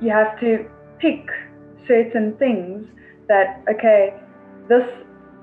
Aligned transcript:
you 0.00 0.10
have 0.10 0.38
to 0.40 0.68
pick 0.98 1.26
certain 1.86 2.36
things 2.38 2.86
that, 3.28 3.62
okay, 3.72 4.14
this 4.68 4.86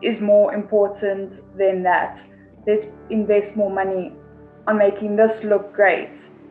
is 0.01 0.19
more 0.21 0.53
important 0.53 1.31
than 1.57 1.83
that. 1.83 2.19
Let's 2.65 2.85
invest 3.09 3.55
more 3.55 3.71
money 3.71 4.13
on 4.67 4.77
making 4.77 5.15
this 5.15 5.31
look 5.43 5.73
great. 5.73 6.09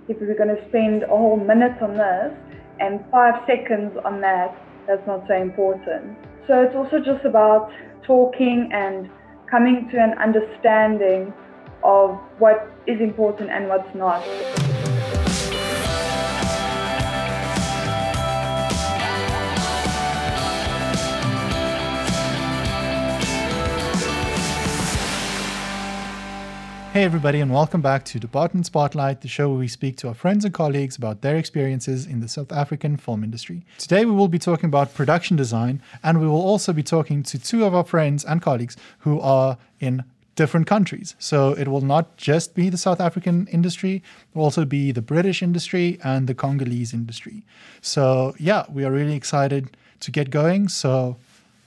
If 0.08 0.19
we're 0.21 0.37
going 0.37 0.54
to 0.54 0.69
spend 0.69 1.03
a 1.03 1.08
whole 1.08 1.37
minute 1.37 1.80
on 1.82 1.95
this 1.95 2.32
and 2.80 3.04
five 3.11 3.34
seconds 3.46 3.96
on 4.05 4.20
that, 4.20 4.57
that's 4.86 5.07
not 5.07 5.25
so 5.27 5.34
important. 5.34 6.16
So 6.46 6.62
it's 6.62 6.77
also 6.77 6.98
just 6.98 7.25
about 7.25 7.73
talking 8.07 8.70
and 8.73 9.11
coming 9.50 9.88
to 9.91 9.98
an 9.98 10.16
understanding 10.18 11.32
of 11.82 12.18
what 12.38 12.70
is 12.86 13.00
important 13.00 13.50
and 13.50 13.68
what's 13.68 13.93
not. 13.95 14.23
Hey, 26.96 27.05
everybody, 27.05 27.41
and 27.41 27.53
welcome 27.53 27.82
back 27.82 28.07
to 28.07 28.18
Department 28.18 28.64
Spotlight, 28.64 29.21
the 29.21 29.29
show 29.29 29.50
where 29.50 29.59
we 29.59 29.68
speak 29.68 29.99
to 29.99 30.09
our 30.09 30.14
friends 30.14 30.46
and 30.46 30.54
colleagues 30.54 30.96
about 30.96 31.21
their 31.21 31.37
experiences 31.37 32.06
in 32.06 32.20
the 32.20 32.27
South 32.27 32.50
African 32.50 32.97
film 32.97 33.23
industry. 33.23 33.67
Today, 33.77 34.06
we 34.06 34.12
will 34.12 34.28
be 34.28 34.39
talking 34.39 34.69
about 34.69 34.95
production 34.95 35.37
design, 35.37 35.83
and 36.03 36.23
we 36.23 36.27
will 36.27 36.41
also 36.41 36.73
be 36.73 36.83
talking 36.83 37.23
to 37.25 37.39
two 37.39 37.67
of 37.67 37.75
our 37.75 37.84
friends 37.84 38.25
and 38.25 38.41
colleagues 38.41 38.78
who 39.01 39.20
are 39.20 39.59
in 39.78 40.05
different 40.37 40.67
countries. 40.67 41.14
So 41.19 41.53
it 41.53 41.69
will 41.69 41.83
not 41.83 42.17
just 42.17 42.55
be 42.55 42.70
the 42.70 42.78
South 42.78 42.98
African 42.98 43.47
industry, 43.48 43.97
it 43.97 44.03
will 44.34 44.45
also 44.45 44.65
be 44.65 44.91
the 44.91 45.03
British 45.03 45.42
industry 45.42 45.98
and 46.03 46.27
the 46.27 46.34
Congolese 46.34 46.95
industry. 46.95 47.45
So 47.83 48.34
yeah, 48.39 48.65
we 48.70 48.87
are 48.87 48.91
really 48.91 49.17
excited 49.17 49.77
to 50.01 50.11
get 50.11 50.31
going. 50.31 50.69
So 50.69 51.19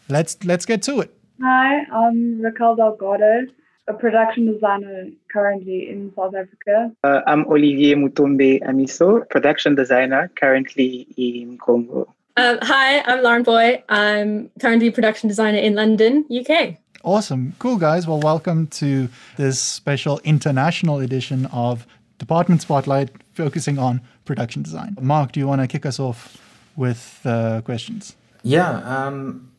let's 0.10 0.44
let's 0.44 0.66
get 0.66 0.82
to 0.90 1.02
it. 1.02 1.14
Hi, 1.44 1.84
I'm 1.94 2.42
Raquel 2.42 2.76
Delgado 2.76 3.46
a 3.90 3.94
production 3.94 4.46
designer 4.46 5.08
currently 5.34 5.90
in 5.90 6.14
South 6.16 6.36
Africa. 6.36 6.92
Uh, 7.04 7.22
I'm 7.26 7.46
Olivier 7.48 7.96
Mutombe 7.96 8.62
Amiso, 8.62 9.28
production 9.30 9.74
designer 9.74 10.32
currently 10.36 11.08
in 11.18 11.58
Congo. 11.58 12.14
Um, 12.38 12.60
hi, 12.62 13.02
I'm 13.02 13.24
Lauren 13.24 13.42
Boy. 13.42 13.84
I'm 13.90 14.52
currently 14.62 14.92
production 14.92 15.28
designer 15.28 15.58
in 15.58 15.74
London, 15.74 16.24
UK. 16.30 16.78
Awesome. 17.04 17.56
Cool, 17.58 17.78
guys. 17.78 18.08
Well, 18.08 18.20
welcome 18.20 18.68
to 18.68 19.10
this 19.38 19.60
special 19.60 20.20
international 20.24 21.00
edition 21.00 21.48
of 21.48 21.88
Department 22.20 22.62
Spotlight 22.62 23.10
focusing 23.34 23.80
on 23.80 24.02
production 24.24 24.62
design. 24.62 24.98
Mark, 25.02 25.32
do 25.32 25.40
you 25.40 25.48
want 25.48 25.62
to 25.62 25.68
kick 25.68 25.88
us 25.88 26.00
off 26.00 26.38
with 26.76 27.22
uh, 27.26 27.62
questions? 27.62 28.16
Yeah. 28.44 28.82
Um, 28.82 29.52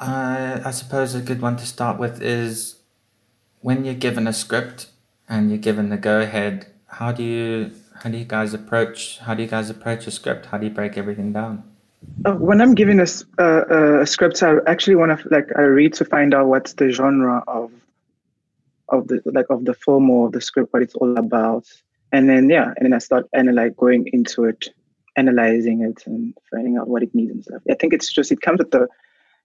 I, 0.00 0.62
I 0.64 0.70
suppose 0.72 1.14
a 1.14 1.20
good 1.20 1.40
one 1.40 1.56
to 1.58 1.66
start 1.66 1.98
with 1.98 2.20
is 2.20 2.77
when 3.60 3.84
you're 3.84 3.94
given 3.94 4.26
a 4.26 4.32
script 4.32 4.88
and 5.28 5.50
you're 5.50 5.58
given 5.58 5.88
the 5.88 5.96
go 5.96 6.20
ahead, 6.20 6.66
how 6.86 7.12
do 7.12 7.22
you 7.22 7.72
how 8.02 8.10
do 8.10 8.16
you 8.16 8.24
guys 8.24 8.54
approach 8.54 9.18
how 9.18 9.34
do 9.34 9.42
you 9.42 9.48
guys 9.48 9.70
approach 9.70 10.06
a 10.06 10.10
script? 10.10 10.46
How 10.46 10.58
do 10.58 10.66
you 10.66 10.72
break 10.72 10.96
everything 10.96 11.32
down? 11.32 11.64
Uh, 12.24 12.34
when 12.34 12.60
I'm 12.60 12.74
given 12.74 13.00
a, 13.00 13.06
a 14.00 14.06
script, 14.06 14.42
I 14.42 14.56
actually 14.66 14.96
want 14.96 15.18
to 15.18 15.28
like 15.30 15.48
I 15.56 15.62
read 15.62 15.94
to 15.94 16.04
find 16.04 16.34
out 16.34 16.46
what's 16.46 16.74
the 16.74 16.90
genre 16.90 17.42
of 17.46 17.72
of 18.88 19.08
the 19.08 19.20
like 19.26 19.46
of 19.50 19.64
the 19.64 19.74
film 19.74 20.08
or 20.10 20.30
the 20.30 20.40
script, 20.40 20.72
what 20.72 20.82
it's 20.82 20.94
all 20.94 21.18
about, 21.18 21.66
and 22.12 22.28
then 22.28 22.48
yeah, 22.48 22.72
and 22.76 22.86
then 22.86 22.92
I 22.92 22.98
start 22.98 23.28
and 23.32 23.54
like 23.54 23.76
going 23.76 24.08
into 24.12 24.44
it, 24.44 24.68
analyzing 25.16 25.82
it, 25.82 26.06
and 26.06 26.34
finding 26.50 26.78
out 26.78 26.88
what 26.88 27.02
it 27.02 27.14
needs 27.14 27.32
and 27.32 27.44
stuff. 27.44 27.62
I 27.70 27.74
think 27.74 27.92
it's 27.92 28.12
just 28.12 28.32
it 28.32 28.40
comes 28.40 28.58
with 28.58 28.70
the 28.70 28.88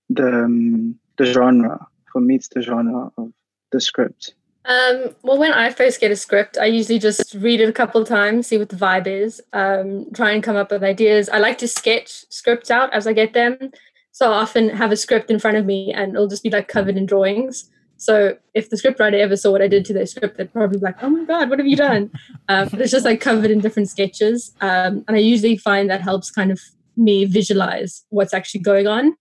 the 0.10 0.44
um, 0.46 0.96
the 1.18 1.26
genre. 1.26 1.88
For 2.12 2.22
me, 2.22 2.36
it's 2.36 2.50
the 2.50 2.62
genre 2.62 3.12
of 3.18 3.34
the 3.74 3.82
script? 3.82 4.34
Um, 4.66 5.14
well, 5.24 5.38
when 5.38 5.52
I 5.52 5.72
first 5.72 6.00
get 6.00 6.12
a 6.12 6.16
script, 6.16 6.58
I 6.58 6.66
usually 6.66 7.00
just 7.00 7.34
read 7.34 7.60
it 7.60 7.68
a 7.68 7.74
couple 7.74 8.02
of 8.02 8.08
times, 8.08 8.48
see 8.48 8.58
what 8.58 8.70
the 8.70 8.78
vibe 8.78 9.08
is, 9.08 9.42
um, 9.52 10.06
try 10.14 10.32
and 10.32 10.42
come 10.42 10.56
up 10.56 10.72
with 10.72 10.84
ideas. 10.84 11.28
I 11.28 11.40
like 11.40 11.58
to 11.58 11.68
sketch 11.68 12.24
scripts 12.30 12.72
out 12.72 12.94
as 12.94 13.06
I 13.06 13.12
get 13.12 13.34
them. 13.34 13.72
So 14.14 14.32
I 14.32 14.36
often 14.36 14.70
have 14.70 14.92
a 14.92 14.96
script 14.96 15.30
in 15.30 15.40
front 15.40 15.58
of 15.58 15.66
me 15.66 15.92
and 15.92 16.14
it'll 16.14 16.28
just 16.28 16.44
be 16.44 16.50
like 16.50 16.70
covered 16.70 16.96
in 16.96 17.06
drawings. 17.06 17.70
So 17.98 18.38
if 18.54 18.70
the 18.70 18.76
scriptwriter 18.76 19.20
ever 19.20 19.36
saw 19.36 19.52
what 19.52 19.62
I 19.62 19.68
did 19.68 19.86
to 19.86 19.94
their 19.94 20.06
script, 20.06 20.38
they'd 20.38 20.52
probably 20.52 20.78
be 20.78 20.84
like, 20.84 21.02
"Oh 21.02 21.10
my 21.10 21.24
god, 21.24 21.50
what 21.50 21.60
have 21.60 21.68
you 21.68 21.78
done?" 21.78 22.12
Um, 22.50 22.68
it's 22.74 22.92
just 22.92 23.06
like 23.06 23.22
covered 23.22 23.52
in 23.52 23.60
different 23.62 23.90
sketches, 23.90 24.54
um, 24.60 25.06
and 25.08 25.16
I 25.16 25.20
usually 25.20 25.56
find 25.56 25.90
that 25.90 26.02
helps 26.02 26.30
kind 26.30 26.52
of 26.52 26.60
me 26.98 27.24
visualize 27.24 28.04
what's 28.10 28.34
actually 28.34 28.60
going 28.60 28.86
on. 28.86 29.16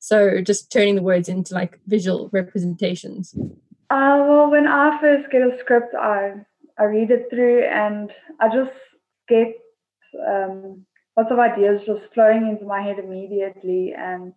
So 0.00 0.40
just 0.40 0.72
turning 0.72 0.96
the 0.96 1.02
words 1.02 1.28
into 1.28 1.54
like 1.54 1.78
visual 1.86 2.28
representations. 2.32 3.32
Uh, 3.90 4.24
well, 4.28 4.50
when 4.50 4.66
I 4.66 4.98
first 5.00 5.30
get 5.30 5.42
a 5.42 5.56
script, 5.60 5.94
I 5.94 6.34
I 6.78 6.84
read 6.84 7.10
it 7.10 7.26
through 7.30 7.64
and 7.64 8.10
I 8.40 8.48
just 8.48 8.76
get 9.28 9.54
um, 10.26 10.84
lots 11.16 11.30
of 11.30 11.38
ideas 11.38 11.82
just 11.86 12.12
flowing 12.12 12.48
into 12.48 12.64
my 12.64 12.82
head 12.82 12.98
immediately, 12.98 13.94
and 13.96 14.32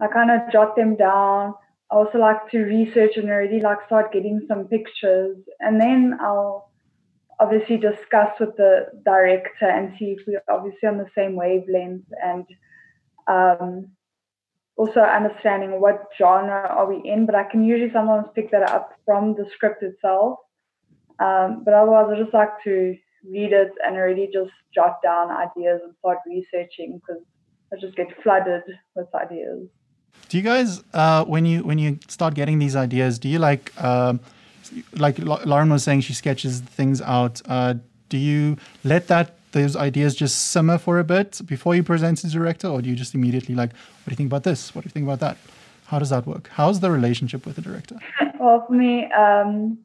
I 0.00 0.06
kind 0.06 0.30
of 0.30 0.52
jot 0.52 0.76
them 0.76 0.96
down. 0.96 1.54
I 1.90 1.96
also 1.96 2.18
like 2.18 2.50
to 2.50 2.58
research 2.58 3.16
and 3.16 3.28
already 3.28 3.60
like 3.60 3.78
start 3.86 4.12
getting 4.12 4.44
some 4.48 4.66
pictures, 4.66 5.36
and 5.60 5.80
then 5.80 6.18
I'll 6.20 6.70
obviously 7.40 7.78
discuss 7.78 8.30
with 8.38 8.56
the 8.56 8.86
director 9.04 9.68
and 9.68 9.92
see 9.98 10.16
if 10.16 10.20
we're 10.26 10.42
obviously 10.48 10.88
on 10.88 10.98
the 10.98 11.10
same 11.16 11.34
wavelength 11.34 12.06
and 12.22 12.46
um, 13.26 13.88
also 14.76 15.00
understanding 15.00 15.80
what 15.80 16.08
genre 16.18 16.66
are 16.68 16.86
we 16.86 17.00
in, 17.08 17.26
but 17.26 17.34
I 17.34 17.44
can 17.44 17.64
usually 17.64 17.92
sometimes 17.92 18.26
pick 18.34 18.50
that 18.50 18.68
up 18.68 18.92
from 19.04 19.34
the 19.34 19.46
script 19.54 19.82
itself. 19.82 20.38
Um, 21.20 21.62
but 21.64 21.74
otherwise, 21.74 22.06
I 22.12 22.20
just 22.20 22.34
like 22.34 22.50
to 22.64 22.96
read 23.30 23.52
it 23.52 23.70
and 23.84 23.96
already 23.96 24.28
just 24.32 24.50
jot 24.74 25.00
down 25.02 25.30
ideas 25.30 25.80
and 25.84 25.94
start 26.00 26.18
researching 26.26 27.00
because 27.00 27.22
I 27.72 27.76
just 27.80 27.96
get 27.96 28.08
flooded 28.22 28.62
with 28.96 29.06
ideas. 29.14 29.68
Do 30.28 30.36
you 30.38 30.42
guys, 30.42 30.82
uh, 30.92 31.24
when 31.24 31.46
you 31.46 31.62
when 31.62 31.78
you 31.78 31.98
start 32.08 32.34
getting 32.34 32.58
these 32.58 32.74
ideas, 32.74 33.18
do 33.18 33.28
you 33.28 33.38
like, 33.38 33.72
um, 33.82 34.20
like 34.96 35.18
Lauren 35.18 35.70
was 35.70 35.84
saying, 35.84 36.00
she 36.00 36.14
sketches 36.14 36.60
things 36.60 37.00
out. 37.00 37.40
Uh, 37.46 37.74
do 38.08 38.18
you 38.18 38.56
let 38.82 39.08
that 39.08 39.36
those 39.54 39.74
ideas 39.74 40.14
just 40.14 40.52
simmer 40.52 40.76
for 40.76 40.98
a 40.98 41.04
bit 41.04 41.40
before 41.46 41.74
you 41.74 41.82
present 41.82 42.18
to 42.18 42.26
the 42.26 42.32
director, 42.32 42.68
or 42.68 42.82
do 42.82 42.90
you 42.90 42.96
just 42.96 43.14
immediately 43.14 43.54
like, 43.54 43.72
what 43.72 44.08
do 44.08 44.10
you 44.10 44.16
think 44.16 44.28
about 44.28 44.42
this? 44.44 44.74
What 44.74 44.82
do 44.82 44.88
you 44.88 44.92
think 44.92 45.04
about 45.04 45.20
that? 45.20 45.38
How 45.86 45.98
does 45.98 46.10
that 46.10 46.26
work? 46.26 46.50
How's 46.52 46.80
the 46.80 46.90
relationship 46.90 47.46
with 47.46 47.56
the 47.56 47.62
director? 47.62 47.96
Well, 48.40 48.64
for 48.66 48.74
me, 48.74 49.10
um, 49.12 49.78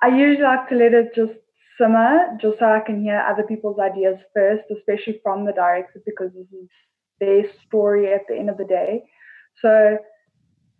I 0.00 0.08
usually 0.08 0.44
like 0.44 0.68
to 0.68 0.76
let 0.76 0.94
it 0.94 1.16
just 1.16 1.32
simmer, 1.76 2.38
just 2.40 2.60
so 2.60 2.66
I 2.66 2.78
can 2.78 3.02
hear 3.02 3.18
other 3.28 3.42
people's 3.42 3.80
ideas 3.80 4.18
first, 4.32 4.64
especially 4.70 5.20
from 5.22 5.46
the 5.46 5.52
director, 5.52 6.00
because 6.06 6.30
this 6.32 6.46
is 6.52 6.68
their 7.18 7.42
story 7.66 8.12
at 8.12 8.20
the 8.28 8.36
end 8.36 8.50
of 8.50 8.56
the 8.56 8.64
day. 8.64 9.02
So, 9.60 9.98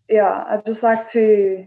yeah, 0.09 0.45
I 0.47 0.63
just 0.65 0.83
like 0.83 1.11
to 1.13 1.67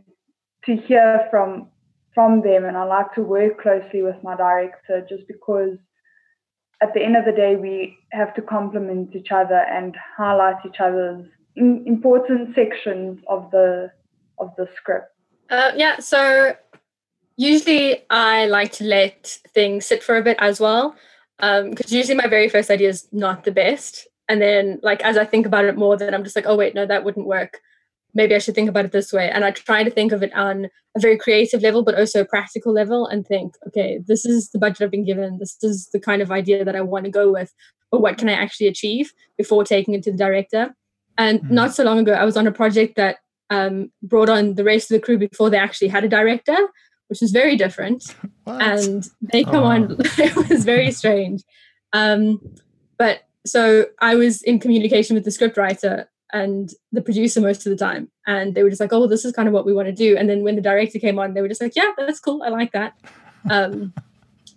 to 0.65 0.75
hear 0.75 1.27
from 1.29 1.69
from 2.13 2.41
them, 2.41 2.63
and 2.63 2.77
I 2.77 2.83
like 2.83 3.13
to 3.15 3.21
work 3.21 3.61
closely 3.61 4.03
with 4.03 4.15
my 4.23 4.37
director, 4.37 5.05
just 5.09 5.27
because 5.27 5.77
at 6.85 6.93
the 6.93 7.03
end 7.03 7.15
of 7.17 7.25
the 7.25 7.31
day, 7.31 7.55
we 7.55 7.97
have 8.11 8.33
to 8.35 8.41
complement 8.41 9.15
each 9.15 9.31
other 9.31 9.61
and 9.77 9.95
highlight 10.17 10.57
each 10.67 10.79
other's 10.79 11.25
important 11.55 12.53
sections 12.53 13.19
of 13.27 13.49
the 13.51 13.91
of 14.37 14.51
the 14.57 14.67
script. 14.75 15.09
Uh, 15.49 15.71
yeah, 15.75 15.99
so 15.99 16.55
usually 17.37 18.03
I 18.09 18.45
like 18.47 18.71
to 18.73 18.83
let 18.83 19.39
things 19.53 19.85
sit 19.85 20.03
for 20.03 20.17
a 20.17 20.23
bit 20.23 20.37
as 20.39 20.59
well, 20.59 20.95
because 21.37 21.91
um, 21.91 21.97
usually 21.97 22.15
my 22.23 22.27
very 22.27 22.49
first 22.49 22.69
idea 22.69 22.89
is 22.89 23.07
not 23.11 23.45
the 23.45 23.51
best, 23.51 24.07
and 24.29 24.41
then 24.41 24.79
like 24.83 25.01
as 25.03 25.17
I 25.17 25.25
think 25.25 25.45
about 25.45 25.65
it 25.65 25.77
more, 25.77 25.97
then 25.97 26.13
I'm 26.13 26.23
just 26.23 26.35
like, 26.35 26.47
oh 26.47 26.57
wait, 26.57 26.75
no, 26.75 26.85
that 26.85 27.03
wouldn't 27.03 27.27
work 27.27 27.61
maybe 28.15 28.33
I 28.33 28.39
should 28.39 28.55
think 28.55 28.69
about 28.69 28.85
it 28.85 28.93
this 28.93 29.13
way. 29.13 29.29
And 29.29 29.43
I 29.43 29.51
try 29.51 29.83
to 29.83 29.91
think 29.91 30.13
of 30.13 30.23
it 30.23 30.33
on 30.33 30.69
a 30.95 30.99
very 30.99 31.17
creative 31.17 31.61
level, 31.61 31.83
but 31.83 31.99
also 31.99 32.21
a 32.21 32.25
practical 32.25 32.73
level 32.73 33.05
and 33.05 33.27
think, 33.27 33.55
okay, 33.67 33.99
this 34.07 34.25
is 34.25 34.49
the 34.49 34.57
budget 34.57 34.81
I've 34.81 34.91
been 34.91 35.05
given. 35.05 35.37
This 35.37 35.57
is 35.61 35.89
the 35.91 35.99
kind 35.99 36.21
of 36.21 36.31
idea 36.31 36.63
that 36.63 36.75
I 36.75 36.81
want 36.81 37.05
to 37.05 37.11
go 37.11 37.31
with. 37.31 37.53
But 37.91 38.01
what 38.01 38.17
can 38.17 38.29
I 38.29 38.33
actually 38.33 38.67
achieve 38.67 39.11
before 39.37 39.63
taking 39.65 39.93
it 39.93 40.03
to 40.03 40.11
the 40.11 40.17
director? 40.17 40.73
And 41.17 41.41
mm. 41.41 41.51
not 41.51 41.75
so 41.75 41.83
long 41.83 41.99
ago, 41.99 42.13
I 42.13 42.23
was 42.23 42.37
on 42.37 42.47
a 42.47 42.51
project 42.51 42.95
that 42.95 43.17
um, 43.49 43.91
brought 44.01 44.29
on 44.29 44.55
the 44.55 44.63
rest 44.63 44.89
of 44.89 44.95
the 44.95 45.05
crew 45.05 45.17
before 45.17 45.49
they 45.49 45.57
actually 45.57 45.89
had 45.89 46.03
a 46.03 46.09
director, 46.09 46.57
which 47.09 47.19
was 47.21 47.31
very 47.31 47.55
different. 47.55 48.15
What? 48.45 48.61
And 48.61 49.09
they 49.33 49.43
come 49.43 49.63
oh. 49.63 49.65
on, 49.65 49.97
it 49.99 50.49
was 50.49 50.65
very 50.65 50.91
strange. 50.91 51.41
Um, 51.93 52.39
but 52.99 53.21
so 53.43 53.87
I 53.99 54.13
was 54.13 54.43
in 54.43 54.59
communication 54.59 55.15
with 55.15 55.23
the 55.23 55.31
scriptwriter 55.31 56.05
and 56.35 56.71
the 56.91 57.01
producer 57.01 57.39
most 57.39 57.65
of 57.65 57.69
the 57.69 57.77
time. 57.77 58.11
And 58.27 58.53
they 58.53 58.61
were 58.61 58.69
just 58.69 58.81
like, 58.81 58.91
oh, 58.91 59.07
this 59.07 59.23
is 59.23 59.31
kind 59.31 59.47
of 59.47 59.53
what 59.53 59.65
we 59.65 59.71
want 59.71 59.87
to 59.87 59.93
do. 59.93 60.17
And 60.17 60.29
then 60.29 60.43
when 60.43 60.57
the 60.57 60.61
director 60.61 60.99
came 60.99 61.17
on, 61.17 61.33
they 61.33 61.41
were 61.41 61.47
just 61.47 61.61
like, 61.61 61.77
yeah, 61.77 61.91
that's 61.97 62.19
cool. 62.19 62.43
I 62.43 62.49
like 62.49 62.71
that. 62.73 62.93
Um, 63.47 63.93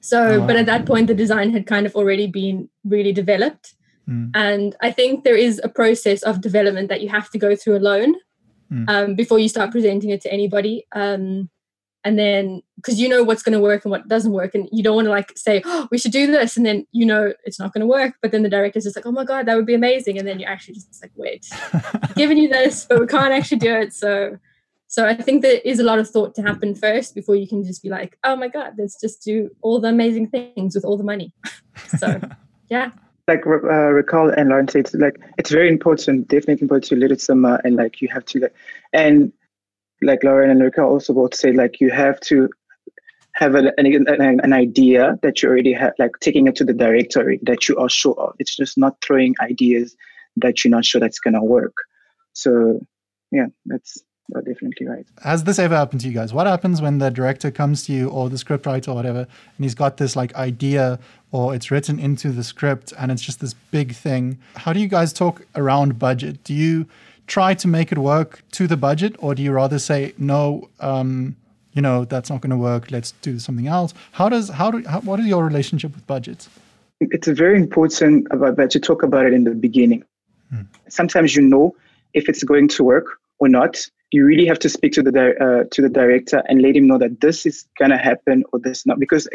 so, 0.00 0.19
oh, 0.19 0.40
wow. 0.40 0.46
but 0.46 0.56
at 0.56 0.64
that 0.64 0.86
point, 0.86 1.08
the 1.08 1.14
design 1.14 1.50
had 1.50 1.66
kind 1.66 1.84
of 1.84 1.94
already 1.94 2.26
been 2.26 2.70
really 2.86 3.12
developed. 3.12 3.75
Mm. 4.08 4.30
And 4.32 4.75
I 4.80 4.90
think 4.90 5.25
there 5.25 5.36
is 5.36 5.60
a 5.62 5.69
process 5.69 6.22
of 6.22 6.40
development 6.40 6.88
that 6.88 7.02
you 7.02 7.10
have 7.10 7.28
to 7.32 7.38
go 7.38 7.54
through 7.54 7.76
alone 7.76 8.14
mm. 8.72 8.88
um, 8.88 9.14
before 9.14 9.38
you 9.38 9.50
start 9.50 9.72
presenting 9.72 10.08
it 10.08 10.22
to 10.22 10.32
anybody. 10.32 10.86
Um, 10.92 11.50
and 12.04 12.18
then 12.18 12.62
because 12.76 13.00
you 13.00 13.08
know 13.08 13.22
what's 13.22 13.42
going 13.42 13.52
to 13.52 13.60
work 13.60 13.84
and 13.84 13.90
what 13.90 14.06
doesn't 14.08 14.32
work 14.32 14.54
and 14.54 14.68
you 14.72 14.82
don't 14.82 14.94
want 14.94 15.06
to 15.06 15.10
like 15.10 15.36
say 15.36 15.62
oh 15.64 15.88
we 15.90 15.98
should 15.98 16.12
do 16.12 16.26
this 16.26 16.56
and 16.56 16.64
then 16.64 16.86
you 16.92 17.04
know 17.04 17.32
it's 17.44 17.58
not 17.58 17.72
going 17.72 17.80
to 17.80 17.86
work 17.86 18.14
but 18.22 18.30
then 18.30 18.42
the 18.42 18.48
director's 18.48 18.84
just 18.84 18.96
like 18.96 19.06
oh 19.06 19.12
my 19.12 19.24
god 19.24 19.46
that 19.46 19.56
would 19.56 19.66
be 19.66 19.74
amazing 19.74 20.18
and 20.18 20.26
then 20.26 20.38
you're 20.38 20.50
actually 20.50 20.74
just 20.74 21.02
like 21.02 21.12
wait 21.16 21.46
giving 22.16 22.38
you 22.38 22.48
this 22.48 22.86
but 22.86 23.00
we 23.00 23.06
can't 23.06 23.32
actually 23.32 23.58
do 23.58 23.74
it. 23.74 23.92
So 23.92 24.38
so 24.90 25.06
i 25.06 25.14
think 25.14 25.42
there 25.42 25.60
is 25.64 25.80
a 25.80 25.84
lot 25.84 25.98
of 25.98 26.08
thought 26.08 26.34
to 26.34 26.42
happen 26.42 26.74
first 26.74 27.14
before 27.14 27.36
you 27.36 27.46
can 27.46 27.62
just 27.62 27.82
be 27.82 27.90
like 27.90 28.18
oh 28.24 28.34
my 28.36 28.48
god 28.48 28.72
let's 28.78 28.98
just 28.98 29.22
do 29.22 29.50
all 29.60 29.80
the 29.80 29.88
amazing 29.88 30.28
things 30.28 30.74
with 30.74 30.84
all 30.84 30.96
the 30.96 31.04
money. 31.04 31.32
So 31.98 32.20
yeah. 32.68 32.90
Like 33.28 33.46
uh, 33.46 33.50
Raquel 33.50 34.30
and 34.30 34.48
Lauren 34.48 34.68
said, 34.68 34.90
like 34.94 35.16
it's 35.36 35.50
very 35.50 35.68
important, 35.68 36.28
definitely 36.28 36.62
important 36.62 36.84
to 36.84 36.96
let 36.96 37.12
it 37.12 37.20
simmer, 37.20 37.60
and 37.62 37.76
like 37.76 38.00
you 38.00 38.08
have 38.08 38.24
to, 38.26 38.40
like, 38.40 38.54
and 38.94 39.32
like 40.02 40.22
Lauren 40.22 40.50
and 40.50 40.60
Luca 40.60 40.82
also 40.82 41.12
both 41.12 41.34
say, 41.34 41.52
like 41.52 41.80
you 41.80 41.90
have 41.90 42.20
to 42.20 42.48
have 43.34 43.54
an, 43.54 43.70
an, 43.78 44.40
an 44.42 44.52
idea 44.52 45.18
that 45.22 45.42
you 45.42 45.48
already 45.48 45.72
have, 45.72 45.92
like 45.98 46.12
taking 46.20 46.48
it 46.48 46.56
to 46.56 46.64
the 46.64 46.72
directory 46.72 47.38
that 47.42 47.68
you 47.68 47.76
are 47.76 47.88
sure 47.88 48.18
of. 48.18 48.34
It's 48.38 48.56
just 48.56 48.76
not 48.76 48.96
throwing 49.02 49.34
ideas 49.40 49.96
that 50.36 50.64
you're 50.64 50.70
not 50.70 50.84
sure 50.84 51.00
that's 51.00 51.20
gonna 51.20 51.42
work. 51.42 51.74
So 52.32 52.80
yeah, 53.30 53.46
that's 53.66 54.02
definitely 54.44 54.86
right. 54.86 55.06
Has 55.22 55.44
this 55.44 55.58
ever 55.58 55.74
happened 55.76 56.00
to 56.02 56.08
you 56.08 56.14
guys? 56.14 56.32
What 56.32 56.46
happens 56.46 56.82
when 56.82 56.98
the 56.98 57.10
director 57.10 57.50
comes 57.50 57.84
to 57.86 57.92
you 57.92 58.08
or 58.08 58.28
the 58.28 58.36
scriptwriter 58.36 58.88
or 58.88 58.94
whatever, 58.94 59.20
and 59.20 59.64
he's 59.64 59.74
got 59.74 59.96
this 59.96 60.16
like 60.16 60.34
idea 60.34 60.98
or 61.30 61.54
it's 61.54 61.70
written 61.70 61.98
into 61.98 62.30
the 62.30 62.44
script 62.44 62.92
and 62.98 63.10
it's 63.10 63.22
just 63.22 63.40
this 63.40 63.54
big 63.54 63.94
thing? 63.94 64.38
How 64.56 64.72
do 64.72 64.80
you 64.80 64.88
guys 64.88 65.12
talk 65.12 65.46
around 65.54 65.98
budget? 65.98 66.42
Do 66.44 66.54
you 66.54 66.86
try 67.28 67.54
to 67.54 67.69
make 67.69 67.92
it 67.92 67.98
work 67.98 68.42
to 68.52 68.66
the 68.66 68.76
budget, 68.76 69.14
or 69.19 69.34
do 69.34 69.42
you 69.42 69.52
rather 69.52 69.78
say 69.78 70.14
no? 70.19 70.69
Um, 70.80 71.36
you 71.72 71.82
know 71.82 72.04
that's 72.04 72.30
not 72.30 72.40
going 72.40 72.50
to 72.50 72.56
work. 72.56 72.90
Let's 72.90 73.12
do 73.22 73.38
something 73.38 73.69
else. 73.69 73.94
How 74.12 74.28
does 74.28 74.48
how 74.48 74.70
do 74.70 74.82
how, 74.88 75.00
what 75.00 75.20
is 75.20 75.26
your 75.26 75.44
relationship 75.44 75.94
with 75.94 76.06
budgets? 76.06 76.48
It's 77.00 77.28
very 77.28 77.56
important 77.56 78.26
about 78.32 78.56
that 78.56 78.70
to 78.70 78.80
talk 78.80 79.04
about 79.04 79.26
it 79.26 79.32
in 79.32 79.44
the 79.44 79.54
beginning. 79.54 80.02
Hmm. 80.50 80.62
Sometimes 80.88 81.36
you 81.36 81.42
know 81.42 81.76
if 82.14 82.28
it's 82.28 82.42
going 82.42 82.69
to 82.69 82.84
work 82.84 83.06
or 83.38 83.48
not. 83.48 83.86
You 84.10 84.25
really 84.25 84.46
have 84.46 84.58
to 84.60 84.70
speak 84.70 84.92
to 84.92 85.02
the 85.02 85.10
uh, 85.10 85.69
to 85.70 85.82
the 85.82 85.88
director 85.90 86.42
and 86.48 86.62
let 86.62 86.75
him 86.75 86.86
know 86.86 86.98
that 86.98 87.20
this 87.20 87.44
is 87.44 87.66
gonna 87.78 87.98
happen 87.98 88.42
or 88.52 88.58
this 88.58 88.86
not 88.86 88.98
because 88.98 89.28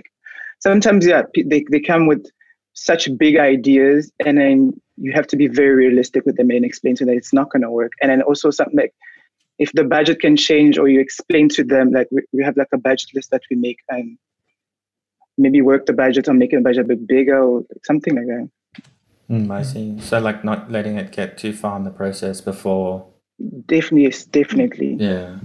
sometimes 0.60 1.06
yeah 1.06 1.22
they, 1.36 1.64
they 1.70 1.80
come 1.80 2.08
with 2.08 2.26
such 2.74 3.10
big 3.18 3.38
ideas 3.38 4.12
and 4.26 4.38
then 4.38 4.74
you 4.98 5.12
have 5.14 5.28
to 5.28 5.36
be 5.36 5.48
very 5.48 5.74
realistic 5.74 6.26
with 6.26 6.38
them 6.38 6.50
and 6.50 6.66
explain 6.66 6.96
to 6.96 7.06
them 7.06 7.16
it's 7.16 7.34
not 7.34 7.50
going 7.52 7.62
to 7.62 7.72
work. 7.72 7.92
And 8.02 8.12
then 8.12 8.22
also 8.22 8.52
something 8.52 8.78
like 8.78 8.94
if 9.60 9.72
the 9.74 9.84
budget 9.84 10.20
can 10.20 10.36
change 10.36 10.78
or 10.78 10.88
you 10.88 11.00
explain 11.00 11.50
to 11.50 11.64
them 11.64 11.92
like 11.92 12.08
we, 12.12 12.24
we 12.34 12.44
have 12.44 12.58
like 12.58 12.70
a 12.74 12.78
budget 12.78 13.10
list 13.14 13.32
that 13.32 13.42
we 13.50 13.56
make 13.56 13.78
and 13.90 14.18
maybe 15.38 15.62
work 15.62 15.86
the 15.86 15.94
budget 15.94 16.28
or 16.28 16.34
making 16.34 16.60
the 16.60 16.64
budget 16.64 16.86
a 16.86 16.88
bit 16.88 17.08
bigger 17.08 17.42
or 17.44 17.64
something 17.84 18.16
like 18.16 18.26
that. 18.26 18.50
Mm, 19.30 19.52
i 19.52 19.64
see. 19.64 20.00
So 20.00 20.20
like 20.20 20.44
not 20.44 20.72
letting 20.72 20.98
it 20.98 21.12
get 21.12 21.38
too 21.38 21.54
far 21.54 21.78
in 21.78 21.84
the 21.84 21.92
process 21.92 22.42
before 22.42 23.08
definitely 23.66 24.04
yes 24.04 24.26
definitely. 24.26 24.96
Yeah. 25.00 25.38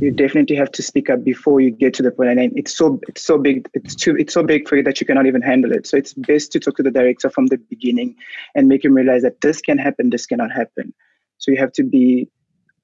You 0.00 0.10
definitely 0.10 0.56
have 0.56 0.72
to 0.72 0.82
speak 0.82 1.10
up 1.10 1.24
before 1.24 1.60
you 1.60 1.70
get 1.70 1.94
to 1.94 2.02
the 2.02 2.10
point. 2.10 2.30
And 2.30 2.52
it's 2.56 2.76
so 2.76 3.00
it's 3.08 3.22
so 3.22 3.38
big 3.38 3.68
it's 3.74 3.94
too 3.94 4.16
it's 4.16 4.34
so 4.34 4.42
big 4.42 4.68
for 4.68 4.76
you 4.76 4.82
that 4.82 5.00
you 5.00 5.06
cannot 5.06 5.26
even 5.26 5.42
handle 5.42 5.72
it. 5.72 5.86
So 5.86 5.96
it's 5.96 6.14
best 6.14 6.52
to 6.52 6.60
talk 6.60 6.76
to 6.76 6.82
the 6.82 6.90
director 6.90 7.30
from 7.30 7.46
the 7.46 7.58
beginning 7.58 8.16
and 8.54 8.68
make 8.68 8.84
him 8.84 8.94
realize 8.94 9.22
that 9.22 9.40
this 9.40 9.60
can 9.60 9.78
happen 9.78 10.10
this 10.10 10.26
cannot 10.26 10.52
happen. 10.52 10.92
So 11.38 11.50
you 11.50 11.58
have 11.58 11.72
to 11.72 11.84
be 11.84 12.28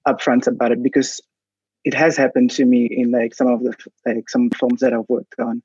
upfront 0.07 0.47
about 0.47 0.73
it 0.73 0.83
because 0.83 1.21
it 1.85 1.95
has 1.95 2.17
happened 2.17 2.51
to 2.53 2.65
me 2.65 2.87
in 2.87 3.11
like 3.11 3.35
some 3.35 3.49
of 3.49 3.63
the 3.63 3.75
like 4.07 4.29
some 4.29 4.51
films 4.51 4.81
that 4.81 4.93
I've 4.93 5.09
worked 5.09 5.39
on 5.39 5.63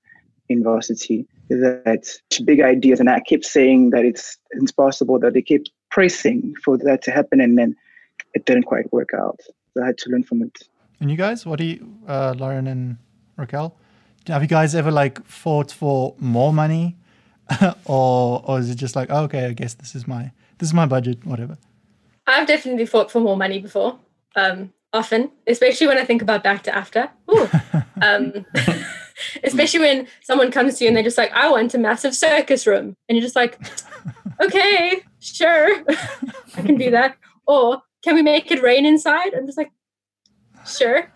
in 0.48 0.64
varsity 0.64 1.28
that 1.50 2.08
big 2.46 2.62
ideas 2.62 3.00
and 3.00 3.10
I 3.10 3.20
keep 3.20 3.44
saying 3.44 3.90
that 3.92 4.06
it's 4.06 4.38
it's 4.52 4.72
possible 4.72 5.20
that 5.20 5.34
they 5.34 5.42
keep 5.42 5.66
pressing 5.92 6.54
for 6.64 6.78
that 6.80 7.02
to 7.04 7.12
happen. 7.12 7.40
And 7.40 7.58
then 7.58 7.76
it 8.36 8.46
didn't 8.46 8.64
quite 8.64 8.92
work 8.94 9.10
out. 9.18 9.40
So 9.74 9.84
I 9.84 9.88
had 9.88 9.98
to 10.00 10.10
learn 10.10 10.24
from 10.24 10.44
it. 10.44 10.64
And 11.00 11.10
you 11.10 11.18
guys, 11.18 11.46
what 11.46 11.60
do 11.60 11.66
you, 11.66 11.98
uh, 12.08 12.36
Lauren 12.38 12.68
and 12.68 12.98
Raquel? 13.38 13.76
Have 14.28 14.42
you 14.42 14.48
guys 14.48 14.76
ever 14.76 14.92
like 14.92 15.26
fought 15.26 15.72
for 15.72 16.16
more 16.20 16.54
money, 16.54 16.98
or 17.86 18.42
or 18.46 18.60
is 18.60 18.70
it 18.70 18.76
just 18.76 18.96
like 18.96 19.10
oh, 19.12 19.24
okay, 19.24 19.46
I 19.46 19.54
guess 19.54 19.76
this 19.76 19.94
is 19.94 20.08
my 20.08 20.32
this 20.58 20.70
is 20.70 20.74
my 20.74 20.86
budget, 20.86 21.26
whatever? 21.26 21.58
I've 22.26 22.48
definitely 22.48 22.88
fought 22.88 23.12
for 23.12 23.20
more 23.20 23.38
money 23.38 23.60
before. 23.60 24.00
Um, 24.36 24.74
often, 24.94 25.30
especially 25.46 25.88
when 25.88 25.98
I 25.98 26.06
think 26.06 26.22
about 26.22 26.44
back 26.44 26.64
to 26.64 26.72
AFDA. 26.72 27.10
um, 28.02 28.46
especially 29.44 29.82
when 29.82 30.08
someone 30.24 30.52
comes 30.52 30.78
to 30.78 30.84
you 30.84 30.88
and 30.88 30.98
they're 30.98 31.04
just 31.04 31.18
like, 31.18 31.32
I 31.34 31.50
want 31.52 31.74
a 31.74 31.78
massive 31.78 32.16
circus 32.16 32.66
room. 32.66 32.96
And 33.08 33.16
you're 33.16 33.22
just 33.22 33.36
like, 33.36 33.60
okay, 34.42 35.02
sure, 35.20 35.84
I 36.58 36.62
can 36.62 36.78
do 36.78 36.90
that. 36.92 37.18
Or 37.46 37.84
can 38.06 38.14
we 38.14 38.22
make 38.22 38.52
it 38.52 38.62
rain 38.62 38.86
inside? 38.86 39.34
I'm 39.34 39.48
just 39.48 39.58
like, 39.58 39.72
sure, 40.68 41.12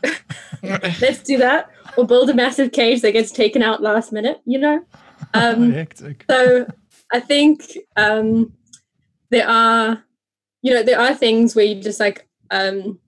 let's 0.64 1.22
do 1.22 1.38
that. 1.38 1.70
Or 1.96 2.06
build 2.06 2.32
a 2.32 2.34
massive 2.34 2.72
cage 2.72 3.02
that 3.02 3.12
gets 3.12 3.32
taken 3.32 3.62
out 3.62 3.84
last 3.84 4.12
minute, 4.12 4.42
you 4.44 4.58
know? 4.58 4.84
Um, 5.36 5.88
so 6.30 6.66
I 7.14 7.20
think 7.20 7.78
um, 7.96 8.54
there 9.30 9.48
are, 9.48 10.04
you 10.64 10.74
know, 10.74 10.82
there 10.82 11.00
are 11.00 11.14
things 11.14 11.56
where 11.56 11.66
you 11.66 11.80
just 11.80 12.00
like, 12.00 12.28
um, 12.50 13.00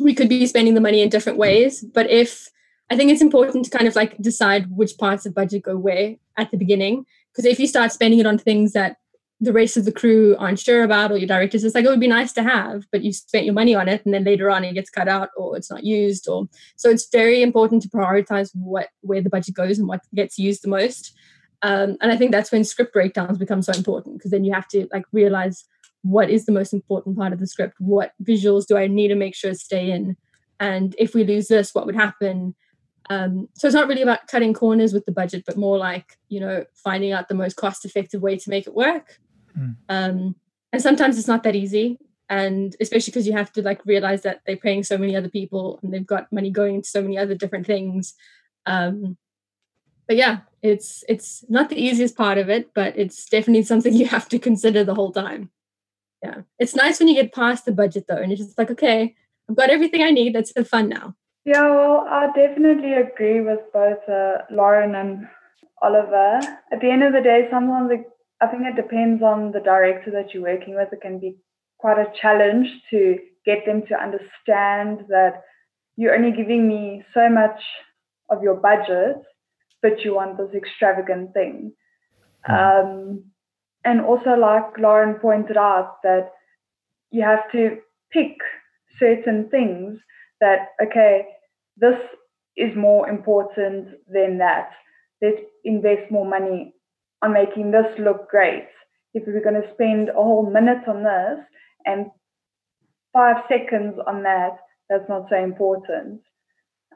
we 0.00 0.12
could 0.12 0.28
be 0.28 0.44
spending 0.48 0.74
the 0.74 0.80
money 0.80 1.00
in 1.00 1.08
different 1.08 1.38
ways. 1.38 1.84
But 1.84 2.10
if, 2.10 2.48
I 2.90 2.96
think 2.96 3.12
it's 3.12 3.22
important 3.22 3.64
to 3.64 3.70
kind 3.70 3.86
of 3.86 3.94
like 3.94 4.18
decide 4.18 4.76
which 4.76 4.98
parts 4.98 5.24
of 5.24 5.36
budget 5.36 5.62
go 5.62 5.76
where 5.76 6.16
at 6.36 6.50
the 6.50 6.56
beginning. 6.56 7.06
Because 7.30 7.44
if 7.44 7.60
you 7.60 7.68
start 7.68 7.92
spending 7.92 8.18
it 8.18 8.26
on 8.26 8.38
things 8.38 8.72
that 8.72 8.96
the 9.40 9.52
rest 9.52 9.76
of 9.76 9.86
the 9.86 9.92
crew 9.92 10.36
aren't 10.38 10.58
sure 10.58 10.82
about 10.82 11.10
or 11.10 11.16
your 11.16 11.26
directors 11.26 11.64
it's 11.64 11.74
like 11.74 11.84
it 11.84 11.88
would 11.88 12.00
be 12.00 12.06
nice 12.06 12.32
to 12.32 12.42
have 12.42 12.84
but 12.92 13.02
you 13.02 13.12
spent 13.12 13.44
your 13.44 13.54
money 13.54 13.74
on 13.74 13.88
it 13.88 14.04
and 14.04 14.12
then 14.12 14.24
later 14.24 14.50
on 14.50 14.64
it 14.64 14.74
gets 14.74 14.90
cut 14.90 15.08
out 15.08 15.30
or 15.36 15.56
it's 15.56 15.70
not 15.70 15.84
used 15.84 16.28
or 16.28 16.46
so 16.76 16.90
it's 16.90 17.08
very 17.10 17.42
important 17.42 17.82
to 17.82 17.88
prioritize 17.88 18.50
what 18.54 18.88
where 19.00 19.22
the 19.22 19.30
budget 19.30 19.54
goes 19.54 19.78
and 19.78 19.88
what 19.88 20.00
gets 20.14 20.38
used 20.38 20.62
the 20.62 20.68
most. 20.68 21.14
Um, 21.62 21.96
and 22.00 22.10
i 22.10 22.16
think 22.16 22.32
that's 22.32 22.50
when 22.52 22.64
script 22.64 22.92
breakdowns 22.92 23.36
become 23.36 23.62
so 23.62 23.72
important 23.72 24.18
because 24.18 24.30
then 24.30 24.44
you 24.44 24.52
have 24.54 24.68
to 24.68 24.88
like 24.92 25.04
realize 25.12 25.64
what 26.02 26.30
is 26.30 26.46
the 26.46 26.52
most 26.52 26.72
important 26.72 27.18
part 27.18 27.34
of 27.34 27.38
the 27.38 27.46
script 27.46 27.74
what 27.78 28.12
visuals 28.22 28.66
do 28.66 28.78
i 28.78 28.86
need 28.86 29.08
to 29.08 29.14
make 29.14 29.34
sure 29.34 29.52
stay 29.52 29.90
in 29.90 30.16
and 30.58 30.94
if 30.98 31.14
we 31.14 31.24
lose 31.24 31.48
this 31.48 31.74
what 31.74 31.86
would 31.86 31.96
happen? 31.96 32.54
Um, 33.08 33.48
so 33.54 33.66
it's 33.66 33.74
not 33.74 33.88
really 33.88 34.02
about 34.02 34.28
cutting 34.28 34.54
corners 34.54 34.92
with 34.92 35.04
the 35.04 35.12
budget 35.12 35.42
but 35.44 35.56
more 35.56 35.76
like 35.76 36.16
you 36.28 36.38
know 36.38 36.64
finding 36.74 37.10
out 37.12 37.28
the 37.28 37.34
most 37.34 37.56
cost 37.56 37.84
effective 37.84 38.22
way 38.22 38.36
to 38.36 38.50
make 38.50 38.68
it 38.68 38.74
work 38.74 39.18
Mm. 39.58 39.76
Um, 39.88 40.36
and 40.72 40.82
sometimes 40.82 41.18
it's 41.18 41.28
not 41.28 41.42
that 41.42 41.56
easy. 41.56 41.98
And 42.28 42.76
especially 42.80 43.10
because 43.10 43.26
you 43.26 43.32
have 43.32 43.52
to 43.54 43.62
like 43.62 43.84
realize 43.84 44.22
that 44.22 44.40
they're 44.46 44.56
paying 44.56 44.84
so 44.84 44.96
many 44.96 45.16
other 45.16 45.28
people 45.28 45.80
and 45.82 45.92
they've 45.92 46.06
got 46.06 46.32
money 46.32 46.50
going 46.50 46.76
into 46.76 46.88
so 46.88 47.02
many 47.02 47.18
other 47.18 47.34
different 47.34 47.66
things. 47.66 48.14
Um, 48.66 49.16
but 50.06 50.16
yeah, 50.16 50.38
it's 50.62 51.04
it's 51.08 51.44
not 51.48 51.70
the 51.70 51.80
easiest 51.80 52.16
part 52.16 52.38
of 52.38 52.48
it, 52.48 52.74
but 52.74 52.96
it's 52.96 53.28
definitely 53.28 53.62
something 53.62 53.94
you 54.00 54.06
have 54.06 54.28
to 54.28 54.38
consider 54.38 54.84
the 54.84 54.94
whole 54.94 55.12
time. 55.12 55.50
Yeah, 56.22 56.42
it's 56.58 56.74
nice 56.74 56.98
when 56.98 57.08
you 57.08 57.14
get 57.14 57.32
past 57.32 57.64
the 57.64 57.72
budget 57.72 58.04
though, 58.08 58.16
and 58.16 58.30
it's 58.30 58.42
just 58.42 58.58
like, 58.58 58.70
okay, 58.70 59.14
I've 59.48 59.56
got 59.56 59.70
everything 59.70 60.02
I 60.02 60.10
need. 60.10 60.34
Let's 60.34 60.52
have 60.56 60.68
fun 60.68 60.88
now. 60.88 61.14
Yeah, 61.44 61.68
well, 61.70 62.06
I 62.08 62.26
definitely 62.34 62.92
agree 62.92 63.40
with 63.40 63.60
both 63.72 64.06
uh, 64.08 64.38
Lauren 64.50 64.94
and 64.94 65.28
Oliver. 65.80 66.40
At 66.70 66.80
the 66.80 66.90
end 66.90 67.02
of 67.02 67.12
the 67.12 67.22
day, 67.22 67.48
sometimes 67.50 67.90
it 67.90 68.04
I 68.40 68.46
think 68.46 68.62
it 68.64 68.76
depends 68.76 69.22
on 69.22 69.52
the 69.52 69.60
director 69.60 70.10
that 70.12 70.32
you're 70.32 70.42
working 70.42 70.74
with. 70.74 70.92
It 70.92 71.00
can 71.02 71.18
be 71.18 71.36
quite 71.78 71.98
a 71.98 72.12
challenge 72.20 72.68
to 72.90 73.18
get 73.44 73.64
them 73.66 73.82
to 73.88 73.94
understand 73.94 75.06
that 75.08 75.42
you're 75.96 76.14
only 76.14 76.32
giving 76.32 76.66
me 76.66 77.04
so 77.12 77.28
much 77.28 77.60
of 78.30 78.42
your 78.42 78.54
budget, 78.54 79.16
but 79.82 80.00
you 80.04 80.14
want 80.14 80.38
this 80.38 80.54
extravagant 80.54 81.32
thing. 81.34 81.72
Hmm. 82.44 82.54
Um, 82.54 83.24
and 83.84 84.00
also, 84.00 84.30
like 84.30 84.78
Lauren 84.78 85.14
pointed 85.14 85.56
out, 85.56 85.96
that 86.02 86.32
you 87.10 87.22
have 87.22 87.50
to 87.52 87.78
pick 88.12 88.36
certain 88.98 89.48
things 89.50 89.98
that, 90.40 90.68
okay, 90.82 91.26
this 91.76 91.98
is 92.56 92.76
more 92.76 93.08
important 93.08 93.88
than 94.12 94.38
that. 94.38 94.70
Let's 95.22 95.40
invest 95.64 96.10
more 96.10 96.26
money 96.26 96.74
on 97.22 97.32
making 97.32 97.70
this 97.70 97.86
look 97.98 98.28
great. 98.28 98.68
If 99.14 99.24
we're 99.26 99.42
going 99.42 99.60
to 99.60 99.72
spend 99.74 100.08
a 100.10 100.14
whole 100.14 100.48
minute 100.50 100.86
on 100.86 101.02
this 101.02 101.44
and 101.84 102.06
five 103.12 103.36
seconds 103.48 103.96
on 104.06 104.22
that, 104.22 104.56
that's 104.88 105.08
not 105.08 105.26
so 105.28 105.36
important. 105.36 106.20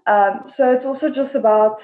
Um, 0.07 0.53
so 0.57 0.73
it's 0.73 0.85
also 0.85 1.09
just 1.09 1.35
about 1.35 1.79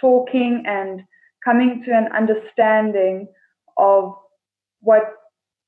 talking 0.00 0.64
and 0.66 1.02
coming 1.44 1.82
to 1.86 1.92
an 1.92 2.08
understanding 2.12 3.28
of 3.76 4.14
what 4.80 5.02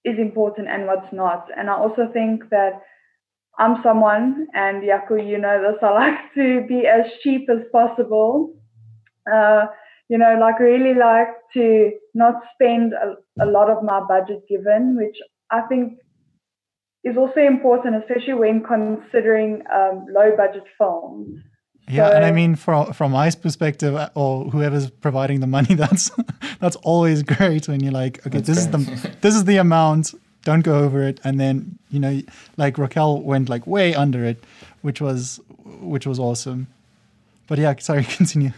is 0.04 0.18
important 0.18 0.68
and 0.68 0.86
what's 0.86 1.12
not. 1.12 1.46
And 1.56 1.70
I 1.70 1.74
also 1.74 2.08
think 2.12 2.48
that 2.50 2.80
I'm 3.58 3.82
someone, 3.82 4.46
and 4.54 4.82
Yaku, 4.82 5.28
you 5.28 5.38
know 5.38 5.60
this, 5.60 5.78
I 5.82 5.90
like 5.90 6.34
to 6.34 6.66
be 6.66 6.86
as 6.86 7.06
cheap 7.22 7.48
as 7.50 7.62
possible. 7.70 8.54
Uh, 9.32 9.66
you 10.12 10.18
know, 10.18 10.36
like 10.38 10.60
really 10.60 10.92
like 10.92 11.28
to 11.54 11.90
not 12.12 12.34
spend 12.52 12.92
a, 12.92 13.14
a 13.42 13.46
lot 13.46 13.70
of 13.70 13.82
my 13.82 13.98
budget 14.06 14.46
given, 14.46 14.94
which 14.94 15.16
I 15.50 15.62
think 15.62 15.94
is 17.02 17.16
also 17.16 17.40
important, 17.40 17.96
especially 17.96 18.34
when 18.34 18.62
considering 18.62 19.62
um, 19.74 20.04
low 20.10 20.36
budget 20.36 20.64
films. 20.76 21.40
Yeah, 21.88 22.10
so, 22.10 22.16
and 22.16 22.26
I 22.26 22.30
mean, 22.30 22.56
from 22.56 22.92
from 22.92 23.12
my 23.12 23.30
perspective, 23.30 23.94
uh, 23.94 24.10
or 24.14 24.50
whoever's 24.50 24.90
providing 24.90 25.40
the 25.40 25.46
money, 25.46 25.74
that's 25.82 26.10
that's 26.60 26.76
always 26.82 27.22
great 27.22 27.66
when 27.66 27.80
you're 27.80 27.98
like, 28.04 28.26
okay, 28.26 28.40
this 28.40 28.66
great. 28.66 28.80
is 28.80 28.86
the 28.86 29.16
this 29.22 29.34
is 29.34 29.44
the 29.44 29.56
amount. 29.56 30.12
Don't 30.44 30.60
go 30.60 30.80
over 30.80 31.02
it, 31.02 31.20
and 31.24 31.40
then 31.40 31.78
you 31.88 32.00
know, 32.00 32.20
like 32.58 32.76
Raquel 32.76 33.22
went 33.22 33.48
like 33.48 33.66
way 33.66 33.94
under 33.94 34.26
it, 34.26 34.44
which 34.82 35.00
was 35.00 35.40
which 35.64 36.06
was 36.06 36.18
awesome. 36.18 36.66
But 37.46 37.58
yeah, 37.58 37.74
sorry, 37.78 38.04
continue. 38.18 38.52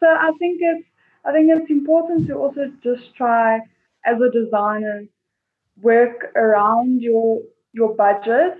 So 0.00 0.06
I 0.08 0.32
think 0.38 0.58
it's 0.60 0.86
I 1.24 1.32
think 1.32 1.50
it's 1.50 1.70
important 1.70 2.26
to 2.28 2.34
also 2.34 2.72
just 2.82 3.14
try 3.14 3.58
as 4.04 4.16
a 4.20 4.30
designer 4.30 5.04
work 5.82 6.32
around 6.34 7.02
your 7.02 7.40
your 7.72 7.94
budget, 7.94 8.58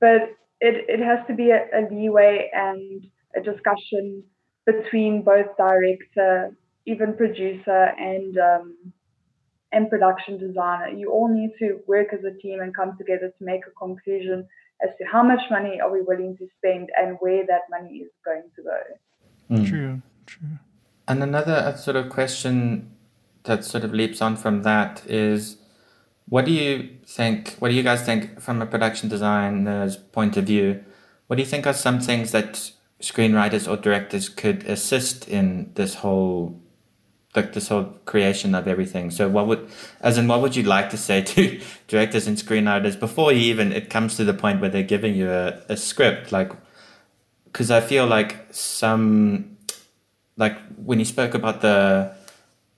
but 0.00 0.22
it, 0.60 0.84
it 0.88 1.00
has 1.00 1.26
to 1.26 1.34
be 1.34 1.50
a, 1.50 1.64
a 1.74 1.82
leeway 1.90 2.50
and 2.52 3.06
a 3.36 3.40
discussion 3.40 4.22
between 4.66 5.22
both 5.22 5.46
director, 5.58 6.56
even 6.86 7.16
producer, 7.16 7.92
and 7.98 8.38
um, 8.38 8.92
and 9.72 9.90
production 9.90 10.38
designer. 10.38 10.88
You 10.88 11.10
all 11.10 11.28
need 11.28 11.50
to 11.58 11.80
work 11.86 12.08
as 12.12 12.20
a 12.24 12.36
team 12.40 12.60
and 12.60 12.74
come 12.74 12.96
together 12.96 13.32
to 13.36 13.44
make 13.44 13.62
a 13.66 13.72
conclusion 13.78 14.46
as 14.82 14.90
to 14.98 15.04
how 15.10 15.22
much 15.22 15.40
money 15.50 15.80
are 15.80 15.90
we 15.90 16.02
willing 16.02 16.36
to 16.36 16.46
spend 16.58 16.90
and 17.00 17.16
where 17.20 17.44
that 17.46 17.62
money 17.70 17.98
is 17.98 18.10
going 18.24 18.42
to 18.56 18.62
go. 18.62 18.80
Mm. 19.50 19.68
True, 19.68 20.02
true. 20.26 20.58
And 21.06 21.22
another 21.22 21.76
sort 21.76 21.96
of 21.96 22.08
question 22.08 22.90
that 23.44 23.64
sort 23.64 23.84
of 23.84 23.92
leaps 23.92 24.22
on 24.22 24.36
from 24.36 24.62
that 24.62 25.02
is 25.06 25.58
what 26.28 26.46
do 26.46 26.52
you 26.52 26.90
think? 27.06 27.56
What 27.58 27.68
do 27.68 27.74
you 27.74 27.82
guys 27.82 28.02
think 28.02 28.40
from 28.40 28.62
a 28.62 28.66
production 28.66 29.08
designer's 29.08 29.96
point 29.96 30.36
of 30.36 30.44
view? 30.44 30.82
What 31.26 31.36
do 31.36 31.42
you 31.42 31.48
think 31.48 31.66
are 31.66 31.74
some 31.74 32.00
things 32.00 32.32
that 32.32 32.72
screenwriters 33.00 33.70
or 33.70 33.76
directors 33.76 34.28
could 34.28 34.64
assist 34.64 35.28
in 35.28 35.70
this 35.74 35.96
whole 35.96 36.60
like 37.34 37.52
this 37.52 37.66
whole 37.66 37.84
creation 38.04 38.54
of 38.54 38.68
everything. 38.68 39.10
So 39.10 39.28
what 39.28 39.48
would 39.48 39.68
as 40.00 40.18
in 40.18 40.28
what 40.28 40.40
would 40.40 40.54
you 40.54 40.62
like 40.62 40.90
to 40.90 40.96
say 40.96 41.20
to 41.20 41.60
directors 41.88 42.26
and 42.26 42.36
screenwriters 42.36 42.98
before 42.98 43.32
you 43.32 43.40
even 43.40 43.72
it 43.72 43.90
comes 43.90 44.16
to 44.16 44.24
the 44.24 44.34
point 44.34 44.60
where 44.60 44.70
they're 44.70 44.82
giving 44.84 45.14
you 45.14 45.30
a, 45.30 45.60
a 45.68 45.76
script? 45.76 46.32
Like 46.32 46.52
because 47.44 47.70
I 47.70 47.80
feel 47.80 48.06
like 48.06 48.46
some 48.50 49.53
like 50.36 50.58
when 50.76 50.98
you 50.98 51.04
spoke 51.04 51.34
about 51.34 51.60
the 51.60 52.14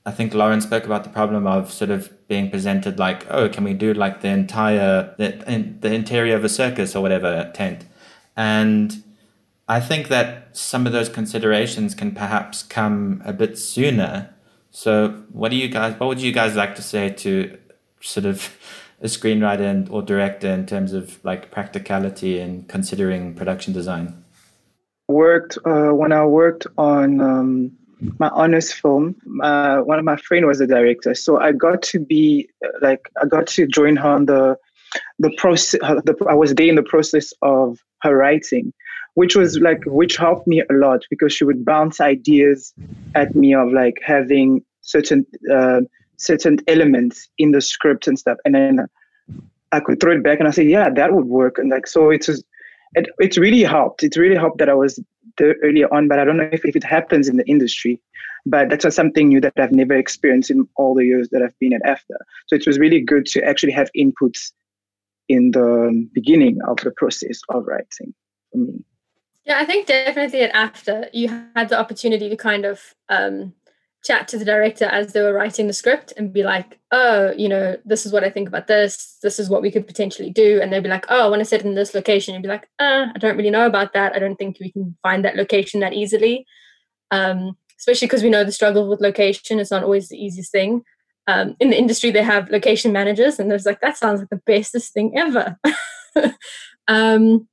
I 0.05 0.13
think 0.13 0.35
Lauren 0.35 0.61
spoke 0.61 0.85
about 0.85 1.03
the 1.03 1.11
problem 1.11 1.49
of 1.49 1.73
sort 1.73 1.91
of 1.91 2.13
being 2.29 2.49
presented 2.49 2.97
like, 2.97 3.27
oh, 3.29 3.49
can 3.49 3.65
we 3.65 3.75
do 3.75 3.93
like 3.93 4.21
the 4.21 4.29
entire 4.29 5.13
the, 5.19 5.53
in, 5.53 5.81
the 5.81 5.93
interior 5.93 6.37
of 6.37 6.45
a 6.45 6.49
circus 6.49 6.95
or 6.95 7.03
whatever 7.03 7.51
tent, 7.55 7.85
and 8.37 9.03
I 9.69 9.81
think 9.81 10.09
that 10.09 10.57
some 10.57 10.87
of 10.87 10.93
those 10.93 11.09
considerations 11.09 11.95
can 11.95 12.13
perhaps 12.13 12.63
come 12.63 13.21
a 13.25 13.33
bit 13.33 13.59
sooner. 13.59 14.33
So, 14.71 15.25
what 15.33 15.51
do 15.51 15.57
you 15.57 15.69
guys? 15.69 15.99
What 15.99 16.07
would 16.07 16.21
you 16.21 16.33
guys 16.33 16.55
like 16.55 16.77
to 16.77 16.83
say 16.83 17.11
to 17.11 17.59
sort 18.01 18.27
of 18.27 18.57
a 19.01 19.07
screenwriter 19.07 19.69
and, 19.69 19.89
or 19.89 20.03
director 20.03 20.49
in 20.49 20.67
terms 20.67 20.93
of 20.93 21.23
like 21.25 21.51
practicality 21.51 22.39
and 22.39 22.69
considering 22.69 23.35
production 23.35 23.73
design? 23.73 24.25
Worked 25.09 25.59
uh, 25.65 25.91
when 25.91 26.13
I 26.13 26.25
worked 26.25 26.67
on. 26.77 27.21
Um 27.21 27.73
my 28.19 28.29
honors 28.29 28.73
film. 28.73 29.17
Uh, 29.43 29.79
one 29.79 29.99
of 29.99 30.05
my 30.05 30.17
friend 30.17 30.47
was 30.47 30.59
the 30.59 30.67
director, 30.67 31.15
so 31.15 31.41
I 31.41 31.53
got 31.53 31.83
to 31.83 31.99
be 31.99 32.49
like 32.83 33.09
I 33.23 33.27
got 33.27 33.47
to 33.49 33.67
join 33.67 33.97
her 33.97 34.09
on 34.09 34.27
the 34.27 34.57
the 35.19 35.33
process. 35.39 35.81
The, 35.81 36.27
I 36.29 36.35
was 36.35 36.55
there 36.55 36.69
in 36.69 36.75
the 36.75 36.83
process 36.83 37.33
of 37.43 37.79
her 38.03 38.17
writing, 38.17 38.73
which 39.15 39.35
was 39.35 39.59
like 39.59 39.83
which 39.87 40.17
helped 40.17 40.47
me 40.47 40.61
a 40.61 40.73
lot 40.73 41.03
because 41.11 41.33
she 41.33 41.45
would 41.45 41.65
bounce 41.65 42.01
ideas 42.01 42.75
at 43.15 43.35
me 43.35 43.55
of 43.55 43.73
like 43.73 43.99
having 44.05 44.63
certain 44.83 45.27
uh, 45.53 45.81
certain 46.17 46.59
elements 46.69 47.29
in 47.39 47.53
the 47.53 47.61
script 47.61 48.07
and 48.07 48.19
stuff, 48.19 48.39
and 48.45 48.55
then 48.55 48.87
I 49.73 49.81
could 49.81 50.01
throw 50.01 50.13
it 50.13 50.23
back 50.23 50.39
and 50.39 50.49
I 50.49 50.53
say, 50.53 50.65
yeah, 50.65 50.91
that 50.91 51.13
would 51.13 51.27
work, 51.27 51.59
and 51.59 51.71
like 51.71 51.87
so 51.87 52.11
it 52.11 52.27
was. 52.29 52.45
It, 52.97 53.09
it 53.19 53.37
really 53.37 53.63
helped. 53.63 54.03
It 54.03 54.17
really 54.17 54.37
helped 54.37 54.59
that 54.59 54.69
I 54.69 54.75
was 54.75 54.99
there 55.39 55.55
earlier 55.63 55.93
on, 55.93 56.09
but 56.09 56.19
I 56.19 56.25
don't 56.25 56.37
know 56.37 56.49
if, 56.51 56.65
if 56.65 56.75
it 56.75 56.85
happens 56.85 57.29
in 57.29 57.37
the 57.37 57.47
industry. 57.47 58.01
But 58.45 58.71
that's 58.71 58.95
something 58.95 59.29
new 59.29 59.41
that 59.41 59.53
I've 59.59 59.73
never 59.73 59.95
experienced 59.95 60.51
in 60.51 60.69
all 60.77 60.95
the 60.95 61.05
years 61.05 61.29
that 61.31 61.43
I've 61.43 61.59
been 61.59 61.73
at 61.73 61.83
AFDA. 61.83 62.19
So 62.47 62.57
it 62.57 62.67
was 62.67 62.79
really 62.79 63.01
good 63.01 63.27
to 63.27 63.43
actually 63.43 63.73
have 63.73 63.91
inputs 63.97 64.53
in 65.29 65.51
the 65.51 66.09
beginning 66.13 66.59
of 66.69 66.77
the 66.79 66.93
process 66.93 67.41
of 67.49 67.67
writing 67.67 68.15
for 68.53 68.59
me. 68.59 68.85
Yeah, 69.45 69.59
I 69.59 69.65
think 69.65 69.87
definitely 69.87 70.43
at 70.43 70.53
AFDA 70.55 71.11
you 71.13 71.29
had 71.55 71.69
the 71.69 71.79
opportunity 71.79 72.29
to 72.29 72.37
kind 72.37 72.65
of 72.65 72.95
um, 73.09 73.53
chat 74.07 74.29
to 74.29 74.39
the 74.39 74.45
director 74.45 74.85
as 74.85 75.13
they 75.13 75.21
were 75.21 75.33
writing 75.33 75.67
the 75.67 75.73
script 75.73 76.13
and 76.17 76.33
be 76.33 76.45
like, 76.45 76.79
oh, 76.93 77.33
you 77.37 77.49
know, 77.49 77.77
this 77.85 78.07
is 78.07 78.13
what 78.13 78.23
I 78.23 78.31
think 78.31 78.49
about 78.49 78.69
this. 78.69 79.19
This 79.23 79.41
is 79.41 79.51
what 79.51 79.63
we 79.63 79.71
could 79.71 79.87
potentially 79.87 80.31
do. 80.31 80.61
And 80.63 80.73
they'd 80.73 80.83
be 80.83 80.89
like, 80.89 81.07
oh, 81.09 81.27
I 81.27 81.29
want 81.29 81.41
to 81.41 81.45
set 81.45 81.65
in 81.65 81.75
this 81.75 81.95
location. 81.95 82.35
You'd 82.35 82.43
be 82.43 82.49
like, 82.49 82.69
uh, 82.79 83.07
I 83.15 83.19
don't 83.19 83.37
really 83.37 83.51
know 83.51 83.67
about 83.67 83.93
that. 83.95 84.15
I 84.15 84.19
don't 84.19 84.37
think 84.37 84.59
we 84.61 84.71
can 84.71 84.97
find 85.03 85.25
that 85.25 85.37
location 85.37 85.81
that 85.81 85.93
easily. 85.93 86.47
Um, 87.11 87.57
especially 87.79 88.07
because 88.07 88.23
we 88.23 88.31
know 88.31 88.45
the 88.45 88.53
struggle 88.53 88.89
with 88.89 89.01
location. 89.01 89.59
It's 89.59 89.71
not 89.71 89.83
always 89.83 90.09
the 90.09 90.23
easiest 90.23 90.53
thing. 90.53 90.83
Um, 91.27 91.57
in 91.59 91.71
the 91.71 91.79
industry, 91.79 92.11
they 92.11 92.23
have 92.23 92.51
location 92.51 92.93
managers, 92.93 93.39
and 93.39 93.51
there's 93.51 93.67
like, 93.67 93.81
that 93.81 93.97
sounds 93.97 94.21
like 94.21 94.31
the 94.31 94.41
bestest 94.47 94.93
thing 94.93 95.19
ever. 95.19 95.59
um, 96.89 97.49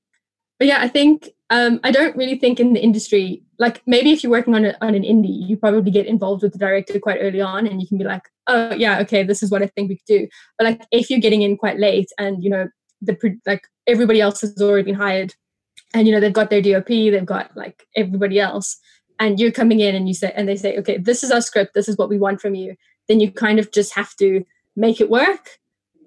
but 0.59 0.67
yeah, 0.67 0.77
I 0.79 0.87
think 0.87 1.29
um, 1.53 1.79
I 1.83 1.91
don't 1.91 2.17
really 2.17 2.39
think 2.39 2.59
in 2.59 2.73
the 2.73 2.81
industry, 2.81 3.43
like 3.59 3.83
maybe 3.85 4.11
if 4.11 4.23
you're 4.23 4.31
working 4.31 4.55
on, 4.55 4.65
a, 4.65 4.75
on 4.81 4.95
an 4.95 5.03
indie, 5.03 5.47
you 5.47 5.55
probably 5.55 5.91
get 5.91 6.07
involved 6.07 6.41
with 6.41 6.51
the 6.51 6.57
director 6.57 6.99
quite 6.99 7.19
early 7.21 7.41
on 7.41 7.67
and 7.67 7.79
you 7.79 7.87
can 7.87 7.99
be 7.99 8.03
like, 8.03 8.23
oh, 8.47 8.73
yeah, 8.73 8.99
okay, 9.01 9.21
this 9.21 9.43
is 9.43 9.51
what 9.51 9.61
I 9.61 9.67
think 9.67 9.87
we 9.87 9.97
could 9.97 10.07
do. 10.07 10.27
But 10.57 10.65
like 10.65 10.87
if 10.91 11.11
you're 11.11 11.19
getting 11.19 11.43
in 11.43 11.55
quite 11.55 11.77
late 11.77 12.09
and, 12.17 12.43
you 12.43 12.49
know, 12.49 12.69
the 13.03 13.39
like 13.45 13.67
everybody 13.85 14.19
else 14.19 14.41
has 14.41 14.59
already 14.59 14.81
been 14.83 14.95
hired 14.95 15.35
and, 15.93 16.07
you 16.07 16.13
know, 16.13 16.19
they've 16.19 16.33
got 16.33 16.49
their 16.49 16.59
DOP, 16.59 16.87
they've 16.87 17.23
got 17.23 17.55
like 17.55 17.85
everybody 17.95 18.39
else, 18.39 18.79
and 19.19 19.39
you're 19.39 19.51
coming 19.51 19.79
in 19.79 19.93
and 19.93 20.07
you 20.07 20.15
say, 20.15 20.33
and 20.35 20.49
they 20.49 20.55
say, 20.55 20.75
okay, 20.79 20.97
this 20.97 21.23
is 21.23 21.29
our 21.29 21.41
script, 21.41 21.75
this 21.75 21.87
is 21.87 21.97
what 21.97 22.09
we 22.09 22.17
want 22.17 22.41
from 22.41 22.55
you, 22.55 22.75
then 23.07 23.19
you 23.19 23.31
kind 23.31 23.59
of 23.59 23.71
just 23.71 23.93
have 23.93 24.15
to 24.15 24.43
make 24.75 24.99
it 24.99 25.11
work. 25.11 25.59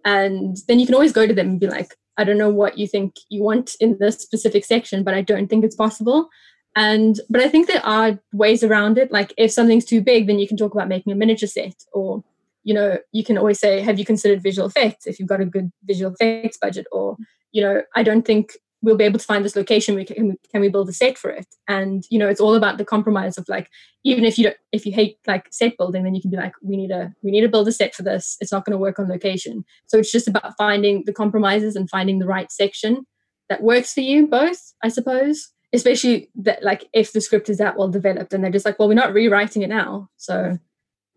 And 0.04 0.56
then 0.66 0.80
you 0.80 0.86
can 0.86 0.96
always 0.96 1.12
go 1.12 1.24
to 1.24 1.32
them 1.32 1.50
and 1.50 1.60
be 1.60 1.68
like, 1.68 1.94
I 2.18 2.24
don't 2.24 2.38
know 2.38 2.50
what 2.50 2.78
you 2.78 2.86
think 2.86 3.16
you 3.28 3.42
want 3.42 3.76
in 3.80 3.98
this 3.98 4.18
specific 4.18 4.64
section, 4.64 5.02
but 5.02 5.14
I 5.14 5.20
don't 5.20 5.48
think 5.48 5.64
it's 5.64 5.76
possible. 5.76 6.28
And 6.74 7.20
but 7.30 7.40
I 7.40 7.48
think 7.48 7.66
there 7.66 7.84
are 7.84 8.18
ways 8.32 8.62
around 8.62 8.98
it. 8.98 9.10
Like 9.10 9.32
if 9.38 9.50
something's 9.50 9.84
too 9.84 10.02
big, 10.02 10.26
then 10.26 10.38
you 10.38 10.46
can 10.46 10.56
talk 10.56 10.74
about 10.74 10.88
making 10.88 11.12
a 11.12 11.16
miniature 11.16 11.48
set, 11.48 11.74
or 11.92 12.22
you 12.64 12.74
know, 12.74 12.98
you 13.12 13.24
can 13.24 13.38
always 13.38 13.58
say, 13.58 13.80
"Have 13.80 13.98
you 13.98 14.04
considered 14.04 14.42
visual 14.42 14.68
effects?" 14.68 15.06
If 15.06 15.18
you've 15.18 15.28
got 15.28 15.40
a 15.40 15.46
good 15.46 15.72
visual 15.84 16.12
effects 16.12 16.58
budget, 16.58 16.86
or 16.92 17.16
you 17.52 17.62
know, 17.62 17.82
I 17.94 18.02
don't 18.02 18.26
think 18.26 18.52
we'll 18.86 18.96
be 18.96 19.04
able 19.04 19.18
to 19.18 19.24
find 19.24 19.44
this 19.44 19.56
location 19.56 19.96
we 19.96 20.04
can, 20.04 20.36
can 20.52 20.60
we 20.60 20.68
build 20.68 20.88
a 20.88 20.92
set 20.92 21.18
for 21.18 21.28
it? 21.28 21.48
And 21.66 22.04
you 22.08 22.20
know 22.20 22.28
it's 22.28 22.40
all 22.40 22.54
about 22.54 22.78
the 22.78 22.84
compromise 22.84 23.36
of 23.36 23.46
like 23.48 23.68
even 24.04 24.24
if 24.24 24.38
you 24.38 24.44
don't 24.44 24.56
if 24.70 24.86
you 24.86 24.92
hate 24.92 25.18
like 25.26 25.48
set 25.50 25.76
building 25.76 26.04
then 26.04 26.14
you 26.14 26.22
can 26.22 26.30
be 26.30 26.36
like 26.36 26.54
we 26.62 26.76
need 26.76 26.92
a 26.92 27.12
we 27.22 27.32
need 27.32 27.40
to 27.40 27.48
build 27.48 27.66
a 27.66 27.72
set 27.72 27.94
for 27.96 28.04
this. 28.04 28.36
It's 28.40 28.52
not 28.52 28.64
going 28.64 28.72
to 28.72 28.78
work 28.78 29.00
on 29.00 29.08
location. 29.08 29.64
So 29.86 29.98
it's 29.98 30.12
just 30.12 30.28
about 30.28 30.56
finding 30.56 31.02
the 31.04 31.12
compromises 31.12 31.74
and 31.74 31.90
finding 31.90 32.20
the 32.20 32.26
right 32.26 32.50
section 32.50 33.04
that 33.48 33.62
works 33.62 33.92
for 33.92 34.00
you 34.00 34.28
both 34.28 34.72
i 34.82 34.88
suppose. 34.88 35.48
Especially 35.72 36.30
that 36.36 36.62
like 36.62 36.84
if 36.94 37.12
the 37.12 37.20
script 37.20 37.50
is 37.50 37.58
that 37.58 37.76
well 37.76 37.88
developed 37.88 38.32
and 38.32 38.42
they're 38.42 38.52
just 38.52 38.64
like 38.64 38.78
well 38.78 38.88
we're 38.88 38.94
not 38.94 39.12
rewriting 39.12 39.62
it 39.62 39.68
now 39.68 40.08
so 40.16 40.56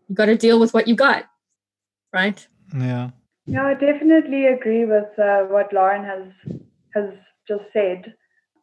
you 0.08 0.14
got 0.14 0.26
to 0.26 0.36
deal 0.36 0.58
with 0.58 0.74
what 0.74 0.88
you 0.88 0.96
got 0.96 1.26
right? 2.12 2.48
Yeah. 2.76 3.10
Yeah 3.46 3.64
i 3.64 3.74
definitely 3.74 4.46
agree 4.46 4.84
with 4.84 5.16
uh, 5.18 5.42
what 5.44 5.72
lauren 5.72 6.04
has 6.04 6.58
has 6.94 7.10
just 7.46 7.64
said. 7.72 8.14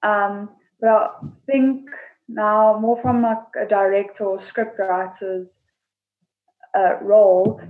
Um, 0.04 0.50
but 0.80 0.88
I 0.88 1.12
think 1.46 1.90
now 2.28 2.78
more 2.80 3.02
from 3.02 3.24
a, 3.24 3.46
a 3.62 3.68
director 3.68 4.26
or 4.26 4.44
script 4.50 4.80
writer's 4.80 5.48
uh, 6.78 6.98
role, 7.02 7.62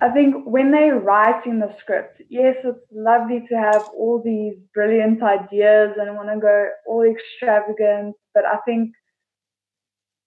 I 0.00 0.10
think 0.10 0.44
when 0.44 0.70
they're 0.70 0.98
writing 0.98 1.58
the 1.58 1.74
script, 1.80 2.22
yes, 2.28 2.56
it's 2.64 2.78
lovely 2.92 3.44
to 3.48 3.54
have 3.56 3.88
all 3.96 4.22
these 4.24 4.54
brilliant 4.74 5.22
ideas 5.22 5.96
and 5.98 6.14
want 6.14 6.28
to 6.28 6.38
go 6.40 6.68
all 6.86 7.02
extravagant, 7.02 8.14
but 8.34 8.44
I 8.44 8.58
think 8.64 8.92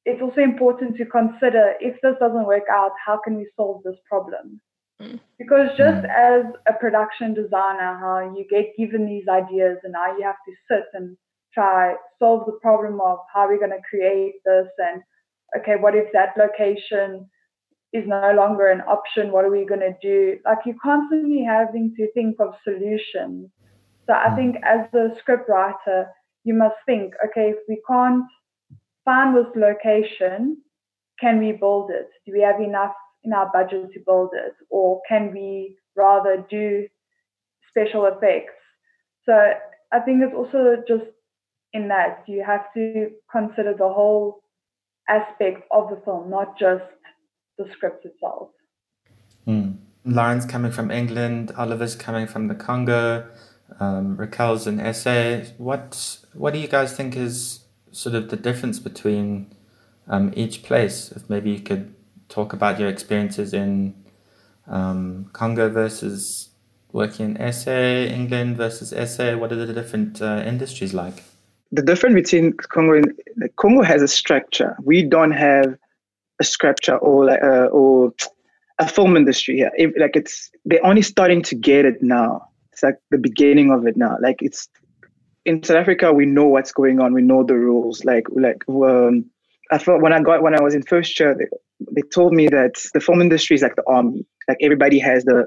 it's 0.06 0.22
also 0.22 0.42
important 0.42 0.98
to 0.98 1.06
consider 1.06 1.76
if 1.80 1.96
this 2.02 2.16
doesn't 2.20 2.48
work 2.48 2.66
out, 2.72 2.92
how 3.06 3.20
can 3.24 3.38
we 3.38 3.50
solve 3.56 3.84
this 3.84 3.98
problem? 4.10 4.60
Mm. 5.02 5.20
Because 5.38 5.70
just 5.78 6.06
mm. 6.06 6.10
as 6.10 6.46
a 6.68 6.74
production 6.74 7.34
designer, 7.34 7.98
how 8.00 8.34
you 8.36 8.46
get 8.50 8.76
given 8.78 9.06
these 9.06 9.28
ideas 9.28 9.78
and 9.84 9.94
now 9.94 10.16
you 10.18 10.24
have 10.24 10.42
to 10.46 10.54
sit 10.70 10.86
and 10.94 11.18
try 11.54 11.96
solve 12.20 12.46
the 12.46 12.58
problem 12.62 13.02
of 13.02 13.20
how 13.34 13.48
we're 13.48 13.60
going 13.60 13.72
to 13.72 13.90
create 13.90 14.36
this 14.46 14.68
and 14.78 15.02
okay, 15.58 15.76
what 15.80 15.96
if 15.96 16.06
that 16.14 16.38
location 16.38 17.30
is 17.92 18.06
no 18.08 18.32
longer 18.34 18.70
an 18.70 18.82
option? 18.82 19.32
What 19.32 19.44
are 19.44 19.52
we 19.52 19.66
going 19.66 19.82
to 19.82 19.96
do? 20.02 20.38
Like 20.46 20.60
you're 20.66 20.76
constantly 20.82 21.44
having 21.44 21.94
to 21.98 22.12
think 22.14 22.38
of 22.40 22.54
solutions. 22.64 23.50
So 24.08 24.14
I 24.14 24.30
mm. 24.30 24.36
think 24.36 24.56
as 24.64 24.94
a 24.94 25.10
script 25.20 25.50
writer, 25.50 26.08
you 26.44 26.54
must 26.54 26.76
think, 26.86 27.14
okay, 27.26 27.52
if 27.52 27.58
we 27.68 27.82
can't 27.88 28.26
find 29.06 29.36
this 29.36 29.52
location, 29.56 30.58
can 31.20 31.40
we 31.40 31.52
build 31.52 31.92
it? 31.92 32.08
Do 32.26 32.34
we 32.34 32.42
have 32.42 32.60
enough 32.60 32.94
in 33.24 33.34
our 33.34 33.50
budget 33.52 33.92
to 33.94 34.00
build 34.06 34.32
it? 34.34 34.54
Or 34.70 35.02
can 35.08 35.32
we 35.34 35.78
rather 35.96 36.46
do 36.50 36.88
special 37.70 38.06
effects? 38.06 38.54
So 39.26 39.34
I 39.92 40.00
think 40.00 40.24
it's 40.24 40.36
also 40.36 40.78
just 40.88 41.06
in 41.74 41.88
that 41.88 42.24
you 42.28 42.44
have 42.46 42.74
to 42.74 43.12
consider 43.32 43.74
the 43.74 43.90
whole 43.90 44.42
aspect 45.08 45.64
of 45.72 45.90
the 45.90 46.02
film, 46.04 46.30
not 46.30 46.58
just 46.58 46.84
the 47.58 47.66
script 47.72 48.06
itself. 48.06 48.50
Mm. 49.48 49.78
Lauren's 50.04 50.46
coming 50.46 50.72
from 50.72 50.90
England, 50.90 51.52
Oliver's 51.58 51.96
coming 51.96 52.28
from 52.28 52.48
the 52.48 52.56
Congo, 52.56 53.28
um, 53.80 54.18
Raquel's 54.18 54.68
in 54.68 54.94
SA. 54.94 55.54
What 55.58 56.18
what 56.34 56.54
do 56.54 56.60
you 56.60 56.68
guys 56.68 56.94
think 56.94 57.16
is 57.16 57.66
sort 57.92 58.16
of 58.16 58.30
the 58.30 58.36
difference 58.36 58.80
between 58.80 59.54
um, 60.08 60.34
each 60.36 60.64
place? 60.64 61.12
If 61.12 61.30
maybe 61.30 61.52
you 61.52 61.60
could 61.60 61.94
talk 62.32 62.54
about 62.54 62.80
your 62.80 62.90
experiences 62.90 63.54
in 63.54 63.94
um, 64.68 65.30
Congo 65.34 65.70
versus 65.70 66.50
working 66.94 67.36
in 67.36 67.54
SA, 67.54 67.72
England 67.72 68.58
versus 68.58 68.90
SA. 69.14 69.38
What 69.38 69.52
are 69.52 69.66
the 69.66 69.74
different 69.74 70.22
uh, 70.22 70.44
industries 70.46 70.94
like? 70.94 71.24
The 71.72 71.82
difference 71.82 72.16
between 72.16 72.54
Congo 72.54 72.94
and 72.96 73.56
Congo 73.58 73.84
has 73.84 74.02
a 74.02 74.08
structure. 74.08 74.76
We 74.84 75.04
don't 75.04 75.32
have 75.32 75.78
a 76.40 76.44
structure 76.44 76.98
or 76.98 77.30
uh, 77.30 77.68
or 77.68 78.14
a 78.80 78.88
film 78.88 79.16
industry 79.16 79.56
here. 79.58 79.72
Like 79.98 80.16
it's 80.16 80.52
they're 80.66 80.86
only 80.86 81.02
starting 81.02 81.42
to 81.44 81.56
get 81.56 81.86
it 81.86 82.02
now. 82.02 82.48
It's 82.74 82.84
like 82.84 82.96
the 83.10 83.18
beginning 83.18 83.72
of 83.72 83.88
it 83.88 83.96
now. 83.96 84.18
Like 84.22 84.42
it's 84.42 84.68
in 85.46 85.64
South 85.64 85.78
Africa, 85.78 86.12
we 86.12 86.26
know 86.26 86.46
what's 86.46 86.72
going 86.72 87.00
on. 87.00 87.14
We 87.14 87.22
know 87.22 87.44
the 87.44 87.56
rules. 87.56 88.04
Like 88.04 88.28
like 88.32 88.64
um, 88.70 89.26
I 89.72 89.78
thought 89.78 90.02
when 90.02 90.14
I 90.14 90.22
got 90.22 90.44
when 90.44 90.56
I 90.56 90.62
was 90.62 90.76
in 90.76 90.84
first 90.84 91.18
year, 91.20 91.38
they, 91.92 92.02
told 92.02 92.34
me 92.34 92.48
that 92.48 92.84
the 92.94 93.00
film 93.00 93.22
industry 93.22 93.56
is 93.56 93.62
like 93.62 93.76
the 93.76 93.84
army. 93.88 94.26
Like 94.48 94.58
everybody 94.62 95.00
has 95.00 95.24
the 95.24 95.46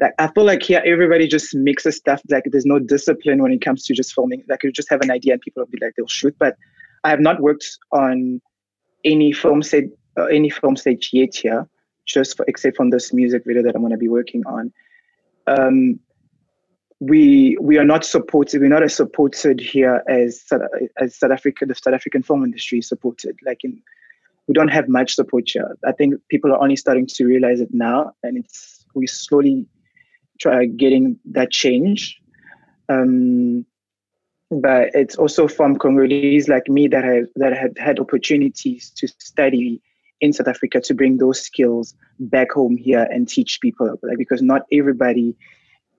like 0.00 0.12
I 0.18 0.28
feel 0.28 0.44
like 0.44 0.62
here 0.62 0.82
everybody 0.84 1.28
just 1.28 1.54
mixes 1.54 1.96
stuff. 1.96 2.22
Like 2.28 2.44
there's 2.46 2.66
no 2.66 2.78
discipline 2.78 3.42
when 3.42 3.52
it 3.52 3.60
comes 3.60 3.84
to 3.84 3.94
just 3.94 4.14
filming. 4.14 4.42
Like 4.48 4.62
you 4.62 4.72
just 4.72 4.90
have 4.90 5.02
an 5.02 5.10
idea 5.10 5.34
and 5.34 5.42
people 5.42 5.62
will 5.62 5.70
be 5.70 5.78
like 5.80 5.92
they'll 5.96 6.06
shoot. 6.06 6.34
But 6.38 6.56
I 7.04 7.10
have 7.10 7.20
not 7.20 7.40
worked 7.40 7.66
on 7.92 8.40
any 9.04 9.32
film 9.32 9.62
set 9.62 9.84
uh, 10.18 10.24
any 10.24 10.50
film 10.50 10.76
stage 10.76 11.10
yet 11.12 11.34
here, 11.34 11.68
just 12.06 12.36
for 12.36 12.44
except 12.48 12.76
from 12.76 12.90
this 12.90 13.12
music 13.12 13.44
video 13.46 13.62
that 13.62 13.74
I'm 13.74 13.82
going 13.82 13.92
to 13.92 13.98
be 13.98 14.08
working 14.08 14.42
on. 14.46 14.72
Um, 15.46 16.00
we 17.00 17.56
we 17.60 17.78
are 17.78 17.84
not 17.84 18.04
supported. 18.04 18.60
We're 18.60 18.68
not 18.68 18.82
as 18.82 18.94
supported 18.94 19.60
here 19.60 20.02
as 20.08 20.44
as 20.98 21.16
South 21.16 21.30
Africa. 21.30 21.66
The 21.66 21.74
South 21.74 21.94
African 21.94 22.22
film 22.22 22.44
industry 22.44 22.78
is 22.78 22.88
supported. 22.88 23.38
Like 23.44 23.64
in, 23.64 23.82
we 24.50 24.54
don't 24.54 24.66
have 24.66 24.88
much 24.88 25.14
support 25.14 25.44
here. 25.46 25.76
I 25.86 25.92
think 25.92 26.14
people 26.28 26.52
are 26.52 26.60
only 26.60 26.74
starting 26.74 27.06
to 27.06 27.24
realize 27.24 27.60
it 27.60 27.68
now, 27.70 28.10
and 28.24 28.36
it's 28.36 28.84
we 28.96 29.06
slowly 29.06 29.64
try 30.40 30.64
getting 30.64 31.20
that 31.26 31.52
change. 31.52 32.20
Um, 32.88 33.64
but 34.50 34.88
it's 34.92 35.14
also 35.14 35.46
from 35.46 35.78
Congolese 35.78 36.48
like 36.48 36.68
me 36.68 36.88
that 36.88 37.04
have 37.04 37.26
that 37.36 37.56
had 37.56 37.78
had 37.78 38.00
opportunities 38.00 38.90
to 38.96 39.06
study 39.06 39.80
in 40.20 40.32
South 40.32 40.48
Africa 40.48 40.80
to 40.80 40.94
bring 40.94 41.18
those 41.18 41.40
skills 41.40 41.94
back 42.18 42.50
home 42.50 42.76
here 42.76 43.06
and 43.08 43.28
teach 43.28 43.60
people. 43.60 44.00
Like 44.02 44.18
because 44.18 44.42
not 44.42 44.62
everybody 44.72 45.36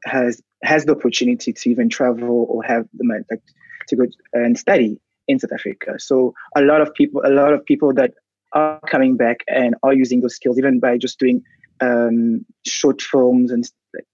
has 0.03 0.41
has 0.61 0.83
the 0.83 0.91
opportunity 0.91 1.53
to 1.53 1.69
even 1.69 1.87
travel 1.87 2.47
or 2.49 2.63
have 2.63 2.85
the 2.95 3.23
like 3.31 3.41
to 3.87 3.95
go 3.95 4.07
and 4.33 4.59
study 4.59 4.99
in 5.29 5.39
South 5.39 5.53
Africa. 5.53 5.97
So 5.99 6.33
a 6.57 6.61
lot 6.61 6.81
of 6.81 6.93
people, 6.93 7.21
a 7.23 7.31
lot 7.31 7.53
of 7.53 7.65
people 7.65 7.93
that 7.93 8.11
are 8.53 8.79
coming 8.87 9.17
back 9.17 9.41
and 9.47 9.75
are 9.83 9.93
using 9.93 10.21
those 10.21 10.35
skills, 10.35 10.57
even 10.57 10.79
by 10.79 10.97
just 10.97 11.19
doing 11.19 11.43
um, 11.79 12.45
short 12.65 13.01
films 13.01 13.51
and 13.51 13.65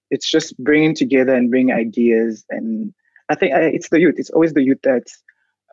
it's 0.09 0.29
just 0.29 0.57
bringing 0.57 0.95
together 0.95 1.35
and 1.35 1.51
bring 1.51 1.71
ideas. 1.71 2.45
And 2.49 2.93
I 3.29 3.35
think 3.35 3.53
uh, 3.53 3.59
it's 3.59 3.89
the 3.89 3.99
youth. 3.99 4.15
It's 4.17 4.29
always 4.29 4.53
the 4.53 4.63
youth 4.63 4.79
that 4.83 5.03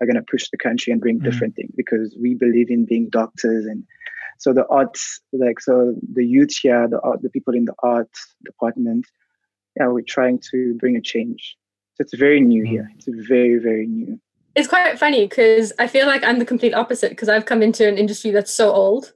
are 0.00 0.06
going 0.06 0.16
to 0.16 0.22
push 0.28 0.48
the 0.50 0.58
country 0.58 0.92
and 0.92 1.00
bring 1.00 1.18
mm-hmm. 1.18 1.30
different 1.30 1.54
things 1.54 1.70
because 1.76 2.16
we 2.20 2.34
believe 2.34 2.70
in 2.70 2.84
being 2.84 3.08
doctors 3.10 3.64
and 3.66 3.84
so 4.38 4.52
the 4.52 4.66
arts 4.66 5.20
like 5.32 5.60
so 5.60 5.94
the 6.12 6.26
youth 6.26 6.52
here 6.60 6.88
the 6.88 7.00
art 7.02 7.22
the 7.22 7.30
people 7.30 7.54
in 7.54 7.64
the 7.64 7.74
art 7.84 8.10
department 8.44 9.06
yeah, 9.76 9.88
we're 9.88 10.04
trying 10.06 10.40
to 10.50 10.74
bring 10.74 10.96
a 10.96 11.00
change. 11.00 11.56
So 11.94 12.02
it's 12.02 12.14
very 12.14 12.40
new 12.40 12.64
mm. 12.64 12.68
here. 12.68 12.90
It's 12.96 13.08
very, 13.08 13.58
very 13.58 13.86
new. 13.86 14.20
It's 14.54 14.68
quite 14.68 14.98
funny 14.98 15.26
because 15.26 15.72
I 15.78 15.86
feel 15.86 16.06
like 16.06 16.22
I'm 16.22 16.38
the 16.38 16.44
complete 16.44 16.74
opposite 16.74 17.10
because 17.10 17.28
I've 17.28 17.46
come 17.46 17.62
into 17.62 17.88
an 17.88 17.98
industry 17.98 18.30
that's 18.30 18.52
so 18.52 18.72
old. 18.72 19.12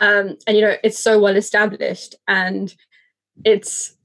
Um, 0.00 0.36
and 0.46 0.56
you 0.56 0.62
know, 0.62 0.74
it's 0.82 0.98
so 0.98 1.20
well 1.20 1.36
established 1.36 2.14
and 2.26 2.74
it's 3.44 3.96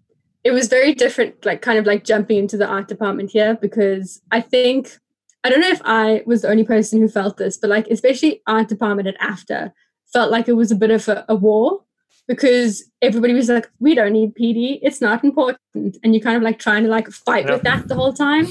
it 0.44 0.52
was 0.52 0.68
very 0.68 0.94
different, 0.94 1.46
like 1.46 1.62
kind 1.62 1.78
of 1.78 1.86
like 1.86 2.04
jumping 2.04 2.38
into 2.38 2.58
the 2.58 2.68
art 2.68 2.88
department 2.88 3.32
here 3.32 3.58
because 3.60 4.22
I 4.32 4.42
think 4.42 4.98
I 5.44 5.50
don't 5.50 5.62
know 5.62 5.70
if 5.70 5.82
I 5.84 6.24
was 6.26 6.42
the 6.42 6.50
only 6.50 6.63
person 6.63 7.00
who 7.00 7.08
felt 7.08 7.38
this, 7.38 7.58
but 7.58 7.70
like 7.70 7.88
especially 7.88 8.42
art 8.48 8.68
department 8.68 9.08
at 9.08 9.20
AFDA 9.20 9.72
felt 10.12 10.32
like 10.32 10.48
it 10.48 10.54
was 10.54 10.72
a 10.72 10.76
bit 10.76 10.92
of 10.92 11.08
a, 11.08 11.26
a 11.30 11.36
war 11.36 11.82
because 12.28 12.84
everybody 13.02 13.34
was 13.34 13.50
like, 13.50 13.70
we 13.80 13.96
don't 13.96 14.13
need 14.13 14.36
PD, 14.36 14.80
it's 14.82 15.02
not 15.02 15.24
important. 15.24 15.60
And 16.04 16.13
you're 16.13 16.24
kind 16.24 16.38
of 16.38 16.44
like 16.44 16.60
trying 16.60 16.84
to 16.84 16.90
like 16.90 17.10
fight 17.10 17.46
yep. 17.46 17.54
with 17.54 17.63
that 17.63 17.88
the 17.88 17.96
whole 17.96 18.13
time. 18.13 18.48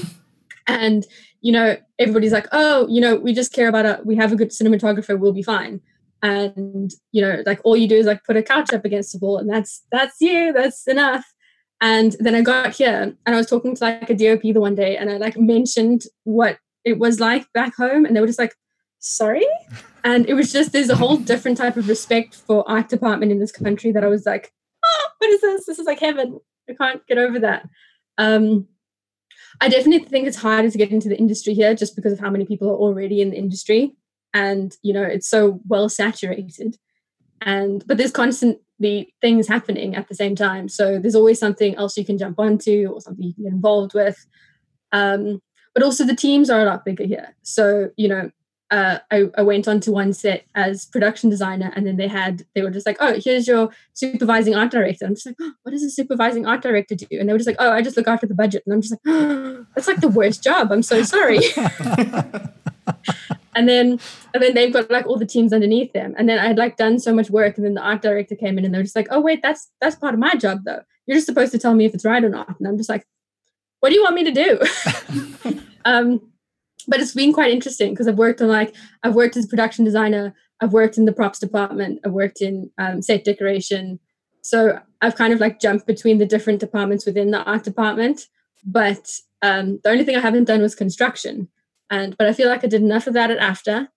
And, 0.65 1.05
you 1.41 1.51
know, 1.51 1.77
everybody's 1.99 2.31
like, 2.31 2.47
oh, 2.51 2.87
you 2.87 3.01
know, 3.01 3.15
we 3.15 3.33
just 3.33 3.53
care 3.53 3.67
about 3.67 3.85
a, 3.85 3.99
we 4.03 4.15
have 4.15 4.31
a 4.31 4.35
good 4.35 4.49
cinematographer, 4.49 5.19
we'll 5.19 5.33
be 5.33 5.43
fine. 5.43 5.81
And, 6.23 6.91
you 7.11 7.21
know, 7.21 7.43
like 7.45 7.61
all 7.63 7.77
you 7.77 7.87
do 7.87 7.95
is 7.95 8.05
like 8.05 8.23
put 8.23 8.37
a 8.37 8.43
couch 8.43 8.73
up 8.73 8.85
against 8.85 9.13
the 9.13 9.19
wall 9.19 9.37
and 9.37 9.49
that's, 9.49 9.83
that's 9.91 10.15
you, 10.19 10.51
that's 10.51 10.87
enough. 10.87 11.25
And 11.79 12.15
then 12.19 12.33
I 12.33 12.41
got 12.41 12.73
here 12.73 13.15
and 13.25 13.35
I 13.35 13.37
was 13.37 13.47
talking 13.47 13.75
to 13.75 13.83
like 13.83 14.09
a 14.09 14.15
DOP 14.15 14.41
the 14.41 14.53
one 14.53 14.73
day 14.73 14.97
and 14.97 15.11
I 15.11 15.17
like 15.17 15.37
mentioned 15.37 16.03
what 16.23 16.57
it 16.83 16.97
was 16.97 17.19
like 17.19 17.51
back 17.53 17.75
home 17.75 18.05
and 18.05 18.15
they 18.15 18.19
were 18.19 18.27
just 18.27 18.39
like, 18.39 18.55
sorry? 18.99 19.45
And 20.03 20.27
it 20.27 20.33
was 20.33 20.51
just 20.51 20.71
there's 20.71 20.89
a 20.89 20.95
whole 20.95 21.17
different 21.17 21.57
type 21.57 21.77
of 21.77 21.87
respect 21.87 22.35
for 22.35 22.67
art 22.69 22.89
department 22.89 23.31
in 23.31 23.39
this 23.39 23.51
country 23.51 23.91
that 23.91 24.03
I 24.03 24.07
was 24.07 24.25
like, 24.25 24.51
oh, 24.83 25.09
what 25.19 25.29
is 25.29 25.41
this? 25.41 25.65
This 25.65 25.79
is 25.79 25.85
like 25.85 25.99
heaven. 25.99 26.39
I 26.69 26.73
can't 26.73 27.05
get 27.07 27.17
over 27.17 27.39
that. 27.39 27.67
Um, 28.17 28.67
I 29.59 29.69
definitely 29.69 30.07
think 30.07 30.27
it's 30.27 30.37
harder 30.37 30.69
to 30.69 30.77
get 30.77 30.91
into 30.91 31.09
the 31.09 31.17
industry 31.17 31.53
here 31.53 31.73
just 31.73 31.95
because 31.95 32.13
of 32.13 32.19
how 32.19 32.29
many 32.29 32.45
people 32.45 32.69
are 32.69 32.75
already 32.75 33.21
in 33.21 33.31
the 33.31 33.37
industry. 33.37 33.95
And, 34.33 34.75
you 34.83 34.93
know, 34.93 35.03
it's 35.03 35.27
so 35.27 35.59
well 35.67 35.89
saturated. 35.89 36.77
And, 37.41 37.83
but 37.87 37.97
there's 37.97 38.11
constantly 38.11 39.13
things 39.21 39.47
happening 39.47 39.95
at 39.95 40.07
the 40.07 40.15
same 40.15 40.35
time. 40.35 40.69
So 40.69 40.99
there's 40.99 41.15
always 41.15 41.39
something 41.39 41.75
else 41.75 41.97
you 41.97 42.05
can 42.05 42.17
jump 42.17 42.39
onto 42.39 42.91
or 42.93 43.01
something 43.01 43.25
you 43.25 43.33
can 43.33 43.43
get 43.45 43.53
involved 43.53 43.93
with. 43.93 44.25
Um, 44.91 45.41
but 45.73 45.83
also 45.83 46.03
the 46.03 46.15
teams 46.15 46.49
are 46.49 46.61
a 46.61 46.65
lot 46.65 46.85
bigger 46.85 47.05
here. 47.05 47.35
So, 47.43 47.89
you 47.97 48.07
know, 48.07 48.31
uh, 48.69 48.99
I, 49.11 49.25
I, 49.37 49.43
went 49.43 49.67
on 49.67 49.79
to 49.81 49.91
one 49.91 50.11
set 50.11 50.45
as 50.53 50.87
production 50.87 51.29
designer 51.29 51.71
and 51.75 51.87
then 51.87 51.95
they 51.95 52.07
had 52.07 52.45
they 52.53 52.61
were 52.61 52.69
just 52.69 52.85
like 52.85 52.97
oh 52.99 53.17
here's 53.17 53.47
your 53.47 53.69
supervising 53.93 54.55
art 54.55 54.71
director. 54.71 55.05
I'm 55.05 55.15
just 55.15 55.25
like 55.25 55.35
oh, 55.39 55.53
what 55.63 55.71
does 55.71 55.83
a 55.83 55.89
supervising 55.89 56.45
art 56.45 56.61
director 56.61 56.95
do? 56.95 57.07
And 57.11 57.29
they 57.29 57.33
were 57.33 57.39
just 57.39 57.47
like 57.47 57.57
oh 57.59 57.71
i 57.71 57.81
just 57.81 57.95
look 57.95 58.07
after 58.07 58.27
the 58.27 58.33
budget. 58.33 58.63
And 58.65 58.73
i'm 58.73 58.81
just 58.81 58.91
like 58.91 59.01
oh, 59.07 59.65
that's 59.75 59.87
like 59.87 60.01
the 60.01 60.09
worst 60.09 60.43
job. 60.43 60.71
I'm 60.71 60.83
so 60.83 61.03
sorry. 61.03 61.39
And 63.55 63.67
then 63.67 63.99
and 64.35 64.43
then 64.43 64.53
they've 64.53 64.71
got 64.71 64.91
like 64.91 65.07
all 65.07 65.17
the 65.17 65.25
teams 65.25 65.51
underneath 65.51 65.91
them. 65.91 66.13
And 66.15 66.29
then 66.29 66.37
i 66.37 66.45
had 66.45 66.59
like 66.59 66.77
done 66.77 66.99
so 66.99 67.11
much 67.11 67.31
work 67.31 67.57
and 67.57 67.65
then 67.65 67.73
the 67.73 67.81
art 67.81 68.03
director 68.03 68.35
came 68.35 68.59
in 68.59 68.65
and 68.65 68.71
they 68.71 68.77
were 68.77 68.83
just 68.83 68.95
like 68.95 69.07
oh 69.09 69.19
wait 69.19 69.41
that's 69.41 69.71
that's 69.81 69.95
part 69.95 70.13
of 70.13 70.19
my 70.19 70.35
job 70.35 70.59
though. 70.63 70.81
You're 71.07 71.17
just 71.17 71.25
supposed 71.25 71.53
to 71.53 71.57
tell 71.57 71.73
me 71.73 71.85
if 71.85 71.95
it's 71.95 72.05
right 72.05 72.23
or 72.23 72.29
not. 72.29 72.55
And 72.59 72.67
i'm 72.67 72.77
just 72.77 72.89
like 72.89 73.07
what 73.79 73.89
do 73.89 73.95
you 73.95 74.03
want 74.03 74.15
me 74.15 74.23
to 74.25 74.31
do? 74.31 75.61
Um 75.85 76.19
but 76.87 76.99
it's 76.99 77.13
been 77.13 77.33
quite 77.33 77.51
interesting 77.51 77.93
because 77.93 78.07
I've 78.07 78.17
worked 78.17 78.41
on 78.41 78.47
like 78.47 78.75
I've 79.03 79.15
worked 79.15 79.37
as 79.37 79.45
a 79.45 79.47
production 79.47 79.85
designer, 79.85 80.33
I've 80.61 80.73
worked 80.73 80.97
in 80.97 81.05
the 81.05 81.13
props 81.13 81.39
department, 81.39 81.99
I've 82.05 82.13
worked 82.13 82.41
in 82.41 82.69
um, 82.77 83.01
set 83.01 83.23
decoration. 83.23 83.99
So 84.41 84.79
I've 85.01 85.15
kind 85.15 85.33
of 85.33 85.39
like 85.39 85.59
jumped 85.59 85.85
between 85.85 86.17
the 86.17 86.25
different 86.25 86.59
departments 86.59 87.05
within 87.05 87.31
the 87.31 87.43
art 87.43 87.63
department. 87.63 88.27
But 88.65 89.09
um, 89.41 89.79
the 89.83 89.89
only 89.89 90.05
thing 90.05 90.15
I 90.15 90.21
haven't 90.21 90.45
done 90.45 90.61
was 90.61 90.75
construction. 90.75 91.49
And 91.89 92.17
but 92.17 92.27
I 92.27 92.33
feel 92.33 92.49
like 92.49 92.63
I 92.63 92.67
did 92.67 92.81
enough 92.81 93.07
of 93.07 93.13
that 93.13 93.31
at 93.31 93.39
AFDA. 93.39 93.89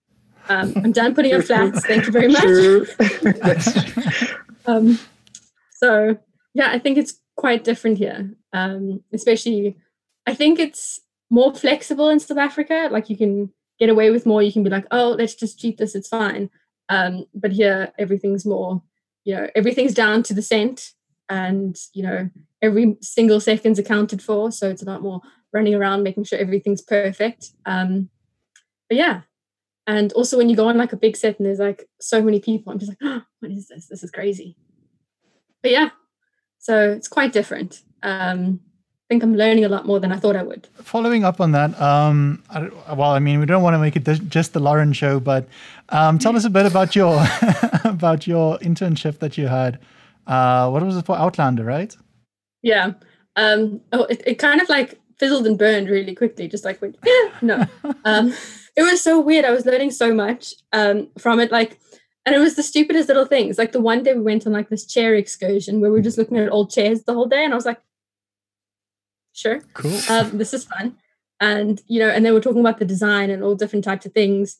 Um, 0.49 0.73
I'm 0.75 0.91
done 0.91 1.15
putting 1.15 1.33
up 1.33 1.43
flats. 1.43 1.85
Thank 1.85 2.05
you 2.05 2.11
very 2.11 2.27
much. 2.27 4.29
um, 4.65 4.99
so 5.71 6.17
Yeah, 6.53 6.69
I 6.71 6.79
think 6.79 6.97
it's 6.97 7.19
quite 7.35 7.63
different 7.63 7.97
here. 7.97 8.33
Um, 8.53 9.01
especially, 9.13 9.77
I 10.27 10.33
think 10.33 10.59
it's 10.59 10.99
more 11.31 11.55
flexible 11.55 12.09
in 12.09 12.19
South 12.19 12.37
Africa. 12.37 12.89
Like 12.91 13.09
you 13.09 13.17
can 13.17 13.51
get 13.79 13.89
away 13.89 14.11
with 14.11 14.27
more. 14.27 14.43
You 14.43 14.51
can 14.51 14.63
be 14.63 14.69
like, 14.69 14.85
oh, 14.91 15.15
let's 15.17 15.33
just 15.33 15.57
cheat 15.57 15.77
this. 15.77 15.95
It's 15.95 16.09
fine. 16.09 16.51
Um, 16.89 17.25
but 17.33 17.53
here, 17.53 17.93
everything's 17.97 18.45
more, 18.45 18.83
you 19.23 19.35
know, 19.35 19.47
everything's 19.55 19.93
down 19.93 20.23
to 20.23 20.33
the 20.33 20.41
cent, 20.41 20.91
and 21.29 21.77
you 21.93 22.03
know, 22.03 22.29
every 22.61 22.97
single 23.01 23.39
second's 23.39 23.79
accounted 23.79 24.21
for. 24.21 24.51
So 24.51 24.69
it's 24.69 24.83
a 24.83 24.85
lot 24.85 25.01
more 25.01 25.21
running 25.53 25.73
around 25.73 26.03
making 26.03 26.25
sure 26.25 26.37
everything's 26.37 26.81
perfect. 26.81 27.51
Um, 27.65 28.09
but 28.89 28.97
yeah, 28.97 29.21
and 29.87 30.11
also 30.13 30.37
when 30.37 30.49
you 30.49 30.55
go 30.55 30.67
on 30.67 30.77
like 30.77 30.91
a 30.91 30.97
big 30.97 31.15
set 31.15 31.37
and 31.39 31.45
there's 31.45 31.59
like 31.59 31.87
so 32.01 32.21
many 32.21 32.41
people, 32.41 32.71
I'm 32.73 32.79
just 32.79 32.91
like, 32.91 32.99
oh, 33.01 33.21
what 33.39 33.51
is 33.51 33.69
this? 33.69 33.87
This 33.87 34.03
is 34.03 34.11
crazy. 34.11 34.57
But 35.61 35.71
yeah, 35.71 35.89
so 36.59 36.91
it's 36.91 37.07
quite 37.07 37.31
different. 37.31 37.83
Um, 38.03 38.59
think 39.11 39.23
I'm 39.23 39.35
learning 39.35 39.65
a 39.65 39.67
lot 39.67 39.85
more 39.85 39.99
than 39.99 40.13
I 40.13 40.15
thought 40.15 40.37
I 40.37 40.43
would. 40.43 40.69
Following 40.75 41.25
up 41.25 41.41
on 41.41 41.51
that, 41.51 41.77
um, 41.81 42.41
I, 42.49 42.69
well, 42.93 43.11
I 43.11 43.19
mean, 43.19 43.41
we 43.41 43.45
don't 43.45 43.61
want 43.61 43.73
to 43.73 43.77
make 43.77 43.97
it 43.97 44.05
just 44.29 44.53
the 44.53 44.61
Lauren 44.61 44.93
show, 44.93 45.19
but 45.19 45.49
um, 45.89 46.17
tell 46.17 46.33
us 46.37 46.45
a 46.45 46.49
bit 46.49 46.65
about 46.65 46.95
your 46.95 47.15
about 47.83 48.25
your 48.25 48.57
internship 48.59 49.19
that 49.19 49.37
you 49.37 49.47
had. 49.47 49.79
Uh, 50.27 50.69
what 50.69 50.81
was 50.81 50.95
it 50.95 51.05
for 51.05 51.17
Outlander, 51.17 51.65
right? 51.65 51.93
Yeah. 52.61 52.93
Um, 53.35 53.81
oh, 53.91 54.05
it, 54.05 54.21
it 54.25 54.35
kind 54.35 54.61
of 54.61 54.69
like 54.69 54.97
fizzled 55.19 55.45
and 55.45 55.57
burned 55.57 55.89
really 55.89 56.15
quickly, 56.15 56.47
just 56.47 56.63
like 56.63 56.81
went, 56.81 56.97
yeah, 57.05 57.29
no. 57.41 57.65
Um, 58.05 58.33
it 58.77 58.83
was 58.83 59.01
so 59.01 59.19
weird. 59.19 59.43
I 59.43 59.51
was 59.51 59.65
learning 59.65 59.91
so 59.91 60.13
much 60.13 60.53
um, 60.71 61.09
from 61.17 61.41
it. 61.41 61.51
Like, 61.51 61.81
and 62.25 62.33
it 62.33 62.39
was 62.39 62.55
the 62.55 62.63
stupidest 62.63 63.09
little 63.09 63.25
things. 63.25 63.57
Like 63.57 63.73
the 63.73 63.81
one 63.81 64.03
day 64.03 64.13
we 64.13 64.21
went 64.21 64.47
on 64.47 64.53
like 64.53 64.69
this 64.69 64.85
chair 64.85 65.15
excursion 65.15 65.81
where 65.81 65.91
we 65.91 65.97
were 65.97 66.03
just 66.03 66.17
looking 66.17 66.37
at 66.37 66.49
old 66.49 66.71
chairs 66.71 67.03
the 67.03 67.13
whole 67.13 67.25
day, 67.25 67.43
and 67.43 67.51
I 67.51 67.57
was 67.57 67.65
like, 67.65 67.81
sure, 69.33 69.61
cool, 69.73 69.99
um, 70.09 70.37
this 70.37 70.53
is 70.53 70.65
fun. 70.65 70.97
And 71.39 71.81
you 71.87 71.99
know, 71.99 72.09
and 72.09 72.25
they 72.25 72.31
were 72.31 72.41
talking 72.41 72.61
about 72.61 72.79
the 72.79 72.85
design 72.85 73.29
and 73.29 73.43
all 73.43 73.55
different 73.55 73.85
types 73.85 74.05
of 74.05 74.13
things. 74.13 74.59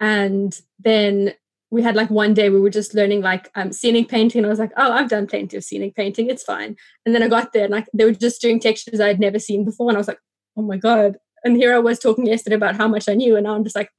And 0.00 0.58
then 0.78 1.34
we 1.70 1.82
had 1.82 1.94
like 1.94 2.10
one 2.10 2.34
day 2.34 2.50
we 2.50 2.60
were 2.60 2.70
just 2.70 2.94
learning 2.94 3.22
like 3.22 3.50
um, 3.54 3.72
scenic 3.72 4.08
painting. 4.08 4.44
I 4.44 4.48
was 4.48 4.58
like, 4.58 4.72
oh, 4.76 4.92
I've 4.92 5.08
done 5.08 5.26
plenty 5.26 5.56
of 5.56 5.64
scenic 5.64 5.94
painting. 5.94 6.28
It's 6.28 6.42
fine. 6.42 6.76
And 7.06 7.14
then 7.14 7.22
I 7.22 7.28
got 7.28 7.52
there 7.52 7.64
and 7.64 7.72
like 7.72 7.86
they 7.94 8.04
were 8.04 8.12
just 8.12 8.40
doing 8.40 8.58
textures 8.58 9.00
I 9.00 9.06
had 9.06 9.20
never 9.20 9.38
seen 9.38 9.64
before. 9.64 9.88
And 9.88 9.96
I 9.96 10.00
was 10.00 10.08
like, 10.08 10.18
oh 10.56 10.62
my 10.62 10.76
God. 10.76 11.16
And 11.44 11.56
here 11.56 11.74
I 11.74 11.78
was 11.78 11.98
talking 11.98 12.26
yesterday 12.26 12.56
about 12.56 12.76
how 12.76 12.88
much 12.88 13.08
I 13.08 13.14
knew. 13.14 13.36
And 13.36 13.44
now 13.44 13.54
I'm 13.54 13.64
just 13.64 13.76
like, 13.76 13.90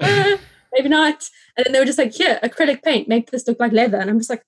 eh, 0.00 0.36
maybe 0.72 0.88
not. 0.88 1.28
And 1.56 1.64
then 1.64 1.72
they 1.72 1.78
were 1.78 1.86
just 1.86 1.98
like, 1.98 2.14
here, 2.14 2.38
acrylic 2.42 2.82
paint, 2.82 3.08
make 3.08 3.30
this 3.30 3.48
look 3.48 3.58
like 3.58 3.72
leather. 3.72 3.98
And 3.98 4.10
I'm 4.10 4.18
just 4.18 4.30
like, 4.30 4.44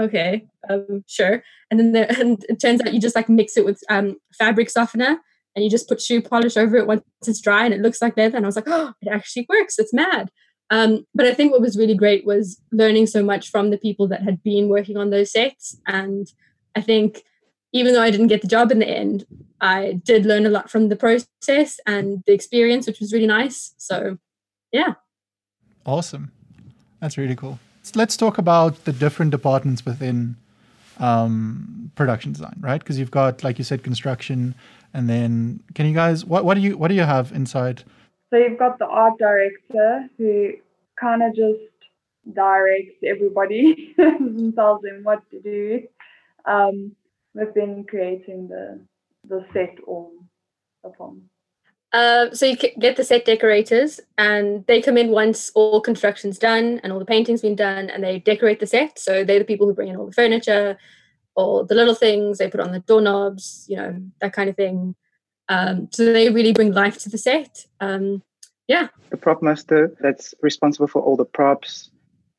okay, 0.00 0.46
um, 0.68 1.04
sure. 1.06 1.42
And 1.70 1.78
then 1.78 1.92
the, 1.92 2.08
and 2.20 2.44
it 2.48 2.60
turns 2.60 2.80
out 2.80 2.94
you 2.94 3.00
just 3.00 3.16
like 3.16 3.28
mix 3.28 3.56
it 3.56 3.64
with 3.64 3.82
um, 3.88 4.16
fabric 4.36 4.70
softener 4.70 5.18
and 5.54 5.64
you 5.64 5.70
just 5.70 5.88
put 5.88 6.00
shoe 6.00 6.22
polish 6.22 6.56
over 6.56 6.76
it 6.76 6.86
once 6.86 7.02
it's 7.26 7.40
dry 7.40 7.64
and 7.64 7.74
it 7.74 7.80
looks 7.80 8.00
like 8.00 8.16
leather. 8.16 8.36
And 8.36 8.46
I 8.46 8.48
was 8.48 8.56
like, 8.56 8.68
oh, 8.68 8.92
it 9.02 9.08
actually 9.08 9.46
works. 9.48 9.78
It's 9.78 9.94
mad. 9.94 10.30
Um, 10.70 11.06
but 11.14 11.26
I 11.26 11.32
think 11.32 11.52
what 11.52 11.62
was 11.62 11.78
really 11.78 11.94
great 11.94 12.26
was 12.26 12.60
learning 12.72 13.06
so 13.06 13.22
much 13.22 13.50
from 13.50 13.70
the 13.70 13.78
people 13.78 14.06
that 14.08 14.22
had 14.22 14.42
been 14.42 14.68
working 14.68 14.96
on 14.96 15.10
those 15.10 15.32
sets. 15.32 15.80
And 15.86 16.30
I 16.76 16.82
think 16.82 17.22
even 17.72 17.94
though 17.94 18.02
I 18.02 18.10
didn't 18.10 18.26
get 18.26 18.42
the 18.42 18.48
job 18.48 18.70
in 18.70 18.78
the 18.78 18.88
end, 18.88 19.26
I 19.60 20.00
did 20.04 20.26
learn 20.26 20.46
a 20.46 20.50
lot 20.50 20.70
from 20.70 20.88
the 20.88 20.96
process 20.96 21.80
and 21.86 22.22
the 22.26 22.32
experience, 22.32 22.86
which 22.86 23.00
was 23.00 23.12
really 23.12 23.26
nice. 23.26 23.74
So, 23.78 24.18
yeah. 24.72 24.94
Awesome. 25.84 26.32
That's 27.00 27.16
really 27.16 27.36
cool. 27.36 27.58
Let's 27.96 28.16
talk 28.16 28.38
about 28.38 28.84
the 28.84 28.92
different 28.92 29.30
departments 29.30 29.84
within 29.84 30.36
um, 30.98 31.90
production 31.94 32.32
design, 32.32 32.56
right? 32.60 32.80
Because 32.80 32.98
you've 32.98 33.10
got, 33.10 33.44
like 33.44 33.58
you 33.58 33.64
said, 33.64 33.82
construction, 33.82 34.54
and 34.94 35.08
then 35.08 35.60
can 35.74 35.86
you 35.86 35.94
guys 35.94 36.24
what 36.24 36.44
what 36.44 36.54
do 36.54 36.60
you 36.60 36.76
what 36.76 36.88
do 36.88 36.94
you 36.94 37.02
have 37.02 37.32
inside 37.32 37.84
so 38.30 38.36
you've 38.36 38.58
got 38.58 38.78
the 38.78 38.86
art 38.86 39.18
director 39.18 40.08
who 40.18 40.52
kind 41.00 41.22
of 41.22 41.34
just 41.34 41.60
directs 42.34 42.96
everybody 43.04 43.94
and 43.98 44.54
tells 44.54 44.82
them 44.82 45.00
what 45.02 45.22
to 45.30 45.40
do 45.40 45.82
um, 46.44 46.92
within 47.34 47.84
creating 47.88 48.48
the 48.48 48.80
the 49.28 49.44
set 49.52 49.76
or 49.86 50.10
the 50.84 50.92
film. 50.96 51.27
Uh, 51.92 52.30
so 52.32 52.44
you 52.44 52.56
get 52.56 52.96
the 52.96 53.04
set 53.04 53.24
decorators, 53.24 53.98
and 54.18 54.66
they 54.66 54.82
come 54.82 54.98
in 54.98 55.10
once 55.10 55.50
all 55.54 55.80
construction's 55.80 56.38
done 56.38 56.80
and 56.82 56.92
all 56.92 56.98
the 56.98 57.04
painting's 57.04 57.42
been 57.42 57.56
done, 57.56 57.88
and 57.88 58.04
they 58.04 58.18
decorate 58.18 58.60
the 58.60 58.66
set. 58.66 58.98
So 58.98 59.24
they're 59.24 59.38
the 59.38 59.44
people 59.44 59.66
who 59.66 59.74
bring 59.74 59.88
in 59.88 59.96
all 59.96 60.06
the 60.06 60.12
furniture, 60.12 60.76
all 61.34 61.64
the 61.64 61.74
little 61.74 61.94
things. 61.94 62.38
They 62.38 62.50
put 62.50 62.60
on 62.60 62.72
the 62.72 62.80
doorknobs, 62.80 63.64
you 63.68 63.76
know, 63.76 64.02
that 64.20 64.32
kind 64.32 64.50
of 64.50 64.56
thing. 64.56 64.94
Um, 65.48 65.88
so 65.90 66.12
they 66.12 66.28
really 66.28 66.52
bring 66.52 66.72
life 66.72 66.98
to 66.98 67.08
the 67.08 67.16
set. 67.16 67.64
Um, 67.80 68.22
yeah. 68.66 68.88
The 69.08 69.16
prop 69.16 69.42
master 69.42 69.96
that's 70.00 70.34
responsible 70.42 70.88
for 70.88 71.00
all 71.00 71.16
the 71.16 71.24
props 71.24 71.90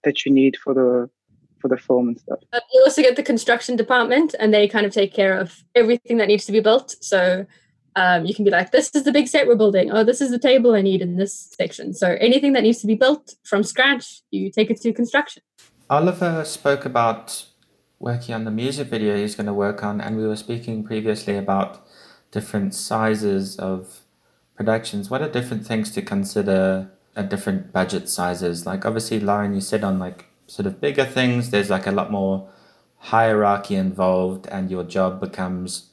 that 0.03 0.25
you 0.25 0.31
need 0.31 0.57
for 0.57 0.73
the 0.73 1.09
for 1.59 1.67
the 1.67 1.77
film 1.77 2.07
and 2.09 2.19
stuff. 2.19 2.39
Uh, 2.53 2.59
you 2.71 2.81
also 2.85 3.01
get 3.01 3.15
the 3.15 3.23
construction 3.23 3.75
department, 3.75 4.35
and 4.39 4.53
they 4.53 4.67
kind 4.67 4.85
of 4.85 4.93
take 4.93 5.13
care 5.13 5.37
of 5.37 5.63
everything 5.75 6.17
that 6.17 6.27
needs 6.27 6.45
to 6.45 6.51
be 6.51 6.61
built. 6.61 6.95
So 7.01 7.45
um, 7.95 8.25
you 8.25 8.33
can 8.33 8.45
be 8.45 8.51
like, 8.51 8.71
"This 8.71 8.93
is 8.95 9.03
the 9.03 9.11
big 9.11 9.27
set 9.27 9.47
we're 9.47 9.55
building. 9.55 9.91
Oh, 9.91 10.03
this 10.03 10.21
is 10.21 10.31
the 10.31 10.39
table 10.39 10.75
I 10.75 10.81
need 10.81 11.01
in 11.01 11.17
this 11.17 11.53
section." 11.57 11.93
So 11.93 12.17
anything 12.19 12.53
that 12.53 12.63
needs 12.63 12.79
to 12.81 12.87
be 12.87 12.95
built 12.95 13.35
from 13.43 13.63
scratch, 13.63 14.21
you 14.31 14.51
take 14.51 14.69
it 14.69 14.81
to 14.81 14.93
construction. 14.93 15.43
Oliver 15.89 16.45
spoke 16.45 16.85
about 16.85 17.45
working 17.99 18.33
on 18.33 18.45
the 18.45 18.51
music 18.51 18.87
video 18.87 19.17
he's 19.17 19.35
going 19.35 19.47
to 19.47 19.53
work 19.53 19.83
on, 19.83 19.99
and 20.01 20.17
we 20.17 20.25
were 20.25 20.35
speaking 20.35 20.83
previously 20.83 21.35
about 21.37 21.85
different 22.31 22.73
sizes 22.73 23.57
of 23.57 24.01
productions. 24.55 25.09
What 25.09 25.21
are 25.21 25.29
different 25.29 25.65
things 25.65 25.91
to 25.91 26.01
consider 26.01 26.91
at 27.15 27.29
different 27.29 27.73
budget 27.73 28.07
sizes? 28.07 28.65
Like 28.65 28.85
obviously, 28.85 29.19
Lauren, 29.19 29.53
you 29.53 29.61
said 29.61 29.83
on 29.83 29.99
like 29.99 30.25
sort 30.47 30.65
of 30.65 30.79
bigger 30.79 31.05
things, 31.05 31.49
there's 31.49 31.69
like 31.69 31.87
a 31.87 31.91
lot 31.91 32.11
more 32.11 32.49
hierarchy 32.97 33.75
involved, 33.75 34.47
and 34.47 34.69
your 34.69 34.83
job 34.83 35.19
becomes 35.19 35.88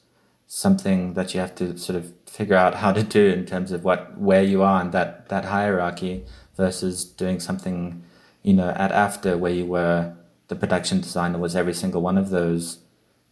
something 0.47 1.13
that 1.13 1.33
you 1.33 1.39
have 1.39 1.53
to 1.55 1.77
sort 1.77 1.97
of 1.97 2.13
figure 2.25 2.55
out 2.55 2.75
how 2.75 2.91
to 2.91 3.03
do 3.03 3.27
in 3.27 3.45
terms 3.45 3.71
of 3.71 3.83
what 3.83 4.17
where 4.17 4.43
you 4.43 4.63
are 4.63 4.81
in 4.81 4.91
that 4.91 5.29
that 5.29 5.45
hierarchy 5.45 6.25
versus 6.55 7.03
doing 7.03 7.39
something 7.39 8.01
you 8.43 8.53
know 8.53 8.69
at 8.69 8.91
AFDA 8.91 9.37
where 9.37 9.51
you 9.51 9.65
were 9.65 10.13
the 10.47 10.55
production 10.55 11.01
designer 11.01 11.37
was 11.37 11.55
every 11.55 11.73
single 11.73 12.01
one 12.01 12.17
of 12.17 12.29
those 12.29 12.79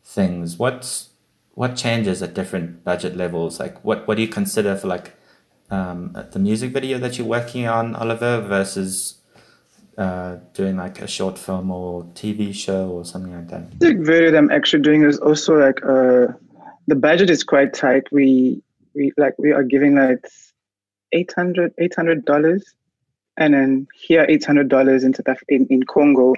things 0.04 0.58
what's 0.58 1.10
what 1.56 1.75
changes 1.75 2.21
at 2.21 2.34
different 2.34 2.84
budget 2.84 3.15
levels? 3.15 3.60
Like, 3.60 3.84
what 3.84 4.08
what 4.08 4.15
do 4.15 4.21
you 4.21 4.28
consider 4.28 4.75
for 4.75 4.88
like 4.88 5.13
um, 5.71 6.15
the 6.32 6.39
music 6.39 6.71
video 6.71 6.99
that 6.99 7.17
you're 7.17 7.28
working 7.28 7.65
on, 7.65 7.95
Oliver, 7.95 8.41
versus 8.41 9.15
uh, 9.97 10.38
doing 10.54 10.75
like 10.75 11.01
a 11.01 11.08
short 11.08 11.39
film 11.39 11.71
or 11.71 12.04
TV 12.13 12.54
show 12.54 12.89
or 12.89 13.06
something 13.06 13.34
like 13.34 13.47
that? 13.47 13.80
The 13.80 13.95
video 13.95 14.38
I'm 14.38 14.51
actually 14.51 14.84
doing 14.84 15.04
is 15.04 15.17
also 15.19 15.58
like 15.58 15.84
uh, 15.86 16.28
the 16.88 16.95
budget 16.95 17.30
is 17.30 17.43
quite 17.43 17.74
tight. 17.74 18.04
We 18.12 18.62
we 18.93 19.12
like 19.17 19.38
we 19.38 19.52
are 19.52 19.63
giving 19.63 19.95
like 19.95 20.26
800 21.12 22.26
dollars, 22.26 22.76
and 23.38 23.54
then 23.54 23.88
here 23.93 24.26
eight 24.30 24.45
hundred 24.45 24.69
dollars 24.69 25.04
in 25.04 25.13
in 25.50 25.67
in 25.69 25.84
Congo. 25.84 26.34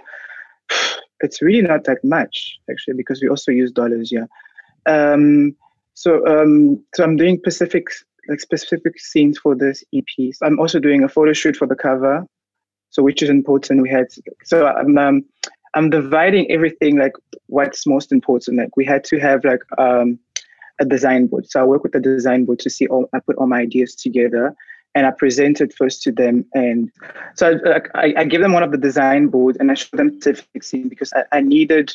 It's 1.20 1.42
really 1.42 1.64
not 1.64 1.86
that 1.86 2.04
much 2.04 2.60
actually 2.70 2.94
because 2.94 3.24
we 3.24 3.28
also 3.28 3.52
use 3.52 3.72
dollars. 3.72 4.12
Yeah. 4.12 4.28
Um, 4.86 5.56
so 5.96 6.24
um, 6.28 6.80
so 6.94 7.04
I'm 7.04 7.18
doing 7.18 7.40
specific 7.40 7.88
like 8.30 8.40
specific 8.40 9.00
scenes 9.00 9.40
for 9.40 9.56
this 9.56 9.84
EP. 9.96 10.06
So 10.34 10.46
I'm 10.46 10.60
also 10.60 10.80
doing 10.80 11.04
a 11.04 11.10
photo 11.10 11.34
shoot 11.34 11.56
for 11.56 11.66
the 11.66 11.76
cover, 11.76 12.24
so 12.92 13.02
which 13.02 13.24
is 13.24 13.32
important. 13.32 13.82
We 13.82 13.90
had 13.90 14.08
so 14.44 14.68
I'm 14.68 14.96
um, 14.96 15.26
I'm 15.74 15.90
dividing 15.90 16.52
everything 16.52 16.98
like 16.98 17.14
what's 17.48 17.88
most 17.88 18.12
important. 18.12 18.58
Like 18.60 18.78
we 18.78 18.86
had 18.86 19.04
to 19.06 19.20
have 19.20 19.44
like 19.44 19.62
um, 19.80 20.20
a 20.80 20.86
design 20.86 21.28
board. 21.28 21.50
So 21.50 21.60
I 21.62 21.63
work 21.63 21.84
with 21.84 21.94
the 21.94 22.00
design 22.00 22.46
board 22.46 22.60
to 22.60 22.70
see 22.70 22.88
all. 22.88 23.10
I 23.13 23.20
put 23.20 23.38
all 23.38 23.48
my 23.48 23.60
ideas 23.60 23.96
together, 23.96 24.56
and 24.96 25.06
I 25.06 25.12
present 25.12 25.62
it 25.62 25.74
first 25.74 26.02
to 26.04 26.12
them. 26.12 26.46
And 26.54 26.92
so 27.36 27.60
I, 27.66 27.82
I, 27.96 28.13
I 28.18 28.24
give 28.26 28.42
them 28.42 28.54
one 28.54 28.63
of 28.63 28.72
the 28.72 28.78
design 28.78 29.28
boards, 29.28 29.58
and 29.60 29.72
I 29.72 29.76
show 29.76 29.96
them 29.98 30.20
specific 30.22 30.63
scene 30.63 30.90
because 30.90 31.13
I, 31.13 31.38
I 31.38 31.42
needed 31.42 31.94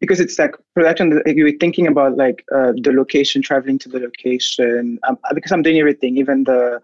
because 0.00 0.20
it's 0.20 0.38
like 0.38 0.54
production 0.74 1.22
you 1.26 1.44
were 1.44 1.52
thinking 1.58 1.86
about 1.86 2.16
like 2.16 2.44
uh, 2.54 2.72
the 2.82 2.92
location 2.92 3.42
traveling 3.42 3.78
to 3.78 3.88
the 3.88 3.98
location 3.98 4.98
um, 5.08 5.18
because 5.34 5.52
i'm 5.52 5.62
doing 5.62 5.78
everything 5.78 6.16
even 6.16 6.44
the 6.44 6.80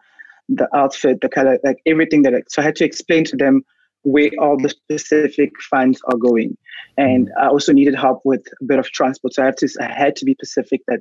the 0.48 0.68
outfit 0.74 1.20
the 1.20 1.28
color 1.28 1.58
like 1.64 1.80
everything 1.86 2.22
that 2.22 2.34
I, 2.34 2.42
so 2.48 2.62
i 2.62 2.64
had 2.64 2.76
to 2.76 2.84
explain 2.84 3.24
to 3.24 3.36
them 3.36 3.62
where 4.02 4.30
all 4.38 4.56
the 4.56 4.70
specific 4.70 5.52
funds 5.70 6.00
are 6.06 6.16
going 6.16 6.56
and 6.96 7.30
i 7.38 7.46
also 7.48 7.72
needed 7.72 7.94
help 7.94 8.20
with 8.24 8.46
a 8.60 8.64
bit 8.64 8.78
of 8.78 8.90
transport 8.90 9.34
so 9.34 9.42
i 9.42 9.46
had 9.46 9.56
to 9.58 9.68
i 9.80 9.92
had 9.92 10.16
to 10.16 10.24
be 10.24 10.34
specific 10.34 10.80
that 10.88 11.00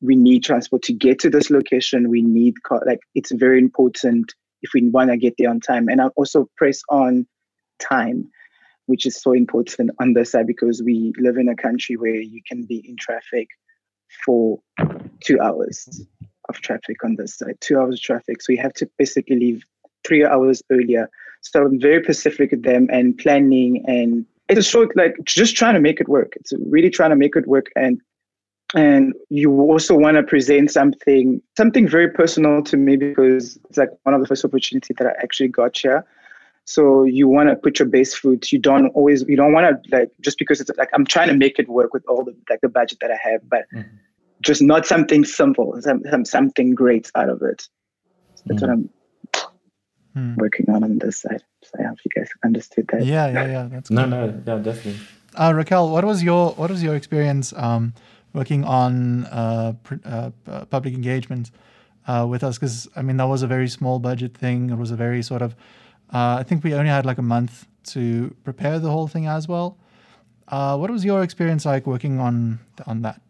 we 0.00 0.16
need 0.16 0.44
transport 0.44 0.82
to 0.82 0.92
get 0.92 1.18
to 1.18 1.30
this 1.30 1.50
location 1.50 2.08
we 2.08 2.22
need 2.22 2.62
car, 2.62 2.82
like 2.86 3.00
it's 3.14 3.32
very 3.32 3.58
important 3.58 4.34
if 4.62 4.70
we 4.74 4.88
want 4.90 5.10
to 5.10 5.16
get 5.16 5.34
there 5.38 5.50
on 5.50 5.60
time 5.60 5.88
and 5.88 6.00
i 6.00 6.06
also 6.16 6.48
press 6.56 6.80
on 6.90 7.26
time 7.78 8.28
which 8.86 9.04
is 9.04 9.20
so 9.20 9.32
important 9.32 9.90
on 10.00 10.14
this 10.14 10.32
side 10.32 10.46
because 10.46 10.82
we 10.82 11.12
live 11.18 11.36
in 11.36 11.48
a 11.48 11.56
country 11.56 11.96
where 11.96 12.14
you 12.14 12.40
can 12.46 12.64
be 12.64 12.84
in 12.88 12.96
traffic 12.98 13.48
for 14.24 14.58
two 15.20 15.40
hours 15.40 16.06
of 16.48 16.60
traffic 16.60 17.02
on 17.04 17.16
this 17.16 17.36
side, 17.36 17.56
two 17.60 17.78
hours 17.78 17.96
of 17.96 18.00
traffic. 18.00 18.40
So 18.40 18.52
you 18.52 18.58
have 18.62 18.72
to 18.74 18.88
basically 18.98 19.36
leave 19.36 19.64
three 20.06 20.24
hours 20.24 20.62
earlier. 20.70 21.08
So 21.42 21.64
I'm 21.64 21.80
very 21.80 22.02
specific 22.02 22.52
with 22.52 22.62
them 22.62 22.88
and 22.90 23.16
planning 23.18 23.84
and 23.86 24.24
it's 24.48 24.60
a 24.60 24.62
short 24.62 24.96
like 24.96 25.16
just 25.24 25.56
trying 25.56 25.74
to 25.74 25.80
make 25.80 26.00
it 26.00 26.08
work. 26.08 26.34
It's 26.36 26.52
really 26.70 26.90
trying 26.90 27.10
to 27.10 27.16
make 27.16 27.34
it 27.34 27.48
work 27.48 27.66
and 27.74 28.00
and 28.74 29.14
you 29.28 29.52
also 29.60 29.96
want 29.96 30.16
to 30.16 30.22
present 30.22 30.70
something 30.70 31.40
something 31.56 31.86
very 31.86 32.10
personal 32.10 32.62
to 32.64 32.76
me 32.76 32.96
because 32.96 33.58
it's 33.68 33.78
like 33.78 33.90
one 34.02 34.14
of 34.14 34.20
the 34.20 34.26
first 34.26 34.44
opportunities 34.44 34.96
that 34.98 35.06
I 35.06 35.12
actually 35.22 35.48
got 35.48 35.76
here. 35.76 36.04
So 36.64 37.04
you 37.04 37.28
want 37.28 37.48
to 37.48 37.54
put 37.54 37.78
your 37.78 37.86
base 37.86 38.14
foot. 38.14 38.50
You 38.50 38.58
don't 38.58 38.88
always 38.88 39.22
you 39.28 39.36
don't 39.36 39.52
want 39.52 39.84
to 39.84 39.96
like 39.96 40.10
just 40.20 40.38
because 40.38 40.60
it's 40.60 40.70
like 40.76 40.90
I'm 40.92 41.06
trying 41.06 41.28
to 41.28 41.34
make 41.34 41.58
it 41.60 41.68
work 41.68 41.94
with 41.94 42.04
all 42.08 42.24
the 42.24 42.34
like 42.50 42.60
the 42.60 42.68
budget 42.68 42.98
that 43.00 43.10
I 43.12 43.16
have, 43.22 43.48
but 43.48 43.66
mm-hmm. 43.72 43.88
just 44.42 44.62
not 44.62 44.84
something 44.84 45.24
simple, 45.24 45.80
some, 45.80 46.02
some, 46.10 46.24
something 46.24 46.74
great 46.74 47.10
out 47.14 47.28
of 47.28 47.40
it. 47.42 47.68
So 48.34 48.42
that's 48.46 48.62
mm-hmm. 48.62 48.70
what 48.70 48.72
I'm 48.72 48.90
mm. 50.16 50.36
working 50.38 50.68
on 50.70 50.82
on 50.82 50.98
this 50.98 51.20
side. 51.20 51.44
So 51.62 51.70
I 51.78 51.84
hope 51.84 51.98
you 52.04 52.10
guys 52.16 52.30
understood 52.44 52.88
that. 52.88 53.04
Yeah, 53.04 53.28
yeah, 53.28 53.46
yeah. 53.46 53.68
That's 53.70 53.90
no, 53.90 54.06
no, 54.06 54.24
yeah, 54.24 54.56
definitely. 54.58 54.96
Uh, 55.36 55.52
Raquel, 55.54 55.90
what 55.90 56.04
was 56.04 56.22
your 56.22 56.52
what 56.54 56.70
was 56.70 56.82
your 56.82 56.96
experience? 56.96 57.52
Um, 57.56 57.94
working 58.36 58.64
on 58.64 59.24
uh, 59.26 59.72
uh, 60.04 60.30
public 60.66 60.92
engagement 60.92 61.50
uh, 62.06 62.26
with 62.28 62.44
us 62.44 62.58
because 62.58 62.86
I 62.94 63.00
mean 63.02 63.16
that 63.16 63.28
was 63.34 63.42
a 63.42 63.46
very 63.46 63.68
small 63.68 63.98
budget 63.98 64.36
thing. 64.36 64.70
It 64.70 64.76
was 64.76 64.90
a 64.90 64.96
very 65.06 65.22
sort 65.22 65.42
of 65.42 65.54
uh, 66.12 66.36
I 66.40 66.42
think 66.46 66.62
we 66.62 66.74
only 66.74 66.90
had 66.90 67.06
like 67.06 67.18
a 67.18 67.28
month 67.36 67.66
to 67.94 68.34
prepare 68.44 68.78
the 68.78 68.90
whole 68.90 69.08
thing 69.08 69.26
as 69.26 69.48
well. 69.48 69.78
Uh, 70.48 70.76
what 70.76 70.90
was 70.90 71.04
your 71.04 71.22
experience 71.22 71.64
like 71.64 71.86
working 71.86 72.20
on 72.20 72.60
on 72.86 73.02
that? 73.02 73.20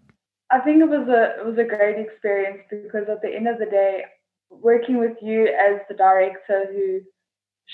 I 0.50 0.58
think 0.64 0.82
it 0.82 0.90
was 0.96 1.06
a 1.20 1.22
it 1.40 1.46
was 1.46 1.58
a 1.58 1.68
great 1.76 1.98
experience 2.06 2.62
because 2.70 3.06
at 3.08 3.22
the 3.22 3.32
end 3.38 3.46
of 3.46 3.58
the 3.58 3.66
day, 3.66 4.04
working 4.50 4.98
with 4.98 5.16
you 5.22 5.46
as 5.68 5.80
the 5.88 5.94
director 5.94 6.66
who 6.72 7.00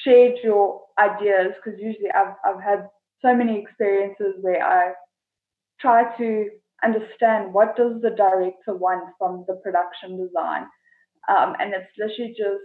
shared 0.05 0.35
your 0.45 0.83
ideas 0.99 1.53
because 1.57 1.81
usually 1.81 2.11
I've 2.15 2.35
I've 2.45 2.63
had 2.63 2.89
so 3.23 3.35
many 3.35 3.59
experiences 3.59 4.35
where 4.43 4.63
I 4.63 4.93
try 5.81 6.17
to 6.19 6.49
understand 6.85 7.53
what 7.53 7.77
does 7.77 8.01
the 8.03 8.11
director 8.11 8.75
want 8.75 9.11
from 9.19 9.45
the 9.47 9.55
production 9.57 10.17
design. 10.17 10.67
Um, 11.29 11.55
and 11.61 11.73
it's 11.73 11.91
literally 11.99 12.35
just 12.37 12.63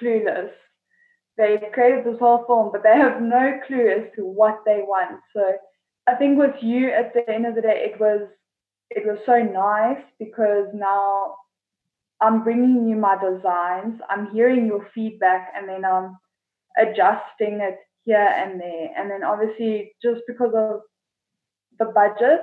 clueless. 0.00 0.50
They've 1.36 1.70
created 1.72 2.04
this 2.04 2.18
whole 2.18 2.44
film, 2.46 2.70
but 2.72 2.82
they 2.82 2.96
have 2.96 3.20
no 3.20 3.60
clue 3.66 3.90
as 3.90 4.10
to 4.16 4.22
what 4.22 4.62
they 4.64 4.80
want. 4.86 5.20
So 5.34 5.42
I 6.06 6.14
think 6.14 6.38
with 6.38 6.54
you, 6.62 6.90
at 6.90 7.12
the 7.12 7.28
end 7.30 7.46
of 7.46 7.54
the 7.54 7.62
day, 7.62 7.90
it 7.92 8.00
was 8.00 8.28
it 8.90 9.04
was 9.04 9.18
so 9.26 9.42
nice 9.42 10.02
because 10.18 10.68
now 10.72 11.34
I'm 12.20 12.44
bringing 12.44 12.88
you 12.88 12.96
my 12.96 13.16
designs, 13.16 14.00
I'm 14.08 14.30
hearing 14.30 14.66
your 14.66 14.88
feedback, 14.94 15.52
and 15.54 15.68
then 15.68 15.84
I'm 15.84 16.16
adjusting 16.78 17.60
it 17.60 17.78
here 18.04 18.16
and 18.16 18.60
there. 18.60 18.90
And 18.96 19.10
then 19.10 19.24
obviously, 19.24 19.92
just 20.02 20.22
because 20.26 20.52
of 20.54 20.80
the 21.78 21.86
budget, 21.86 22.40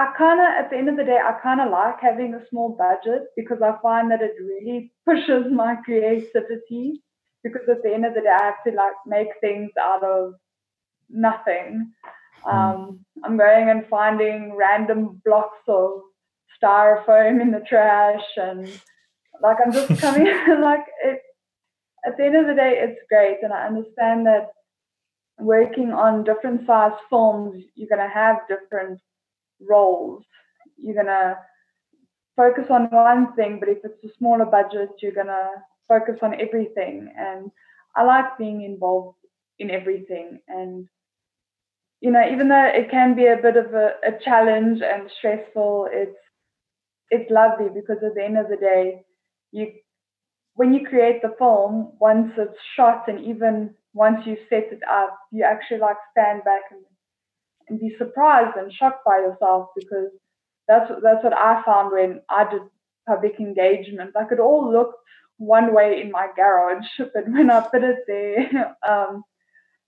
I 0.00 0.14
kind 0.16 0.40
of, 0.40 0.46
at 0.46 0.70
the 0.70 0.78
end 0.78 0.88
of 0.88 0.96
the 0.96 1.04
day, 1.04 1.18
I 1.22 1.32
kind 1.42 1.60
of 1.60 1.70
like 1.70 2.00
having 2.00 2.32
a 2.32 2.48
small 2.48 2.70
budget 2.70 3.24
because 3.36 3.58
I 3.60 3.74
find 3.82 4.10
that 4.10 4.22
it 4.22 4.32
really 4.40 4.92
pushes 5.06 5.52
my 5.52 5.76
creativity. 5.84 7.02
Because 7.44 7.68
at 7.70 7.82
the 7.82 7.92
end 7.92 8.06
of 8.06 8.14
the 8.14 8.22
day, 8.22 8.34
I 8.34 8.44
have 8.44 8.64
to 8.66 8.72
like 8.72 8.94
make 9.06 9.28
things 9.42 9.70
out 9.78 10.02
of 10.02 10.34
nothing. 11.10 11.92
Hmm. 12.42 12.50
Um, 12.50 13.04
I'm 13.24 13.36
going 13.36 13.68
and 13.68 13.86
finding 13.90 14.56
random 14.56 15.20
blocks 15.22 15.58
of 15.68 16.00
styrofoam 16.62 17.42
in 17.42 17.50
the 17.50 17.60
trash, 17.68 18.24
and 18.36 18.66
like 19.42 19.58
I'm 19.62 19.72
just 19.72 20.00
coming 20.00 20.24
like 20.62 20.86
it. 21.04 21.20
At 22.06 22.16
the 22.16 22.24
end 22.24 22.36
of 22.36 22.46
the 22.46 22.54
day, 22.54 22.78
it's 22.78 23.00
great, 23.10 23.38
and 23.42 23.52
I 23.52 23.66
understand 23.66 24.26
that 24.26 24.52
working 25.38 25.92
on 25.92 26.24
different 26.24 26.66
size 26.66 26.98
films, 27.10 27.62
you're 27.74 27.94
going 27.94 28.06
to 28.06 28.14
have 28.14 28.48
different 28.48 29.00
roles. 29.68 30.24
You're 30.76 30.94
going 30.94 31.06
to 31.06 31.36
focus 32.36 32.64
on 32.70 32.84
one 32.90 33.34
thing, 33.34 33.58
but 33.60 33.68
if 33.68 33.78
it's 33.84 34.04
a 34.04 34.16
smaller 34.18 34.46
budget, 34.46 34.90
you're 35.00 35.12
going 35.12 35.26
to 35.26 35.48
focus 35.88 36.16
on 36.22 36.40
everything. 36.40 37.12
And 37.18 37.50
I 37.96 38.04
like 38.04 38.38
being 38.38 38.62
involved 38.62 39.18
in 39.58 39.70
everything. 39.70 40.40
And, 40.48 40.88
you 42.00 42.10
know, 42.10 42.22
even 42.32 42.48
though 42.48 42.70
it 42.72 42.90
can 42.90 43.14
be 43.14 43.26
a 43.26 43.36
bit 43.40 43.56
of 43.56 43.74
a, 43.74 43.92
a 44.06 44.12
challenge 44.24 44.80
and 44.82 45.10
stressful, 45.18 45.88
it's 45.92 46.16
it's 47.10 47.30
lovely 47.30 47.66
because 47.74 47.98
at 48.04 48.14
the 48.14 48.24
end 48.24 48.38
of 48.38 48.48
the 48.48 48.56
day, 48.56 49.02
you 49.50 49.72
when 50.54 50.72
you 50.72 50.86
create 50.86 51.22
the 51.22 51.34
film, 51.38 51.92
once 52.00 52.32
it's 52.36 52.58
shot 52.76 53.08
and 53.08 53.20
even 53.24 53.74
once 53.92 54.26
you 54.26 54.36
set 54.48 54.72
it 54.72 54.80
up, 54.90 55.18
you 55.32 55.44
actually 55.44 55.78
like 55.78 55.96
stand 56.12 56.44
back 56.44 56.62
and 56.70 56.80
and 57.70 57.80
be 57.80 57.94
surprised 57.96 58.56
and 58.56 58.72
shocked 58.72 59.04
by 59.04 59.18
yourself 59.18 59.68
because 59.76 60.10
that's 60.68 60.90
that's 61.02 61.24
what 61.24 61.36
I 61.36 61.62
found 61.64 61.92
when 61.92 62.20
I 62.28 62.50
did 62.50 62.62
public 63.08 63.40
engagement. 63.40 64.12
Like 64.14 64.32
it 64.32 64.40
all 64.40 64.70
looked 64.70 64.96
one 65.38 65.74
way 65.74 66.00
in 66.02 66.10
my 66.10 66.28
garage, 66.36 66.86
but 66.98 67.28
when 67.28 67.50
I 67.50 67.60
put 67.60 67.82
it 67.82 68.00
there 68.06 68.76
um, 68.88 69.24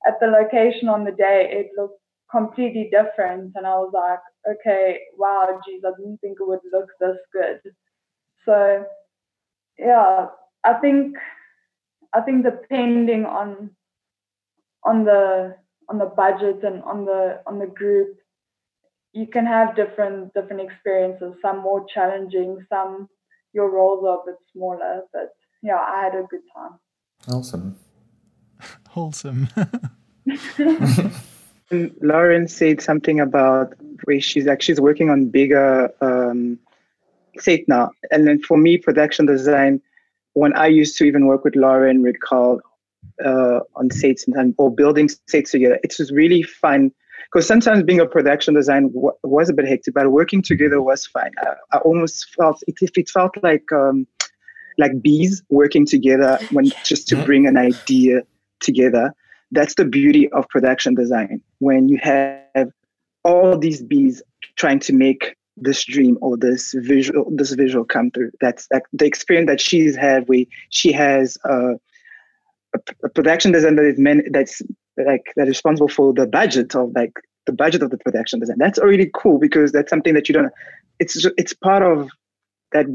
at 0.06 0.18
the 0.20 0.26
location 0.26 0.88
on 0.88 1.04
the 1.04 1.12
day, 1.12 1.48
it 1.52 1.70
looked 1.76 2.00
completely 2.30 2.90
different. 2.90 3.52
And 3.54 3.66
I 3.66 3.74
was 3.74 3.92
like, 3.92 4.56
okay, 4.56 4.98
wow, 5.18 5.60
geez, 5.66 5.82
I 5.86 5.90
didn't 5.98 6.18
think 6.18 6.38
it 6.40 6.48
would 6.48 6.60
look 6.72 6.88
this 7.00 7.18
good. 7.32 7.60
So 8.44 8.84
yeah, 9.78 10.26
I 10.64 10.74
think 10.74 11.16
I 12.14 12.20
think 12.20 12.44
depending 12.44 13.24
on 13.24 13.70
on 14.84 15.04
the 15.04 15.56
on 15.92 15.98
the 15.98 16.06
budget 16.06 16.64
and 16.64 16.82
on 16.84 17.04
the 17.04 17.40
on 17.46 17.58
the 17.58 17.66
group 17.66 18.16
you 19.12 19.26
can 19.26 19.44
have 19.44 19.76
different 19.76 20.32
different 20.32 20.62
experiences. 20.62 21.34
Some 21.42 21.58
more 21.58 21.84
challenging 21.94 22.64
some 22.68 23.08
your 23.52 23.70
roles 23.70 24.02
are 24.04 24.20
a 24.22 24.26
bit 24.26 24.36
smaller 24.52 25.02
but 25.12 25.34
yeah 25.62 25.76
i 25.76 26.04
had 26.04 26.14
a 26.14 26.24
good 26.30 26.40
time. 26.56 26.78
Awesome. 27.28 27.76
Wholesome. 28.88 29.48
Lauren 32.00 32.48
said 32.48 32.80
something 32.80 33.20
about 33.20 33.74
where 34.04 34.20
she's 34.20 34.46
actually 34.46 34.80
working 34.80 35.10
on 35.10 35.26
bigger 35.26 35.92
um 36.00 36.58
say 37.38 37.64
now. 37.68 37.90
And 38.10 38.26
then 38.26 38.40
for 38.40 38.56
me 38.56 38.78
production 38.78 39.26
design 39.26 39.80
when 40.34 40.54
i 40.54 40.66
used 40.66 40.96
to 40.98 41.04
even 41.04 41.26
work 41.26 41.44
with 41.44 41.56
lauren 41.56 42.02
Raquel 42.02 42.60
uh, 43.24 43.60
on 43.76 43.90
sets 43.90 44.26
and 44.26 44.54
or 44.58 44.70
building 44.74 45.08
sets 45.26 45.50
together. 45.50 45.78
It 45.82 45.94
was 45.98 46.10
really 46.12 46.42
fun 46.42 46.92
because 47.32 47.46
sometimes 47.46 47.82
being 47.82 48.00
a 48.00 48.06
production 48.06 48.54
design 48.54 48.88
w- 48.88 49.12
was 49.22 49.48
a 49.48 49.52
bit 49.52 49.66
hectic, 49.66 49.94
but 49.94 50.10
working 50.10 50.42
together 50.42 50.82
was 50.82 51.06
fun. 51.06 51.30
I, 51.38 51.54
I 51.72 51.78
almost 51.78 52.34
felt 52.34 52.62
it, 52.66 52.76
it 52.80 53.08
felt 53.08 53.34
like 53.42 53.70
um, 53.72 54.06
like 54.78 55.00
bees 55.02 55.42
working 55.50 55.86
together 55.86 56.38
when 56.50 56.70
just 56.84 57.08
to 57.08 57.16
bring 57.16 57.46
an 57.46 57.56
idea 57.56 58.22
together. 58.60 59.14
That's 59.50 59.74
the 59.74 59.84
beauty 59.84 60.30
of 60.30 60.48
production 60.48 60.94
design 60.94 61.42
when 61.58 61.88
you 61.88 61.98
have 62.02 62.68
all 63.24 63.58
these 63.58 63.82
bees 63.82 64.22
trying 64.56 64.80
to 64.80 64.92
make 64.92 65.36
this 65.56 65.84
dream 65.84 66.16
or 66.22 66.36
this 66.36 66.74
visual 66.78 67.26
this 67.30 67.52
visual 67.52 67.84
come 67.84 68.10
through. 68.10 68.30
That's 68.40 68.66
like 68.72 68.84
the 68.92 69.04
experience 69.04 69.48
that 69.48 69.60
she's 69.60 69.96
had 69.96 70.28
where 70.28 70.44
she 70.70 70.92
has 70.92 71.36
uh, 71.48 71.74
a, 71.74 71.76
a 71.76 71.78
production 73.14 73.52
design 73.52 73.76
that 73.76 73.86
is 73.86 73.98
meant 73.98 74.26
that's 74.32 74.62
like 74.96 75.32
that 75.36 75.42
is 75.42 75.48
responsible 75.48 75.88
for 75.88 76.12
the 76.12 76.26
budget 76.26 76.74
of 76.74 76.92
like 76.94 77.12
the 77.46 77.52
budget 77.52 77.82
of 77.82 77.90
the 77.90 77.98
production 77.98 78.40
design. 78.40 78.56
That's 78.58 78.78
already 78.78 79.10
cool 79.14 79.38
because 79.38 79.72
that's 79.72 79.90
something 79.90 80.14
that 80.14 80.28
you 80.28 80.34
don't. 80.34 80.52
It's 80.98 81.26
it's 81.36 81.52
part 81.52 81.82
of 81.82 82.10
that. 82.72 82.86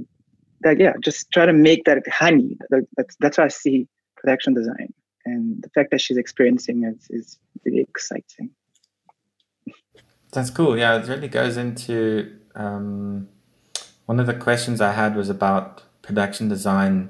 That 0.61 0.79
yeah, 0.79 0.93
just 1.01 1.29
try 1.31 1.45
to 1.45 1.53
make 1.53 1.85
that 1.85 2.01
honey. 2.07 2.57
That's 2.95 3.15
that's 3.19 3.37
how 3.37 3.43
I 3.43 3.49
see 3.49 3.87
production 4.15 4.55
design, 4.55 4.91
and 5.25 5.61
the 5.61 5.69
fact 5.69 5.91
that 5.91 6.01
she's 6.01 6.17
experiencing 6.17 6.83
it 6.83 6.97
is 7.11 7.37
really 7.63 7.81
exciting. 7.81 8.49
That's 10.31 10.49
cool. 10.49 10.77
Yeah, 10.77 10.97
it 10.97 11.07
really 11.07 11.27
goes 11.27 11.57
into 11.57 12.39
um, 12.55 13.29
one 14.07 14.19
of 14.19 14.25
the 14.25 14.33
questions 14.33 14.81
I 14.81 14.93
had 14.93 15.15
was 15.15 15.29
about 15.29 15.83
production 16.01 16.49
design 16.49 17.09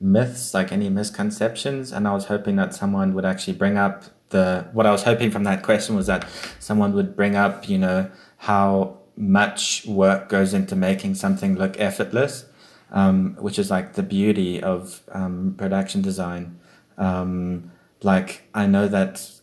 myths, 0.00 0.54
like 0.54 0.72
any 0.72 0.88
misconceptions. 0.88 1.92
And 1.92 2.06
I 2.06 2.12
was 2.12 2.26
hoping 2.26 2.56
that 2.56 2.74
someone 2.74 3.14
would 3.14 3.24
actually 3.24 3.54
bring 3.54 3.76
up 3.76 4.04
the 4.30 4.68
what 4.72 4.86
I 4.86 4.90
was 4.90 5.04
hoping 5.04 5.30
from 5.30 5.44
that 5.44 5.62
question 5.62 5.96
was 5.96 6.06
that 6.06 6.28
someone 6.58 6.92
would 6.94 7.16
bring 7.16 7.34
up, 7.34 7.68
you 7.68 7.78
know, 7.78 8.10
how 8.38 8.98
much 9.16 9.84
work 9.86 10.28
goes 10.28 10.54
into 10.54 10.76
making 10.76 11.14
something 11.14 11.56
look 11.56 11.78
effortless, 11.80 12.44
um, 12.92 13.36
which 13.40 13.58
is 13.58 13.70
like 13.70 13.94
the 13.94 14.02
beauty 14.02 14.62
of 14.62 15.02
um, 15.12 15.54
production 15.56 16.02
design. 16.02 16.58
Um, 16.96 17.72
like 18.02 18.42
I 18.54 18.66
know 18.66 18.86
that 18.88 19.38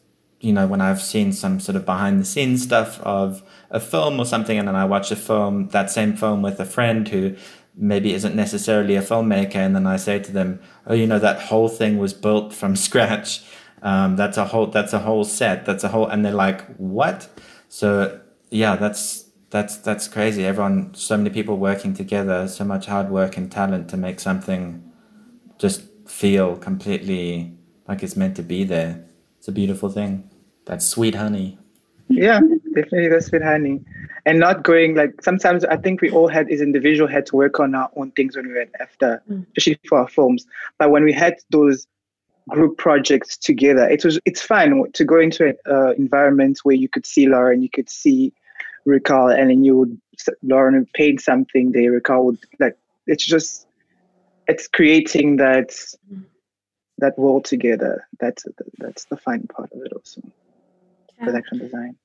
you 0.46 0.54
know, 0.54 0.68
when 0.68 0.80
I've 0.80 1.02
seen 1.02 1.34
some 1.34 1.60
sort 1.60 1.76
of 1.76 1.86
behind 1.86 2.20
the 2.20 2.26
scenes 2.26 2.62
stuff 2.62 3.00
of 3.02 3.42
a 3.72 3.80
film 3.80 4.20
or 4.20 4.26
something, 4.26 4.60
and 4.60 4.68
then 4.68 4.76
I 4.76 4.86
watch 4.86 5.10
a 5.10 5.16
film, 5.16 5.70
that 5.70 5.90
same 5.90 6.16
film 6.16 6.44
with 6.44 6.60
a 6.60 6.66
friend 6.66 7.08
who 7.08 7.36
maybe 7.78 8.14
isn't 8.14 8.36
necessarily 8.36 8.96
a 8.96 9.02
filmmaker, 9.02 9.56
and 9.56 9.76
then 9.76 9.88
I 9.88 9.98
say 9.98 10.20
to 10.20 10.32
them, 10.32 10.60
"Oh, 10.88 10.94
you 10.94 11.08
know, 11.08 11.20
that 11.20 11.40
whole 11.40 11.70
thing 11.70 11.98
was 11.98 12.14
built 12.14 12.54
from 12.54 12.76
scratch. 12.88 13.44
Um, 13.82 14.16
that's 14.16 14.38
a 14.38 14.46
whole 14.46 14.68
that's 14.68 14.94
a 14.94 15.00
whole 15.00 15.24
set. 15.24 15.66
That's 15.66 15.84
a 15.84 15.90
whole," 15.90 16.08
and 16.08 16.26
they're 16.26 16.34
like, 16.34 16.66
"What?" 16.78 17.30
So 17.70 18.20
yeah, 18.50 18.76
that's 18.76 19.26
that's 19.50 19.78
that's 19.78 20.08
crazy. 20.08 20.46
Everyone, 20.46 20.94
so 20.94 21.18
many 21.18 21.30
people 21.30 21.58
working 21.58 21.94
together, 21.94 22.48
so 22.48 22.64
much 22.64 22.86
hard 22.88 23.10
work 23.10 23.38
and 23.38 23.52
talent 23.52 23.90
to 23.90 23.98
make 23.98 24.20
something 24.20 24.84
just 25.58 25.84
feel 26.08 26.58
completely 26.58 27.58
like 27.88 28.04
it's 28.04 28.16
meant 28.16 28.36
to 28.36 28.44
be 28.44 28.64
there. 28.64 29.06
It's 29.38 29.48
a 29.48 29.52
beautiful 29.52 29.90
thing. 29.90 30.30
That's 30.66 30.86
sweet 30.86 31.16
honey. 31.16 31.60
Yeah, 32.08 32.40
definitely 32.74 33.10
that's 33.10 33.28
sweet 33.28 33.44
honey. 33.44 33.84
And 34.28 34.40
not 34.40 34.64
going 34.64 34.96
like 34.96 35.22
sometimes 35.22 35.64
I 35.66 35.78
think 35.78 36.02
we 36.02 36.10
all 36.10 36.28
had 36.28 36.50
as 36.50 36.60
individual 36.60 37.08
had 37.08 37.28
to 37.28 37.36
work 37.36 37.60
on 37.60 37.76
our 37.76 37.92
own 37.96 38.12
things 38.12 38.36
when 38.36 38.48
we 38.48 38.56
went 38.56 38.72
after, 38.80 39.22
mm. 39.30 39.46
especially 39.56 39.80
for 39.88 40.00
our 40.00 40.08
films. 40.08 40.48
But 40.80 40.90
when 40.90 41.04
we 41.04 41.14
had 41.14 41.36
those 41.52 41.86
group 42.50 42.78
projects 42.78 43.38
together, 43.38 43.88
it 43.88 44.04
was 44.04 44.20
it's 44.26 44.42
fun 44.42 44.92
to 44.94 45.06
go 45.06 45.20
into 45.20 45.50
an 45.50 45.58
uh, 45.70 45.92
environment 45.92 46.60
where 46.64 46.76
you 46.76 46.90
could 46.90 47.06
see 47.06 47.28
Lauren, 47.28 47.62
you 47.62 47.70
could 47.70 47.90
see 47.90 48.34
Ricard, 48.88 49.40
and 49.40 49.50
then 49.52 49.64
you 49.64 49.78
would 49.78 50.02
Lauren 50.42 50.76
would 50.76 50.94
paint 50.94 51.22
something, 51.22 51.72
they 51.72 51.86
Ricard 51.86 52.24
would 52.24 52.40
like 52.60 52.78
it's 53.08 53.26
just 53.26 53.68
it's 54.48 54.68
creating 54.68 55.38
that 55.38 55.76
that 56.98 57.18
world 57.18 57.46
together. 57.46 58.08
That's 58.20 58.46
that's 58.78 59.06
the 59.06 59.18
fun 59.18 59.48
part 59.48 59.72
of 59.72 59.82
it 59.82 59.94
also. 59.94 60.22
Yeah. 61.18 61.26
Production 61.26 61.60
design. 61.60 61.98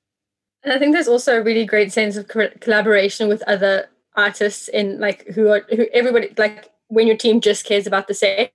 And 0.62 0.72
I 0.72 0.78
think 0.78 0.92
there's 0.92 1.08
also 1.08 1.38
a 1.38 1.42
really 1.42 1.64
great 1.64 1.92
sense 1.92 2.16
of 2.16 2.28
co- 2.28 2.50
collaboration 2.60 3.28
with 3.28 3.42
other 3.46 3.88
artists 4.16 4.68
in 4.68 4.98
like 5.00 5.26
who 5.28 5.48
are 5.48 5.64
who 5.70 5.86
everybody 5.94 6.32
like 6.36 6.70
when 6.88 7.06
your 7.06 7.16
team 7.16 7.40
just 7.40 7.64
cares 7.64 7.86
about 7.86 8.08
the 8.08 8.14
set 8.14 8.52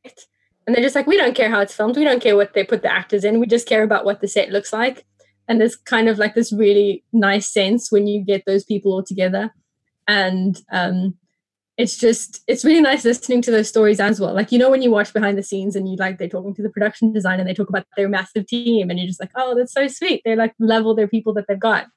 and 0.68 0.76
they're 0.76 0.84
just 0.84 0.96
like 0.96 1.08
we 1.08 1.18
don't 1.18 1.36
care 1.36 1.50
how 1.50 1.62
it's 1.62 1.74
filmed. 1.74 1.96
We 1.96 2.04
don't 2.04 2.22
care 2.22 2.36
what 2.36 2.54
they 2.54 2.64
put 2.64 2.82
the 2.82 2.92
actors 2.92 3.24
in. 3.24 3.40
We 3.40 3.48
just 3.48 3.68
care 3.68 3.84
about 3.84 4.06
what 4.06 4.22
the 4.22 4.28
set 4.28 4.50
looks 4.50 4.74
like. 4.74 5.06
And 5.48 5.62
there's 5.62 5.76
kind 5.76 6.10
of 6.10 6.18
like 6.18 6.34
this 6.34 6.52
really 6.52 7.04
nice 7.14 7.48
sense 7.48 7.92
when 7.92 8.08
you 8.08 8.24
get 8.24 8.44
those 8.46 8.64
people 8.64 8.92
all 8.94 9.04
together. 9.04 9.54
And 10.08 10.62
um 10.72 11.16
it's 11.78 11.98
just 11.98 12.42
it's 12.48 12.64
really 12.64 12.80
nice 12.80 13.04
listening 13.04 13.42
to 13.44 13.52
those 13.52 13.68
stories 13.68 14.00
as 14.00 14.20
well. 14.20 14.34
Like 14.34 14.52
you 14.52 14.60
know 14.60 14.70
when 14.70 14.82
you 14.82 14.92
watch 14.92 15.14
behind 15.14 15.38
the 15.38 15.44
scenes 15.44 15.76
and 15.76 15.90
you 15.90 15.96
like 15.98 16.18
they're 16.18 16.30
talking 16.30 16.54
to 16.56 16.62
the 16.62 16.70
production 16.70 17.14
design 17.14 17.40
and 17.40 17.50
they 17.50 17.54
talk 17.54 17.70
about 17.70 17.86
their 17.98 18.10
massive 18.10 18.48
team 18.48 18.90
and 18.90 19.00
you're 19.00 19.08
just 19.08 19.20
like 19.20 19.32
oh 19.36 19.56
that's 19.56 19.74
so 19.74 19.88
sweet. 19.88 20.22
They're 20.26 20.36
like 20.36 20.54
level 20.60 20.96
their 20.96 21.08
people 21.08 21.34
that 21.34 21.46
they've 21.48 21.60
got 21.60 21.88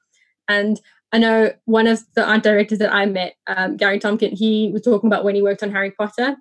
and 0.49 0.81
i 1.13 1.17
know 1.17 1.51
one 1.65 1.87
of 1.87 2.01
the 2.15 2.25
art 2.25 2.43
directors 2.43 2.79
that 2.79 2.93
i 2.93 3.05
met 3.05 3.35
um, 3.47 3.77
gary 3.77 3.99
tompkin 3.99 4.33
he 4.33 4.69
was 4.73 4.81
talking 4.81 5.07
about 5.07 5.23
when 5.23 5.35
he 5.35 5.41
worked 5.41 5.63
on 5.63 5.71
harry 5.71 5.91
potter. 5.91 6.35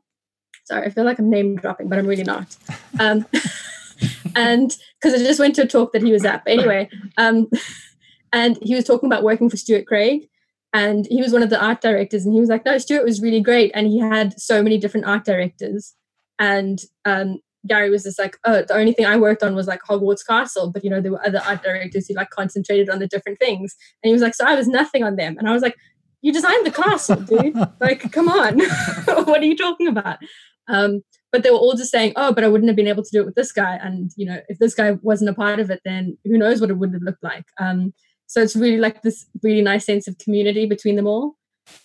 Sorry 0.65 0.87
i 0.87 0.91
feel 0.91 1.05
like 1.05 1.19
i'm 1.21 1.31
name 1.31 1.57
dropping 1.57 1.89
but 1.89 1.99
i'm 1.99 2.07
really 2.07 2.25
not. 2.25 2.57
Um, 3.01 3.27
and 4.35 4.77
because 5.01 5.15
i 5.15 5.25
just 5.25 5.39
went 5.39 5.55
to 5.57 5.63
a 5.63 5.67
talk 5.67 5.93
that 5.93 6.03
he 6.03 6.11
was 6.11 6.25
at 6.25 6.45
but 6.45 6.53
anyway 6.53 6.89
um, 7.17 7.49
and 8.33 8.59
he 8.61 8.75
was 8.75 8.85
talking 8.85 9.07
about 9.07 9.23
working 9.23 9.49
for 9.49 9.57
stuart 9.57 9.87
craig 9.87 10.29
and 10.73 11.07
he 11.07 11.23
was 11.23 11.33
one 11.33 11.43
of 11.43 11.51
the 11.51 11.63
art 11.63 11.81
directors 11.81 12.25
and 12.25 12.35
he 12.35 12.41
was 12.41 12.49
like 12.49 12.65
no 12.65 12.79
stuart 12.79 13.05
was 13.05 13.23
really 13.23 13.41
great 13.41 13.71
and 13.75 13.87
he 13.87 13.99
had 13.99 14.39
so 14.41 14.63
many 14.63 14.79
different 14.79 15.07
art 15.07 15.25
directors. 15.25 15.95
And 16.39 16.79
um, 17.05 17.41
gary 17.69 17.91
was 17.91 18.05
just 18.05 18.19
like 18.19 18.37
oh 18.45 18.63
the 18.63 18.75
only 18.75 18.93
thing 18.93 19.07
i 19.07 19.17
worked 19.17 19.43
on 19.43 19.55
was 19.55 19.67
like 19.67 19.81
hogwarts 19.89 20.27
castle 20.27 20.71
but 20.71 20.83
you 20.83 20.91
know 20.91 21.01
there 21.01 21.13
were 21.13 21.27
other 21.27 21.41
art 21.47 21.63
directors 21.63 22.09
who 22.09 22.15
like 22.15 22.31
concentrated 22.31 22.89
on 22.89 22.99
the 22.99 23.07
different 23.07 23.39
things. 23.39 23.75
And 24.03 24.09
he 24.09 24.13
was 24.13 24.23
like 24.23 24.35
so 24.35 24.45
i 24.47 24.55
was 24.55 24.69
nothing 24.69 25.03
on 25.03 25.17
them. 25.17 25.37
And 25.39 25.49
i 25.49 25.53
was 25.53 25.63
like 25.63 25.77
you 26.21 26.33
designed 26.33 26.67
the 26.67 26.73
castle 26.73 27.17
dude. 27.17 27.57
Like 27.81 28.11
come 28.13 28.29
on. 28.29 28.61
What 29.27 29.41
are 29.41 29.45
you 29.45 29.57
talking 29.57 29.87
about? 29.87 30.19
Um, 30.69 31.03
but 31.33 31.43
they 31.43 31.51
were 31.51 31.57
all 31.57 31.75
just 31.75 31.91
saying 31.91 32.13
oh 32.17 32.33
but 32.33 32.45
i 32.45 32.49
wouldn't 32.49 32.69
have 32.69 32.77
been 32.77 32.89
able 32.89 33.03
to 33.03 33.11
do 33.13 33.21
it 33.21 33.27
with 33.27 33.35
this 33.35 33.53
guy. 33.53 33.77
And 33.77 34.11
you 34.17 34.27
know 34.27 34.41
if 34.49 34.59
this 34.59 34.75
guy 34.75 34.93
wasn't 35.03 35.31
a 35.31 35.35
part 35.35 35.61
of 35.61 35.71
it 35.71 35.81
then 35.85 36.19
who 36.25 36.39
knows 36.39 36.61
what 36.61 36.71
it 36.71 36.79
would 36.79 36.93
have 36.93 37.03
looked 37.03 37.23
like. 37.23 37.45
Um, 37.59 37.93
so 38.27 38.43
it's 38.43 38.57
really 38.57 38.79
like 38.79 39.03
this 39.03 39.27
really 39.43 39.63
nice 39.63 39.87
sense 39.87 40.07
of 40.07 40.19
community 40.19 40.67
between 40.67 40.97
them 40.97 41.07
all. 41.07 41.37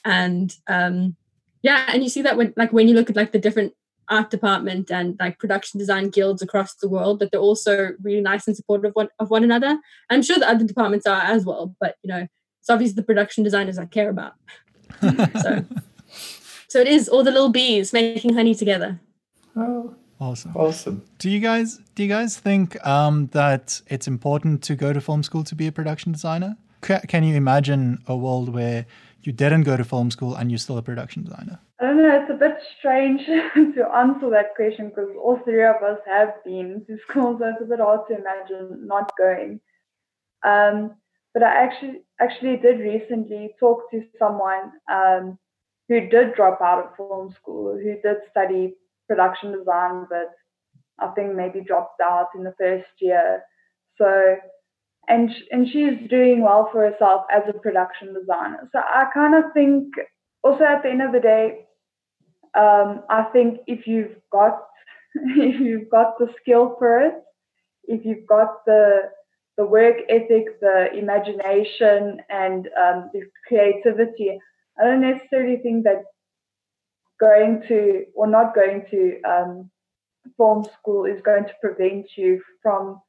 And 0.05 0.53
um 0.67 1.15
yeah 1.61 1.85
and 1.87 2.03
you 2.03 2.09
see 2.09 2.21
that 2.23 2.37
when 2.37 2.53
like 2.57 2.73
when 2.73 2.87
you 2.87 2.95
look 2.95 3.09
at 3.09 3.15
like 3.15 3.31
the 3.31 3.39
different 3.39 3.73
art 4.09 4.29
department 4.29 4.91
and 4.91 5.15
like 5.19 5.39
production 5.39 5.79
design 5.79 6.09
guilds 6.09 6.41
across 6.41 6.75
the 6.75 6.89
world 6.89 7.19
that 7.19 7.31
they're 7.31 7.39
also 7.39 7.91
really 8.01 8.21
nice 8.21 8.47
and 8.47 8.55
supportive 8.55 8.89
of 8.89 8.95
one, 8.95 9.09
of 9.19 9.29
one 9.29 9.43
another 9.43 9.77
i'm 10.09 10.21
sure 10.21 10.37
the 10.37 10.47
other 10.47 10.65
departments 10.65 11.05
are 11.05 11.21
as 11.21 11.45
well 11.45 11.75
but 11.79 11.95
you 12.03 12.09
know 12.09 12.27
it's 12.59 12.69
obviously 12.69 12.95
the 12.95 13.03
production 13.03 13.43
designers 13.43 13.77
i 13.77 13.85
care 13.85 14.09
about 14.09 14.33
so 15.41 15.65
so 16.67 16.79
it 16.79 16.87
is 16.87 17.07
all 17.07 17.23
the 17.23 17.31
little 17.31 17.49
bees 17.49 17.93
making 17.93 18.33
honey 18.33 18.55
together 18.55 18.99
oh 19.55 19.95
Awesome. 20.19 20.55
Awesome. 20.55 21.03
Do 21.17 21.29
you 21.29 21.41
guys 21.41 21.81
do 21.95 22.03
you 22.03 22.07
guys 22.07 22.37
think 22.37 22.85
um, 22.87 23.27
that 23.33 23.81
it's 23.87 24.07
important 24.07 24.63
to 24.63 24.75
go 24.75 24.93
to 24.93 25.01
film 25.01 25.21
school 25.21 25.43
to 25.43 25.53
be 25.53 25.67
a 25.67 25.71
production 25.71 26.13
designer? 26.13 26.55
Can 26.81 27.23
you 27.23 27.35
imagine 27.35 27.99
a 28.07 28.15
world 28.15 28.47
where 28.53 28.85
you 29.21 29.33
didn't 29.33 29.63
go 29.63 29.75
to 29.75 29.83
film 29.83 30.11
school 30.11 30.35
and 30.35 30.49
you're 30.51 30.57
still 30.57 30.77
a 30.77 30.81
production 30.81 31.23
designer? 31.23 31.59
I 31.83 31.87
don't 31.87 31.97
know. 31.97 32.21
It's 32.21 32.31
a 32.31 32.35
bit 32.35 32.57
strange 32.79 33.25
to 33.25 33.87
answer 33.93 34.29
that 34.29 34.55
question 34.55 34.87
because 34.87 35.09
all 35.21 35.41
three 35.43 35.65
of 35.65 35.83
us 35.83 35.99
have 36.05 36.41
been 36.45 36.85
to 36.87 36.97
school, 37.09 37.37
so 37.37 37.45
it's 37.49 37.61
a 37.61 37.65
bit 37.65 37.79
hard 37.79 38.07
to 38.07 38.15
imagine 38.17 38.87
not 38.87 39.11
going. 39.17 39.59
Um, 40.45 40.95
but 41.33 41.43
I 41.43 41.63
actually 41.63 42.03
actually 42.21 42.55
did 42.57 42.79
recently 42.79 43.49
talk 43.59 43.91
to 43.91 44.01
someone 44.17 44.71
um, 44.89 45.37
who 45.89 46.07
did 46.07 46.35
drop 46.35 46.61
out 46.61 46.85
of 46.85 46.95
film 46.95 47.35
school, 47.41 47.73
who 47.73 47.95
did 48.01 48.17
study 48.31 48.75
production 49.09 49.51
design, 49.51 50.05
but 50.09 50.31
I 50.99 51.07
think 51.15 51.35
maybe 51.35 51.59
dropped 51.59 51.99
out 51.99 52.29
in 52.33 52.45
the 52.45 52.55
first 52.57 52.87
year. 53.01 53.43
So, 53.97 54.37
and 55.09 55.29
and 55.51 55.67
she's 55.67 56.09
doing 56.09 56.43
well 56.43 56.69
for 56.71 56.89
herself 56.89 57.25
as 57.29 57.43
a 57.49 57.59
production 57.59 58.13
designer. 58.13 58.69
So 58.71 58.79
I 58.79 59.07
kind 59.13 59.35
of 59.35 59.51
think, 59.53 59.93
also 60.45 60.63
at 60.63 60.81
the 60.81 60.89
end 60.89 61.01
of 61.01 61.11
the 61.11 61.19
day, 61.19 61.65
um, 62.55 63.03
I 63.09 63.23
think 63.33 63.59
if 63.67 63.87
you've 63.87 64.15
got 64.31 64.59
if 65.15 65.59
you've 65.59 65.89
got 65.89 66.17
the 66.17 66.27
skill 66.41 66.75
for 66.77 66.99
it, 67.01 67.15
if 67.85 68.05
you've 68.05 68.27
got 68.27 68.65
the 68.65 69.09
the 69.57 69.65
work 69.65 69.97
ethic, 70.09 70.59
the 70.61 70.87
imagination, 70.97 72.19
and 72.29 72.67
um, 72.81 73.09
the 73.13 73.21
creativity, 73.47 74.39
I 74.79 74.85
don't 74.85 75.01
necessarily 75.01 75.57
think 75.57 75.83
that 75.83 76.03
going 77.19 77.63
to 77.67 78.05
or 78.15 78.27
not 78.27 78.55
going 78.55 78.85
to 78.89 79.21
um, 79.21 79.69
film 80.37 80.65
school 80.79 81.05
is 81.05 81.21
going 81.23 81.45
to 81.45 81.53
prevent 81.61 82.07
you 82.17 82.41
from 82.61 83.01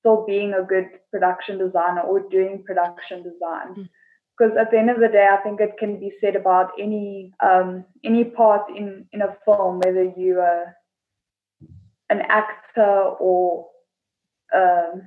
still 0.00 0.24
being 0.26 0.54
a 0.54 0.62
good 0.62 0.86
production 1.10 1.58
designer 1.58 2.02
or 2.02 2.20
doing 2.30 2.62
production 2.64 3.22
design. 3.22 3.88
Because 4.36 4.56
at 4.58 4.70
the 4.70 4.78
end 4.78 4.90
of 4.90 5.00
the 5.00 5.08
day, 5.08 5.26
I 5.30 5.42
think 5.42 5.60
it 5.60 5.78
can 5.78 5.98
be 5.98 6.12
said 6.20 6.36
about 6.36 6.72
any 6.78 7.32
um, 7.42 7.84
any 8.04 8.24
part 8.24 8.68
in, 8.68 9.06
in 9.12 9.22
a 9.22 9.36
film, 9.44 9.80
whether 9.82 10.04
you 10.04 10.40
are 10.40 10.76
an 12.10 12.20
actor 12.28 12.82
or 13.18 13.66
um, 14.54 15.02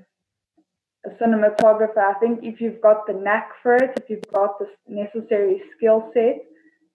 a 1.05 1.09
cinematographer. 1.21 1.97
I 1.97 2.19
think 2.19 2.39
if 2.43 2.59
you've 2.59 2.81
got 2.81 3.07
the 3.07 3.13
knack 3.13 3.51
for 3.61 3.75
it, 3.75 3.91
if 3.97 4.09
you've 4.09 4.33
got 4.33 4.57
the 4.59 4.67
necessary 4.87 5.61
skill 5.75 6.09
set, 6.13 6.39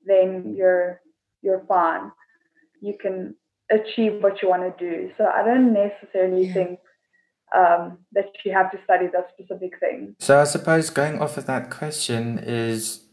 then 0.04 0.54
you're 0.56 1.00
you're 1.42 1.64
fine. 1.68 2.10
You 2.80 2.96
can 3.00 3.36
achieve 3.70 4.22
what 4.22 4.42
you 4.42 4.48
want 4.48 4.76
to 4.76 4.84
do. 4.84 5.10
So 5.16 5.24
I 5.26 5.44
don't 5.44 5.72
necessarily 5.72 6.46
yeah. 6.46 6.54
think 6.54 6.78
um, 7.54 7.98
that 8.12 8.26
you 8.44 8.52
have 8.52 8.70
to 8.72 8.78
study 8.84 9.06
that 9.12 9.30
specific 9.32 9.78
thing. 9.78 10.16
So 10.18 10.40
I 10.40 10.44
suppose 10.44 10.90
going 10.90 11.20
off 11.20 11.36
of 11.36 11.46
that 11.46 11.70
question 11.70 12.38
is 12.38 13.04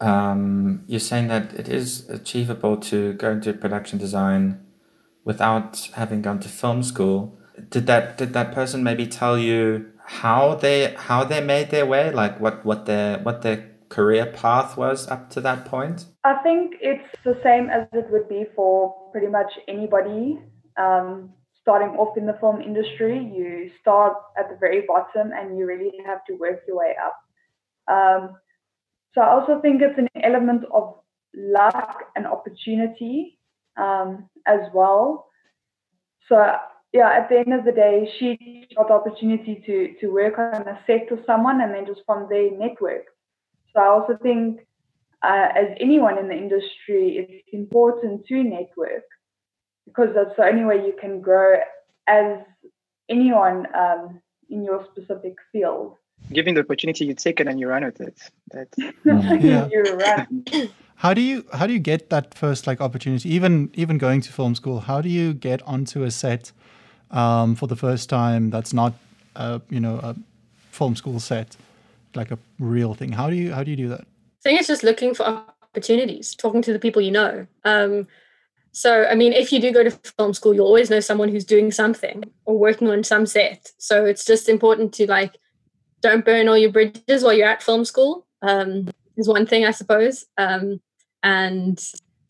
um, 0.00 0.82
you're 0.86 1.00
saying 1.00 1.28
that 1.28 1.52
it 1.52 1.68
is 1.68 2.08
achievable 2.08 2.76
to 2.78 3.12
go 3.14 3.32
into 3.32 3.52
production 3.52 3.98
design 3.98 4.64
without 5.24 5.90
having 5.94 6.22
gone 6.22 6.40
to 6.40 6.48
film 6.48 6.82
school. 6.82 7.38
Did 7.68 7.86
that 7.86 8.16
did 8.16 8.32
that 8.32 8.52
person 8.52 8.82
maybe 8.82 9.06
tell 9.06 9.38
you 9.38 9.90
how 10.06 10.54
they 10.54 10.94
how 10.94 11.24
they 11.24 11.40
made 11.42 11.70
their 11.70 11.84
way, 11.84 12.10
like 12.10 12.40
what 12.40 12.64
what 12.64 12.86
their 12.86 13.18
what 13.18 13.42
their 13.42 13.70
career 13.90 14.26
path 14.26 14.76
was 14.78 15.06
up 15.08 15.28
to 15.30 15.40
that 15.42 15.66
point? 15.66 16.06
I 16.24 16.36
think 16.42 16.76
it's 16.80 17.08
the 17.24 17.38
same 17.42 17.68
as 17.68 17.86
it 17.92 18.06
would 18.10 18.28
be 18.28 18.46
for 18.56 18.94
pretty 19.12 19.26
much 19.26 19.52
anybody 19.68 20.38
um, 20.78 21.34
starting 21.70 21.96
off 22.00 22.16
in 22.16 22.26
the 22.26 22.36
film 22.40 22.60
industry. 22.60 23.16
You 23.32 23.70
start 23.80 24.14
at 24.36 24.48
the 24.50 24.56
very 24.56 24.82
bottom 24.88 25.30
and 25.32 25.56
you 25.56 25.66
really 25.66 25.92
have 26.04 26.24
to 26.24 26.34
work 26.34 26.62
your 26.66 26.78
way 26.78 26.94
up. 27.06 27.16
Um, 27.86 28.36
so 29.14 29.20
I 29.20 29.28
also 29.30 29.60
think 29.60 29.80
it's 29.80 29.98
an 29.98 30.08
element 30.22 30.64
of 30.72 30.96
luck 31.34 32.04
and 32.16 32.26
opportunity 32.26 33.38
um, 33.76 34.28
as 34.46 34.60
well. 34.74 35.28
So 36.28 36.56
yeah, 36.92 37.10
at 37.10 37.28
the 37.28 37.38
end 37.38 37.54
of 37.54 37.64
the 37.64 37.72
day, 37.72 38.10
she 38.18 38.66
got 38.76 38.88
the 38.88 38.94
opportunity 38.94 39.62
to 39.66 39.94
to 40.00 40.12
work 40.12 40.38
on 40.38 40.66
a 40.66 40.76
set 40.86 41.08
with 41.10 41.24
someone, 41.24 41.60
and 41.60 41.72
then 41.72 41.86
just 41.86 42.02
from 42.04 42.26
there 42.28 42.50
network. 42.50 43.06
So 43.72 43.80
I 43.80 43.86
also 43.86 44.18
think, 44.20 44.60
uh, 45.22 45.48
as 45.54 45.68
anyone 45.78 46.18
in 46.18 46.26
the 46.26 46.38
industry, 46.44 47.04
it's 47.20 47.48
important 47.52 48.26
to 48.26 48.42
network 48.42 49.06
because 49.94 50.14
that's 50.14 50.36
the 50.36 50.44
only 50.44 50.64
way 50.64 50.76
you 50.86 50.94
can 51.00 51.20
grow 51.20 51.58
as 52.06 52.38
anyone 53.08 53.66
um, 53.74 54.20
in 54.48 54.64
your 54.64 54.86
specific 54.92 55.36
field. 55.52 55.96
Given 56.32 56.54
the 56.54 56.60
opportunity, 56.60 57.06
you 57.06 57.14
take 57.14 57.40
it 57.40 57.48
and 57.48 57.58
you 57.58 57.68
run 57.68 57.84
with 57.84 58.00
it. 58.00 58.18
That's 58.52 58.78
Yeah. 59.04 59.68
you 59.70 59.82
run. 59.82 60.44
How 60.96 61.14
do 61.14 61.22
you 61.22 61.46
how 61.54 61.66
do 61.66 61.72
you 61.72 61.78
get 61.78 62.10
that 62.10 62.34
first 62.34 62.66
like 62.66 62.78
opportunity? 62.78 63.30
Even 63.30 63.70
even 63.72 63.96
going 63.96 64.20
to 64.20 64.30
film 64.30 64.54
school, 64.54 64.80
how 64.80 65.00
do 65.00 65.08
you 65.08 65.32
get 65.32 65.62
onto 65.62 66.02
a 66.02 66.10
set 66.10 66.52
um, 67.10 67.54
for 67.54 67.66
the 67.66 67.74
first 67.74 68.10
time? 68.10 68.50
That's 68.50 68.74
not 68.74 68.92
a 69.34 69.62
you 69.70 69.80
know 69.80 69.96
a 70.02 70.14
film 70.70 70.96
school 70.96 71.18
set, 71.18 71.56
like 72.14 72.30
a 72.30 72.38
real 72.58 72.92
thing. 72.92 73.12
How 73.12 73.30
do 73.30 73.36
you 73.36 73.50
how 73.54 73.64
do 73.64 73.70
you 73.70 73.78
do 73.78 73.88
that? 73.88 74.02
I 74.02 74.42
think 74.42 74.58
it's 74.58 74.68
just 74.68 74.82
looking 74.82 75.14
for 75.14 75.24
opportunities, 75.24 76.34
talking 76.34 76.60
to 76.60 76.72
the 76.74 76.78
people 76.78 77.00
you 77.00 77.12
know. 77.12 77.46
Um, 77.64 78.06
so, 78.72 79.04
I 79.04 79.14
mean, 79.14 79.32
if 79.32 79.52
you 79.52 79.60
do 79.60 79.72
go 79.72 79.82
to 79.82 79.90
film 79.90 80.32
school, 80.34 80.54
you'll 80.54 80.66
always 80.66 80.90
know 80.90 81.00
someone 81.00 81.28
who's 81.28 81.44
doing 81.44 81.72
something 81.72 82.24
or 82.44 82.58
working 82.58 82.88
on 82.88 83.02
some 83.02 83.26
set. 83.26 83.72
So 83.78 84.04
it's 84.04 84.24
just 84.24 84.48
important 84.48 84.92
to 84.94 85.06
like, 85.06 85.36
don't 86.02 86.24
burn 86.24 86.48
all 86.48 86.56
your 86.56 86.72
bridges 86.72 87.22
while 87.22 87.32
you're 87.32 87.48
at 87.48 87.62
film 87.62 87.84
school. 87.84 88.26
Um, 88.42 88.88
is 89.20 89.28
one 89.28 89.46
thing, 89.46 89.64
I 89.64 89.70
suppose. 89.70 90.24
Um, 90.38 90.80
and 91.22 91.80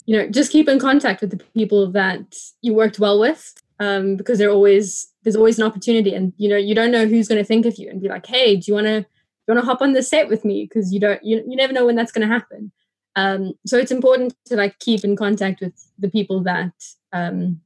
you 0.06 0.16
know, 0.16 0.28
just 0.28 0.52
keep 0.52 0.68
in 0.68 0.78
contact 0.78 1.20
with 1.20 1.30
the 1.30 1.44
people 1.54 1.90
that 1.92 2.36
you 2.62 2.74
worked 2.74 2.98
well 2.98 3.20
with, 3.20 3.54
um, 3.78 4.16
because 4.16 4.38
they're 4.38 4.50
always 4.50 5.06
there's 5.22 5.36
always 5.36 5.58
an 5.58 5.66
opportunity, 5.66 6.14
and 6.14 6.32
you 6.36 6.48
know, 6.48 6.56
you 6.56 6.74
don't 6.74 6.90
know 6.90 7.06
who's 7.06 7.28
going 7.28 7.40
to 7.40 7.44
think 7.44 7.64
of 7.64 7.78
you 7.78 7.88
and 7.88 8.02
be 8.02 8.08
like, 8.08 8.26
hey, 8.26 8.56
do 8.56 8.64
you 8.66 8.74
want 8.74 8.86
to 8.86 8.98
you 8.98 9.54
want 9.54 9.60
to 9.60 9.66
hop 9.66 9.80
on 9.80 9.92
the 9.92 10.02
set 10.02 10.28
with 10.28 10.44
me? 10.44 10.64
Because 10.64 10.92
you 10.92 11.00
don't 11.00 11.22
you 11.22 11.44
you 11.46 11.56
never 11.56 11.72
know 11.72 11.86
when 11.86 11.96
that's 11.96 12.12
going 12.12 12.26
to 12.26 12.34
happen. 12.34 12.72
Um, 13.16 13.54
so 13.66 13.76
it's 13.76 13.90
important 13.90 14.34
to 14.46 14.56
like 14.56 14.78
keep 14.78 15.04
in 15.04 15.16
contact 15.16 15.60
with 15.60 15.74
the 15.98 16.08
people 16.08 16.42
that 16.44 16.72
um, 17.12 17.60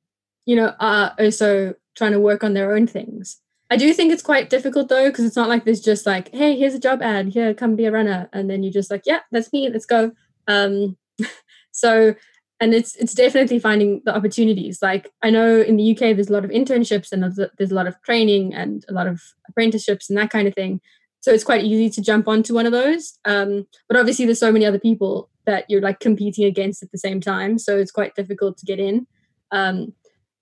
you 0.47 0.57
know 0.57 0.75
are 0.81 1.15
also 1.19 1.75
trying 1.95 2.13
to 2.13 2.21
work 2.21 2.43
on 2.43 2.55
their 2.55 2.75
own 2.75 2.87
things. 2.87 3.41
I 3.71 3.77
do 3.77 3.93
think 3.95 4.13
it's 4.13 4.23
quite 4.23 4.51
difficult 4.51 4.89
though, 4.89 5.09
because 5.09 5.25
it's 5.25 5.37
not 5.37 5.49
like 5.49 5.65
there's 5.65 5.81
just 5.81 6.07
like, 6.07 6.33
hey, 6.35 6.57
here's 6.57 6.75
a 6.75 6.79
job 6.79 7.03
ad, 7.03 7.29
here, 7.29 7.55
come 7.55 7.77
be 7.77 7.87
a 7.87 7.93
runner, 7.93 8.29
and 8.33 8.49
then 8.49 8.63
you're 8.63 8.73
just 8.73 8.91
like, 8.91 9.03
yeah, 9.07 9.21
that's 9.33 9.53
me, 9.53 9.69
let's 9.69 9.87
go. 9.87 10.13
Um, 10.47 10.97
so, 11.73 12.15
and 12.61 12.75
it's 12.75 12.95
it's 12.97 13.15
definitely 13.15 13.59
finding 13.59 14.01
the 14.05 14.15
opportunities. 14.15 14.81
Like 14.81 15.11
I 15.23 15.31
know 15.31 15.61
in 15.61 15.77
the 15.77 15.93
UK, 15.93 16.15
there's 16.15 16.31
a 16.31 16.33
lot 16.33 16.45
of 16.45 16.51
internships 16.51 17.11
and 17.11 17.25
there's 17.59 17.73
a 17.73 17.75
lot 17.75 17.87
of 17.87 18.01
training 18.03 18.55
and 18.55 18.85
a 18.89 18.93
lot 18.93 19.07
of 19.07 19.23
apprenticeships 19.49 20.09
and 20.09 20.19
that 20.19 20.31
kind 20.31 20.47
of 20.47 20.55
thing. 20.55 20.81
So 21.25 21.33
it's 21.33 21.43
quite 21.43 21.65
easy 21.65 21.89
to 21.89 22.03
jump 22.03 22.29
onto 22.29 22.53
one 22.53 22.67
of 22.67 22.73
those. 22.73 23.19
Um, 23.25 23.67
but 23.89 23.97
obviously, 23.97 24.27
there's 24.27 24.39
so 24.39 24.53
many 24.53 24.67
other 24.67 24.79
people 24.79 25.31
that 25.47 25.65
you're 25.71 25.81
like 25.81 25.99
competing 25.99 26.45
against 26.45 26.83
at 26.83 26.93
the 26.93 26.99
same 26.99 27.19
time, 27.19 27.59
so 27.59 27.79
it's 27.79 27.91
quite 27.91 28.15
difficult 28.15 28.59
to 28.59 28.67
get 28.67 28.79
in. 28.79 29.07
Um, 29.51 29.95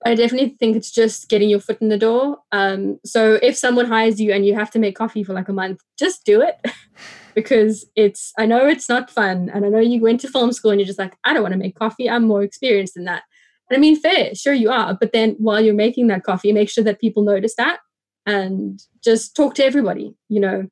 I 0.05 0.13
definitely 0.13 0.57
think 0.59 0.75
it's 0.75 0.91
just 0.91 1.29
getting 1.29 1.49
your 1.49 1.61
foot 1.61 1.81
in 1.81 1.87
the 1.87 1.97
door. 1.97 2.39
Um, 2.51 2.99
so 3.05 3.39
if 3.41 3.55
someone 3.55 3.85
hires 3.85 4.19
you 4.19 4.33
and 4.33 4.45
you 4.45 4.55
have 4.55 4.69
to 4.71 4.79
make 4.79 4.97
coffee 4.97 5.23
for 5.23 5.31
like 5.31 5.47
a 5.47 5.53
month, 5.53 5.79
just 5.97 6.25
do 6.25 6.41
it 6.41 6.57
because 7.33 7.85
it's, 7.95 8.33
I 8.37 8.45
know 8.45 8.67
it's 8.67 8.89
not 8.89 9.09
fun. 9.09 9.49
And 9.53 9.65
I 9.65 9.69
know 9.69 9.79
you 9.79 10.01
went 10.01 10.19
to 10.19 10.27
film 10.27 10.51
school 10.51 10.71
and 10.71 10.81
you're 10.81 10.87
just 10.87 10.99
like, 10.99 11.15
I 11.23 11.31
don't 11.31 11.43
want 11.43 11.53
to 11.53 11.59
make 11.59 11.79
coffee. 11.79 12.09
I'm 12.09 12.25
more 12.25 12.43
experienced 12.43 12.95
than 12.95 13.05
that. 13.05 13.23
And 13.69 13.77
I 13.77 13.79
mean, 13.79 13.97
fair, 13.97 14.35
sure 14.35 14.53
you 14.53 14.69
are. 14.69 14.97
But 14.99 15.13
then 15.13 15.37
while 15.37 15.61
you're 15.61 15.73
making 15.73 16.07
that 16.07 16.23
coffee, 16.23 16.51
make 16.51 16.69
sure 16.69 16.83
that 16.83 16.99
people 16.99 17.23
notice 17.23 17.55
that 17.55 17.79
and 18.25 18.81
just 19.03 19.33
talk 19.35 19.55
to 19.55 19.65
everybody, 19.65 20.15
you 20.27 20.39
know. 20.39 20.67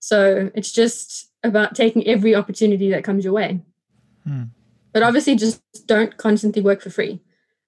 So 0.00 0.50
it's 0.54 0.72
just 0.72 1.30
about 1.42 1.74
taking 1.74 2.06
every 2.06 2.34
opportunity 2.34 2.90
that 2.90 3.04
comes 3.04 3.24
your 3.24 3.32
way. 3.32 3.60
Hmm. 4.24 4.44
But 4.92 5.02
obviously, 5.02 5.36
just 5.36 5.60
don't 5.86 6.16
constantly 6.16 6.62
work 6.62 6.80
for 6.80 6.90
free. 6.90 7.20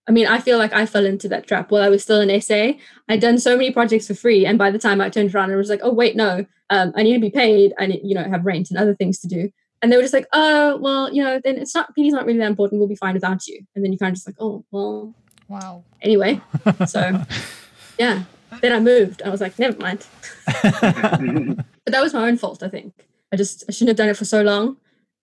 I 0.09 0.11
mean, 0.11 0.27
I 0.27 0.39
feel 0.39 0.57
like 0.57 0.73
I 0.73 0.87
fell 0.87 1.05
into 1.05 1.29
that 1.29 1.47
trap 1.47 1.71
while 1.71 1.83
I 1.83 1.91
was 1.91 2.03
still 2.03 2.21
in 2.23 2.41
SA. 2.41 2.73
I'd 3.11 3.21
done 3.21 3.39
so 3.39 3.57
many 3.57 3.71
projects 3.71 4.07
for 4.07 4.15
free, 4.15 4.47
and 4.47 4.57
by 4.57 4.71
the 4.71 4.79
time 4.79 5.01
I 5.01 5.11
turned 5.11 5.35
around, 5.35 5.51
I 5.53 5.57
was 5.57 5.69
like, 5.69 5.81
"Oh 5.83 5.93
wait, 5.93 6.17
no, 6.17 6.47
um, 6.71 6.93
I 6.97 7.03
need 7.03 7.13
to 7.13 7.21
be 7.21 7.31
paid. 7.31 7.75
I 7.79 7.87
need, 7.87 8.01
you 8.03 8.15
know, 8.15 8.25
have 8.25 8.47
rent 8.47 8.71
and 8.71 8.79
other 8.79 8.95
things 8.95 9.19
to 9.21 9.29
do." 9.29 9.51
And 9.83 9.93
they 9.93 9.97
were 9.97 10.03
just 10.03 10.15
like, 10.15 10.27
"Oh, 10.33 10.79
well, 10.79 11.13
you 11.13 11.23
know, 11.23 11.39
then 11.45 11.59
it's 11.59 11.75
not 11.75 11.95
penny's 11.95 12.15
not 12.15 12.25
really 12.25 12.39
that 12.39 12.47
important. 12.47 12.79
We'll 12.81 12.89
be 12.89 12.97
fine 12.97 13.13
without 13.15 13.47
you." 13.47 13.61
And 13.75 13.85
then 13.85 13.93
you 13.93 13.99
kind 13.99 14.11
of 14.11 14.15
just 14.15 14.27
like, 14.27 14.37
"Oh, 14.41 14.65
well, 14.71 15.15
Wow. 15.49 15.85
anyway." 16.01 16.41
So, 16.87 17.23
yeah. 17.99 18.25
Then 18.61 18.73
I 18.73 18.81
moved. 18.81 19.23
I 19.23 19.29
was 19.31 19.41
like, 19.41 19.59
"Never 19.59 19.79
mind." 19.79 20.07
but 20.47 21.93
that 21.93 22.03
was 22.03 22.15
my 22.15 22.27
own 22.29 22.37
fault. 22.37 22.63
I 22.63 22.69
think 22.69 23.07
I 23.33 23.37
just 23.37 23.65
I 23.69 23.73
shouldn't 23.73 23.91
have 23.91 23.97
done 23.97 24.09
it 24.09 24.17
for 24.17 24.25
so 24.25 24.43
long. 24.43 24.77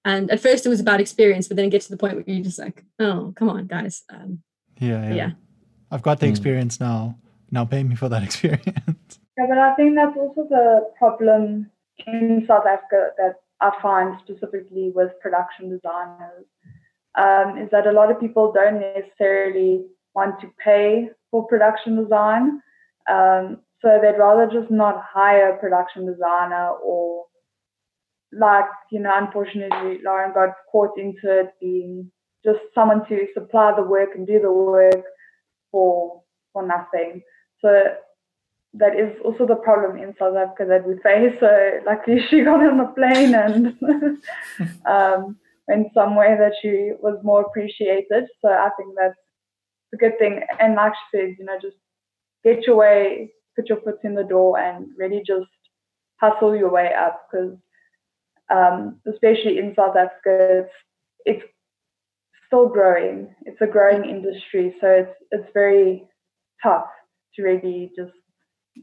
And 0.04 0.30
at 0.30 0.40
first, 0.40 0.66
it 0.66 0.70
was 0.70 0.80
about 0.80 1.02
experience, 1.02 1.48
but 1.48 1.58
then 1.58 1.66
it 1.66 1.72
gets 1.72 1.86
to 1.88 1.92
the 1.92 1.98
point 1.98 2.16
where 2.16 2.24
you're 2.28 2.44
just 2.44 2.60
like, 2.60 2.84
"Oh, 3.00 3.34
come 3.36 3.50
on, 3.50 3.68
guys." 3.68 4.04
Um, 4.10 4.42
Yeah, 4.80 5.10
yeah. 5.10 5.16
yeah. 5.16 5.32
I've 5.92 6.02
got 6.02 6.20
the 6.20 6.28
Hmm. 6.28 6.32
experience 6.32 6.80
now. 6.80 7.18
Now 7.52 7.66
pay 7.66 7.84
me 7.84 7.96
for 7.96 8.10
that 8.10 8.24
experience. 8.30 9.20
Yeah, 9.38 9.48
but 9.50 9.58
I 9.58 9.74
think 9.76 9.96
that's 9.96 10.16
also 10.18 10.48
the 10.50 10.92
problem 10.98 11.70
in 12.06 12.46
South 12.48 12.66
Africa 12.66 13.10
that 13.18 13.36
I 13.62 13.72
find 13.82 14.18
specifically 14.20 14.92
with 14.94 15.12
production 15.22 15.70
designers 15.70 16.46
um, 17.18 17.58
is 17.58 17.70
that 17.72 17.88
a 17.88 17.92
lot 17.92 18.12
of 18.12 18.20
people 18.20 18.52
don't 18.52 18.80
necessarily 18.80 19.86
want 20.14 20.40
to 20.42 20.52
pay 20.64 21.10
for 21.32 21.46
production 21.48 22.02
design. 22.02 22.62
Um, 23.10 23.62
so 23.82 24.00
they'd 24.02 24.18
rather 24.18 24.48
just 24.52 24.72
not 24.72 25.04
hire 25.04 25.52
a 25.52 25.60
production 25.60 26.06
designer 26.06 26.70
or 26.84 27.26
like, 28.32 28.66
you 28.92 29.00
know, 29.00 29.12
unfortunately, 29.14 30.00
Lauren 30.04 30.34
got 30.34 30.50
caught 30.72 30.98
into 30.98 31.40
it 31.40 31.54
being 31.62 32.12
just 32.44 32.60
someone 32.74 33.08
to 33.08 33.28
supply 33.34 33.74
the 33.76 33.84
work 33.84 34.10
and 34.16 34.28
do 34.28 34.40
the 34.40 34.52
work 34.52 35.04
for 35.72 36.22
for 36.54 36.66
nothing. 36.66 37.22
So 37.62 37.84
that 38.74 38.96
is 38.96 39.16
also 39.24 39.46
the 39.46 39.56
problem 39.56 39.98
in 39.98 40.14
South 40.20 40.36
Africa 40.36 40.66
that 40.68 40.88
we 40.88 40.96
face. 41.02 41.36
So 41.40 41.80
luckily 41.86 42.20
she 42.30 42.44
got 42.44 42.64
on 42.64 42.78
the 42.78 42.92
plane 42.96 43.36
and 43.36 43.78
um, 44.86 45.38
went 45.68 45.88
somewhere 45.94 46.38
that 46.38 46.54
she 46.62 46.92
was 47.02 47.20
more 47.24 47.42
appreciated. 47.42 48.26
So 48.42 48.50
I 48.50 48.70
think 48.78 48.96
that's 48.98 49.18
a 49.94 49.98
good 49.98 50.18
thing. 50.20 50.42
And 50.60 50.76
like 50.76 50.94
she 50.94 51.18
says, 51.18 51.36
you 51.40 51.46
know, 51.46 51.58
just 51.62 51.78
get 52.46 52.66
your 52.68 52.78
way, 52.78 53.32
put 53.56 53.68
your 53.68 53.82
foot 53.82 54.00
in 54.04 54.16
the 54.16 54.24
door 54.24 54.60
and 54.60 54.88
really 54.98 55.22
just 55.26 55.50
hustle 56.22 56.56
your 56.56 56.72
way 56.72 56.92
up 56.98 57.28
because 57.30 57.58
um, 58.54 59.02
especially 59.12 59.58
in 59.58 59.74
South 59.76 59.96
Africa, 59.96 60.66
it's, 60.66 60.72
it's 61.26 61.44
still 62.48 62.68
growing. 62.70 63.34
It's 63.46 63.60
a 63.60 63.68
growing 63.68 64.08
industry, 64.08 64.76
so 64.80 64.88
it's 64.88 65.16
it's 65.32 65.50
very 65.54 66.08
tough 66.62 66.86
to 67.36 67.44
really 67.44 67.92
just 67.98 68.14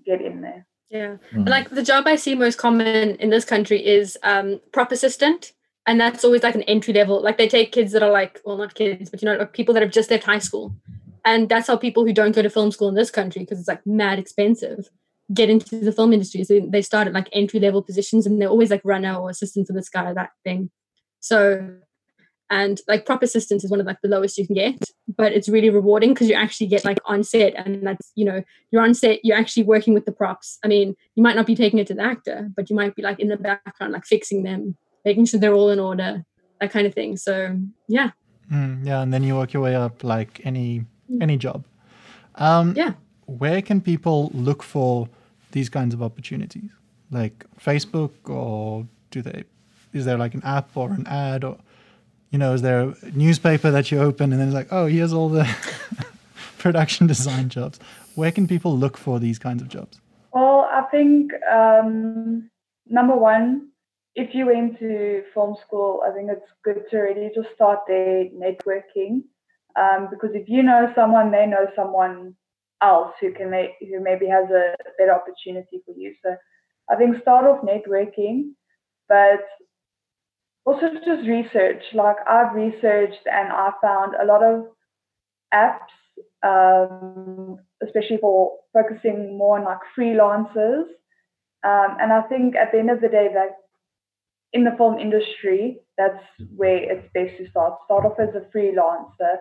get 0.04 0.20
in 0.20 0.42
there. 0.42 0.66
Yeah. 0.90 1.16
Mm. 1.32 1.48
Like 1.48 1.70
the 1.70 1.82
job 1.82 2.06
I 2.06 2.16
see 2.16 2.34
most 2.34 2.58
common 2.58 3.16
in 3.16 3.30
this 3.30 3.44
country 3.44 3.84
is 3.84 4.18
um, 4.22 4.60
prop 4.72 4.92
assistant. 4.92 5.52
And 5.86 6.00
that's 6.00 6.22
always 6.22 6.44
like 6.44 6.54
an 6.54 6.62
entry 6.62 6.94
level. 6.94 7.20
Like 7.20 7.38
they 7.38 7.48
take 7.48 7.72
kids 7.72 7.92
that 7.92 8.04
are 8.04 8.10
like, 8.10 8.40
well, 8.44 8.56
not 8.56 8.74
kids, 8.74 9.10
but 9.10 9.20
you 9.20 9.26
know, 9.26 9.36
like 9.36 9.52
people 9.52 9.74
that 9.74 9.82
have 9.82 9.90
just 9.90 10.10
left 10.10 10.24
high 10.24 10.38
school. 10.38 10.76
And 11.24 11.48
that's 11.48 11.68
how 11.68 11.76
people 11.76 12.04
who 12.04 12.12
don't 12.12 12.34
go 12.34 12.42
to 12.42 12.50
film 12.50 12.72
school 12.72 12.88
in 12.88 12.94
this 12.94 13.10
country, 13.10 13.42
because 13.42 13.58
it's 13.58 13.68
like 13.68 13.86
mad 13.86 14.18
expensive, 14.18 14.88
get 15.32 15.50
into 15.50 15.78
the 15.78 15.92
film 15.92 16.12
industry. 16.12 16.44
So 16.44 16.60
they 16.68 16.82
start 16.82 17.06
at 17.06 17.14
like 17.14 17.28
entry 17.32 17.60
level 17.60 17.82
positions 17.82 18.26
and 18.26 18.40
they're 18.40 18.48
always 18.48 18.70
like 18.70 18.82
runner 18.84 19.14
or 19.14 19.30
assistant 19.30 19.66
for 19.66 19.72
this 19.72 19.88
guy, 19.88 20.10
or 20.10 20.14
that 20.14 20.30
thing. 20.44 20.70
So, 21.20 21.76
and 22.50 22.80
like 22.88 23.06
prop 23.06 23.22
assistant 23.22 23.62
is 23.64 23.70
one 23.70 23.80
of 23.80 23.86
like 23.86 24.00
the 24.02 24.08
lowest 24.08 24.36
you 24.36 24.46
can 24.46 24.56
get, 24.56 24.82
but 25.16 25.32
it's 25.32 25.48
really 25.48 25.70
rewarding 25.70 26.12
because 26.12 26.28
you 26.28 26.34
actually 26.34 26.66
get 26.66 26.84
like 26.84 26.98
on 27.06 27.22
set 27.22 27.54
and 27.54 27.86
that's, 27.86 28.12
you 28.16 28.24
know, 28.24 28.42
you're 28.70 28.82
on 28.82 28.92
set, 28.92 29.24
you're 29.24 29.38
actually 29.38 29.62
working 29.62 29.94
with 29.94 30.04
the 30.04 30.12
props. 30.12 30.58
I 30.64 30.68
mean, 30.68 30.94
you 31.14 31.22
might 31.22 31.36
not 31.36 31.46
be 31.46 31.54
taking 31.54 31.78
it 31.78 31.86
to 31.86 31.94
the 31.94 32.02
actor, 32.02 32.50
but 32.56 32.68
you 32.68 32.76
might 32.76 32.94
be 32.96 33.02
like 33.02 33.20
in 33.20 33.28
the 33.28 33.36
background, 33.36 33.92
like 33.92 34.04
fixing 34.04 34.42
them, 34.42 34.76
making 35.04 35.26
sure 35.26 35.40
they're 35.40 35.54
all 35.54 35.70
in 35.70 35.80
order, 35.80 36.24
that 36.60 36.72
kind 36.72 36.86
of 36.86 36.94
thing. 36.94 37.16
So 37.16 37.56
yeah, 37.88 38.10
Mm, 38.52 38.84
yeah, 38.84 39.00
and 39.00 39.12
then 39.12 39.22
you 39.22 39.36
work 39.36 39.52
your 39.52 39.62
way 39.62 39.74
up 39.74 40.04
like 40.04 40.40
any 40.44 40.84
any 41.20 41.36
job. 41.36 41.64
Um, 42.36 42.74
yeah. 42.76 42.94
Where 43.26 43.62
can 43.62 43.80
people 43.80 44.30
look 44.34 44.62
for 44.62 45.08
these 45.52 45.68
kinds 45.68 45.94
of 45.94 46.02
opportunities? 46.02 46.70
Like 47.10 47.44
Facebook, 47.60 48.10
or 48.28 48.86
do 49.10 49.22
they? 49.22 49.44
Is 49.92 50.04
there 50.04 50.16
like 50.16 50.34
an 50.34 50.42
app 50.44 50.76
or 50.76 50.90
an 50.90 51.06
ad, 51.06 51.44
or 51.44 51.58
you 52.30 52.38
know, 52.38 52.54
is 52.54 52.62
there 52.62 52.80
a 52.80 53.10
newspaper 53.14 53.70
that 53.70 53.90
you 53.90 54.00
open 54.00 54.32
and 54.32 54.40
then 54.40 54.48
it's 54.48 54.54
like, 54.54 54.72
oh, 54.72 54.86
here's 54.86 55.12
all 55.12 55.28
the 55.28 55.44
production 56.58 57.06
design 57.06 57.50
jobs? 57.50 57.78
Where 58.14 58.32
can 58.32 58.46
people 58.48 58.76
look 58.76 58.96
for 58.96 59.20
these 59.20 59.38
kinds 59.38 59.62
of 59.62 59.68
jobs? 59.68 60.00
Well, 60.32 60.68
I 60.72 60.82
think 60.90 61.32
um, 61.50 62.50
number 62.86 63.14
one, 63.14 63.68
if 64.14 64.34
you 64.34 64.46
went 64.46 64.78
to 64.78 65.22
film 65.34 65.56
school, 65.66 66.02
I 66.06 66.10
think 66.12 66.30
it's 66.30 66.50
good 66.64 66.84
to 66.90 66.98
really 66.98 67.30
just 67.34 67.48
start 67.54 67.80
there 67.86 68.24
networking. 68.26 69.24
Um, 69.76 70.08
because 70.10 70.30
if 70.34 70.48
you 70.48 70.62
know 70.62 70.92
someone, 70.94 71.30
they 71.30 71.46
know 71.46 71.66
someone. 71.76 72.34
else 72.82 73.14
who 73.20 73.30
can 73.32 73.48
make, 73.48 73.70
who 73.80 74.02
maybe 74.02 74.26
has 74.26 74.50
a 74.50 74.74
better 74.98 75.14
opportunity 75.14 75.80
for 75.86 75.94
you. 75.96 76.12
So 76.22 76.34
I 76.90 76.96
think 76.96 77.22
start 77.22 77.44
off 77.46 77.62
networking, 77.62 78.54
but 79.08 79.44
also 80.64 80.88
just 81.04 81.28
research. 81.28 81.82
Like 81.94 82.16
I've 82.28 82.54
researched 82.54 83.24
and 83.26 83.52
I 83.52 83.70
found 83.80 84.14
a 84.20 84.26
lot 84.26 84.42
of 84.42 84.66
apps, 85.54 85.94
um, 86.42 87.58
especially 87.86 88.18
for 88.20 88.58
focusing 88.72 89.38
more 89.38 89.58
on 89.58 89.64
like 89.64 89.82
freelancers. 89.96 90.86
Um, 91.62 91.96
and 92.00 92.12
I 92.12 92.22
think 92.22 92.56
at 92.56 92.72
the 92.72 92.80
end 92.80 92.90
of 92.90 93.00
the 93.00 93.08
day, 93.08 93.28
that 93.32 93.52
in 94.52 94.64
the 94.64 94.74
film 94.76 94.98
industry, 94.98 95.78
that's 95.96 96.24
where 96.56 96.78
it's 96.78 97.08
best 97.14 97.38
to 97.38 97.48
start. 97.50 97.78
Start 97.84 98.04
off 98.06 98.18
as 98.18 98.34
a 98.34 98.44
freelancer, 98.52 99.38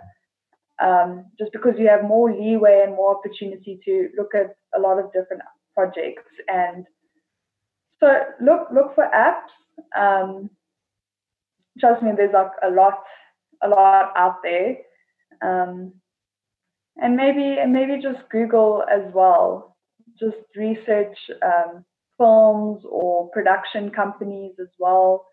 um, 0.81 1.25
just 1.37 1.51
because 1.51 1.73
you 1.77 1.87
have 1.87 2.03
more 2.03 2.31
leeway 2.31 2.83
and 2.85 2.95
more 2.95 3.17
opportunity 3.17 3.79
to 3.85 4.09
look 4.17 4.33
at 4.35 4.55
a 4.75 4.79
lot 4.79 4.97
of 4.99 5.11
different 5.13 5.41
projects. 5.75 6.31
And 6.47 6.85
so 7.99 8.07
look 8.41 8.67
look 8.73 8.95
for 8.95 9.05
apps. 9.13 9.51
Um, 9.95 10.49
trust 11.79 12.03
me, 12.03 12.11
there's 12.15 12.33
like 12.33 12.51
a 12.63 12.69
lot 12.69 13.03
a 13.63 13.67
lot 13.69 14.11
out 14.15 14.37
there. 14.43 14.77
Um, 15.41 15.93
and 16.97 17.15
maybe 17.15 17.57
and 17.59 17.71
maybe 17.71 18.01
just 18.01 18.27
Google 18.29 18.83
as 18.91 19.13
well. 19.13 19.77
Just 20.19 20.37
research 20.55 21.17
um, 21.41 21.85
films 22.17 22.83
or 22.89 23.29
production 23.29 23.89
companies 23.89 24.53
as 24.59 24.67
well. 24.77 25.25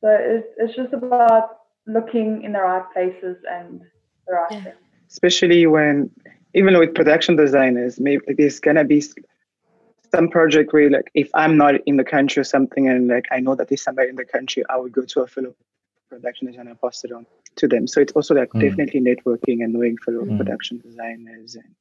So 0.00 0.08
it's, 0.10 0.46
it's 0.58 0.76
just 0.76 0.92
about 0.92 1.50
looking 1.86 2.42
in 2.44 2.52
the 2.52 2.60
right 2.60 2.84
places 2.92 3.36
and 3.50 3.80
right 4.28 4.52
yeah. 4.52 4.72
Especially 5.10 5.66
when, 5.66 6.10
even 6.54 6.78
with 6.78 6.94
production 6.94 7.36
designers, 7.36 8.00
maybe 8.00 8.22
there's 8.38 8.60
gonna 8.60 8.84
be 8.84 9.02
some 10.14 10.28
project 10.30 10.72
where, 10.72 10.90
like, 10.90 11.10
if 11.14 11.28
I'm 11.34 11.58
not 11.58 11.74
in 11.86 11.98
the 11.98 12.04
country 12.04 12.40
or 12.40 12.44
something, 12.44 12.88
and 12.88 13.08
like 13.08 13.26
I 13.30 13.40
know 13.40 13.54
that 13.54 13.68
there's 13.68 13.82
somebody 13.82 14.08
in 14.08 14.16
the 14.16 14.24
country, 14.24 14.64
I 14.70 14.78
would 14.78 14.92
go 14.92 15.02
to 15.02 15.20
a 15.20 15.26
fellow 15.26 15.54
production 16.08 16.46
designer 16.46 16.70
and 16.70 16.80
pass 16.80 17.04
it 17.04 17.12
on 17.12 17.26
to 17.56 17.68
them. 17.68 17.86
So 17.86 18.00
it's 18.00 18.12
also 18.12 18.34
like 18.34 18.50
mm. 18.50 18.60
definitely 18.60 19.00
networking 19.00 19.62
and 19.62 19.74
knowing 19.74 19.98
fellow 19.98 20.24
mm. 20.24 20.36
production 20.38 20.78
designers 20.78 21.54
and 21.54 21.74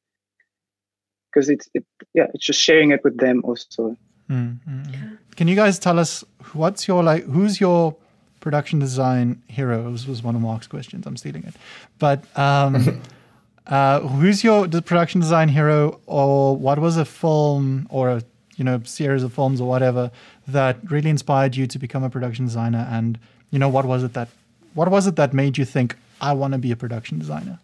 because 1.31 1.49
it's 1.49 1.69
it, 1.73 1.85
yeah 2.13 2.27
it's 2.33 2.45
just 2.45 2.59
sharing 2.59 2.91
it 2.91 3.01
with 3.03 3.17
them 3.17 3.41
also 3.45 3.97
Mm-hmm. 4.31 5.15
Can 5.35 5.47
you 5.47 5.55
guys 5.55 5.77
tell 5.77 5.99
us 5.99 6.23
what's 6.53 6.87
your 6.87 7.03
like? 7.03 7.25
Who's 7.25 7.59
your 7.59 7.95
production 8.41 8.79
design 8.79 9.41
heroes 9.47 10.05
was 10.05 10.21
one 10.21 10.35
of 10.35 10.41
Mark's 10.41 10.67
questions. 10.67 11.07
I'm 11.07 11.15
stealing 11.15 11.45
it, 11.45 11.55
but 11.99 12.25
um, 12.37 13.01
uh, 13.67 14.01
who's 14.01 14.43
your 14.43 14.67
production 14.67 15.21
design 15.21 15.47
hero, 15.47 16.01
or 16.05 16.57
what 16.57 16.79
was 16.79 16.97
a 16.97 17.05
film 17.05 17.87
or 17.89 18.09
a 18.09 18.23
you 18.57 18.65
know 18.65 18.81
series 18.83 19.23
of 19.23 19.31
films 19.33 19.61
or 19.61 19.69
whatever 19.69 20.11
that 20.47 20.77
really 20.91 21.09
inspired 21.09 21.55
you 21.55 21.65
to 21.67 21.79
become 21.79 22.03
a 22.03 22.09
production 22.09 22.45
designer? 22.45 22.85
And 22.91 23.17
you 23.51 23.59
know 23.59 23.69
what 23.69 23.85
was 23.85 24.03
it 24.03 24.13
that 24.13 24.27
what 24.73 24.91
was 24.91 25.07
it 25.07 25.15
that 25.15 25.33
made 25.33 25.57
you 25.57 25.65
think 25.65 25.95
I 26.19 26.33
want 26.33 26.53
to 26.53 26.59
be 26.59 26.71
a 26.71 26.75
production 26.75 27.17
designer? 27.19 27.59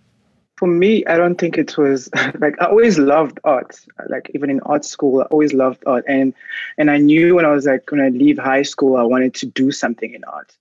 for 0.58 0.68
me, 0.68 1.06
I 1.06 1.18
don't 1.18 1.38
think 1.38 1.58
it 1.58 1.78
was 1.78 2.10
like 2.40 2.60
I 2.60 2.66
always 2.66 2.98
loved 2.98 3.40
art. 3.44 3.80
Like 4.10 4.32
even 4.34 4.50
in 4.50 4.60
art 4.62 4.84
school, 4.84 5.22
I 5.22 5.26
always 5.26 5.54
loved 5.54 5.84
art, 5.86 6.04
and 6.08 6.34
and 6.78 6.92
I 6.92 6.98
knew 6.98 7.36
when 7.36 7.46
I 7.46 7.52
was 7.52 7.66
like 7.66 7.90
when 7.92 8.02
I 8.02 8.10
leave 8.10 8.38
high 8.38 8.64
school, 8.64 8.98
I 8.98 9.04
wanted 9.04 9.34
to 9.36 9.46
do 9.46 9.72
something 9.72 10.14
in 10.14 10.24
art. 10.26 10.58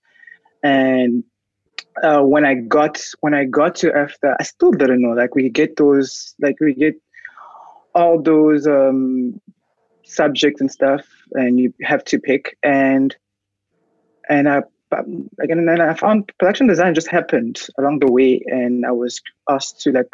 And 0.63 1.23
uh, 2.03 2.21
when 2.21 2.45
I 2.45 2.55
got 2.55 3.01
when 3.21 3.33
I 3.33 3.45
got 3.45 3.75
to 3.75 3.91
AFDA, 3.91 4.35
I 4.39 4.43
still 4.43 4.71
didn't 4.71 5.01
know. 5.01 5.11
Like 5.11 5.35
we 5.35 5.49
get 5.49 5.77
those, 5.77 6.35
like 6.41 6.59
we 6.59 6.73
get 6.73 6.95
all 7.95 8.21
those 8.21 8.67
um, 8.67 9.39
subjects 10.03 10.61
and 10.61 10.71
stuff, 10.71 11.05
and 11.33 11.59
you 11.59 11.73
have 11.81 12.03
to 12.05 12.19
pick. 12.19 12.57
And 12.63 13.15
and 14.29 14.49
I 14.49 14.61
again, 14.91 15.59
and 15.59 15.67
then 15.67 15.81
I 15.81 15.93
found 15.93 16.31
production 16.39 16.67
design 16.67 16.93
just 16.93 17.07
happened 17.07 17.61
along 17.77 17.99
the 17.99 18.11
way, 18.11 18.41
and 18.47 18.85
I 18.85 18.91
was 18.91 19.21
asked 19.49 19.81
to 19.81 19.91
like 19.91 20.09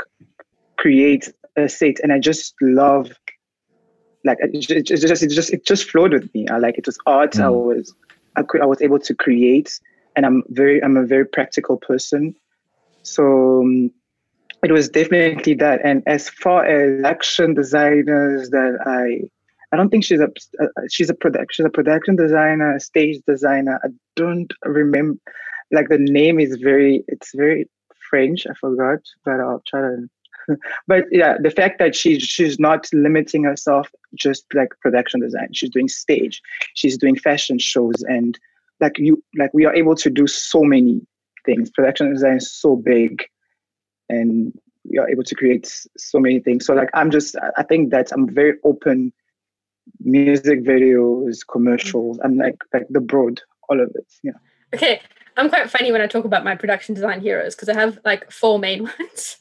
create 0.78 1.32
a 1.56 1.68
set, 1.70 2.00
and 2.02 2.12
I 2.12 2.20
just 2.20 2.56
love 2.62 3.12
like 4.26 4.38
it 4.39 4.54
just 4.60 4.91
it 4.91 5.30
just 5.30 5.54
it 5.54 5.66
just 5.66 5.89
flowed 5.89 6.14
with 6.14 6.34
me. 6.34 6.48
I 6.48 6.58
like 6.58 6.78
it 6.78 6.86
was 6.86 6.98
art. 7.06 7.34
Mm. 7.34 7.44
I 7.44 7.50
was 7.50 7.94
I 8.36 8.44
could 8.44 8.62
I 8.62 8.66
was 8.66 8.82
able 8.82 9.00
to 9.00 9.14
create, 9.14 9.80
and 10.16 10.26
I'm 10.26 10.43
very 10.49 10.84
I'm 10.84 10.97
a 10.97 11.05
very 11.05 11.26
practical 11.26 11.78
person, 11.78 12.36
so. 13.03 13.61
Um, 13.61 13.91
it 14.64 14.72
was 14.72 14.88
definitely 14.88 15.55
that. 15.55 15.82
And 15.84 16.03
as 16.07 16.30
far 16.30 16.64
as 16.66 17.03
action 17.03 17.53
designers 17.53 18.49
that 18.51 18.78
I 18.86 19.28
I 19.74 19.76
don't 19.76 19.89
think 19.89 20.05
she's 20.05 20.22
a 20.22 20.30
uh, 20.61 20.68
she's 20.89 21.09
a 21.09 21.14
production 21.16 21.47
she's 21.51 21.66
a 21.66 21.70
production 21.70 22.16
designer, 22.16 22.76
a 22.76 22.80
stage 22.80 23.22
designer. 23.28 23.80
I 23.84 23.89
don't 24.16 24.53
remember 24.64 25.20
like 25.72 25.89
the 25.89 25.97
name 25.97 26.39
is 26.39 26.57
very 26.57 27.03
it's 27.07 27.32
very 27.36 27.68
French. 28.09 28.45
I 28.47 28.53
forgot, 28.53 28.99
but 29.26 29.39
I'll 29.39 29.64
try 29.68 29.82
to. 29.82 30.07
but 30.88 31.05
yeah, 31.11 31.38
the 31.41 31.49
fact 31.49 31.80
that 31.80 31.95
she's 31.95 32.22
she's 32.22 32.59
not 32.59 32.88
limiting 32.93 33.43
herself 33.43 33.89
just 34.14 34.45
like 34.53 34.70
production 34.82 35.22
design. 35.22 35.49
She's 35.53 35.72
doing 35.72 35.88
stage. 35.88 36.41
She's 36.76 36.97
doing 36.97 37.16
fashion 37.16 37.57
shows, 37.57 38.03
and 38.07 38.39
like 38.80 38.98
you 38.98 39.24
like 39.38 39.54
we 39.54 39.66
are 39.66 39.74
able 39.74 39.96
to 39.96 40.10
do 40.10 40.28
so 40.28 40.64
many 40.64 41.02
things. 41.46 41.70
Production 41.72 42.14
design 42.14 42.38
is 42.38 42.52
so 42.52 42.76
big, 42.76 43.24
and 44.10 44.54
we 44.90 44.98
are 44.98 45.10
able 45.10 45.24
to 45.24 45.36
create 45.36 45.88
so 45.98 46.20
many 46.20 46.40
things. 46.40 46.66
So 46.66 46.74
like 46.74 46.90
I'm 46.94 47.12
just 47.12 47.36
I 47.58 47.64
think 47.64 47.92
that 47.92 48.12
I'm 48.12 48.30
very 48.30 48.58
open 48.64 49.14
music 50.00 50.64
videos, 50.64 51.40
commercials, 51.50 52.20
and 52.20 52.38
like 52.38 52.58
like 52.74 52.86
the 52.90 53.02
broad, 53.02 53.42
all 53.70 53.80
of 53.80 53.90
it. 53.96 54.14
Yeah. 54.24 54.34
Okay, 54.74 55.02
I'm 55.38 55.50
quite 55.50 55.70
funny 55.70 55.92
when 55.92 56.02
I 56.02 56.08
talk 56.08 56.26
about 56.26 56.44
my 56.44 56.56
production 56.56 56.96
design 56.96 57.22
heroes 57.22 57.56
because 57.56 57.70
I 57.70 57.76
have 57.76 58.00
like 58.04 58.32
four 58.32 58.60
main 58.60 58.84
ones. 59.00 59.38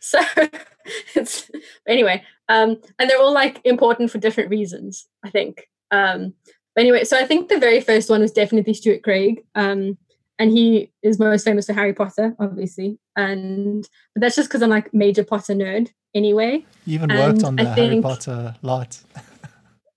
so 0.00 0.20
it's 1.14 1.50
anyway, 1.86 2.22
um, 2.48 2.80
and 2.98 3.10
they're 3.10 3.20
all 3.20 3.34
like 3.34 3.60
important 3.64 4.10
for 4.10 4.18
different 4.18 4.50
reasons. 4.50 5.06
I 5.24 5.30
think. 5.30 5.68
Um, 5.90 6.34
but 6.76 6.82
anyway, 6.82 7.04
so 7.04 7.18
I 7.18 7.24
think 7.24 7.48
the 7.48 7.58
very 7.58 7.80
first 7.80 8.10
one 8.10 8.20
was 8.20 8.30
definitely 8.30 8.74
Stuart 8.74 9.02
Craig. 9.02 9.42
Um, 9.54 9.96
and 10.38 10.50
he 10.50 10.92
is 11.02 11.18
most 11.18 11.44
famous 11.44 11.66
for 11.66 11.72
Harry 11.72 11.94
Potter, 11.94 12.36
obviously. 12.38 12.98
And 13.16 13.88
but 14.14 14.20
that's 14.20 14.36
just 14.36 14.50
because 14.50 14.60
I'm 14.60 14.68
like 14.68 14.92
major 14.92 15.24
Potter 15.24 15.54
nerd 15.54 15.88
anyway. 16.14 16.66
You 16.84 16.96
even 16.96 17.08
worked 17.08 17.42
on 17.42 17.56
the 17.56 17.64
Harry 17.64 18.02
Potter 18.02 18.54
lot. 18.60 19.00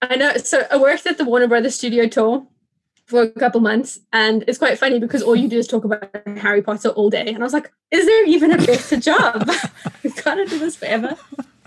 I 0.01 0.15
know. 0.15 0.37
So 0.37 0.65
I 0.71 0.77
worked 0.77 1.05
at 1.05 1.17
the 1.17 1.25
Warner 1.25 1.49
Brothers 1.49 1.75
studio 1.75 2.07
tour 2.07 2.47
for 3.05 3.23
a 3.23 3.29
couple 3.31 3.59
months, 3.59 3.99
and 4.13 4.45
it's 4.47 4.57
quite 4.57 4.79
funny 4.79 4.99
because 4.99 5.21
all 5.21 5.35
you 5.35 5.49
do 5.49 5.57
is 5.57 5.67
talk 5.67 5.83
about 5.83 6.09
Harry 6.37 6.61
Potter 6.61 6.89
all 6.89 7.09
day. 7.09 7.27
And 7.27 7.39
I 7.39 7.43
was 7.43 7.53
like, 7.53 7.69
is 7.91 8.05
there 8.05 8.25
even 8.25 8.53
a 8.53 8.57
better 8.57 8.97
job? 8.97 9.49
We've 10.03 10.23
got 10.23 10.35
to 10.35 10.45
do 10.45 10.59
this 10.59 10.77
forever. 10.77 11.17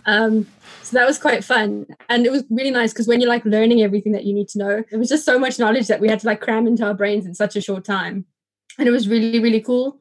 Um, 0.06 0.46
so 0.83 0.97
that 0.97 1.07
was 1.07 1.18
quite 1.18 1.45
fun, 1.45 1.87
and 2.09 2.26
it 2.26 2.33
was 2.33 2.45
really 2.51 2.70
nice 2.70 2.93
because 2.93 3.09
when 3.09 3.20
you're 3.20 3.28
like 3.28 3.45
learning 3.45 3.83
everything 3.83 4.12
that 4.12 4.24
you 4.24 4.35
need 4.35 4.49
to 4.49 4.59
know, 4.59 4.85
it 4.91 4.97
was 4.97 5.09
just 5.09 5.24
so 5.24 5.39
much 5.39 5.59
knowledge 5.59 5.87
that 5.89 6.01
we 6.01 6.09
had 6.09 6.20
to 6.20 6.26
like 6.26 6.41
cram 6.41 6.66
into 6.66 6.85
our 6.85 6.95
brains 6.95 7.26
in 7.26 7.35
such 7.35 7.57
a 7.57 7.61
short 7.61 7.85
time, 7.85 8.26
and 8.78 8.89
it 8.89 8.93
was 8.93 9.09
really 9.09 9.39
really 9.39 9.61
cool. 9.61 9.99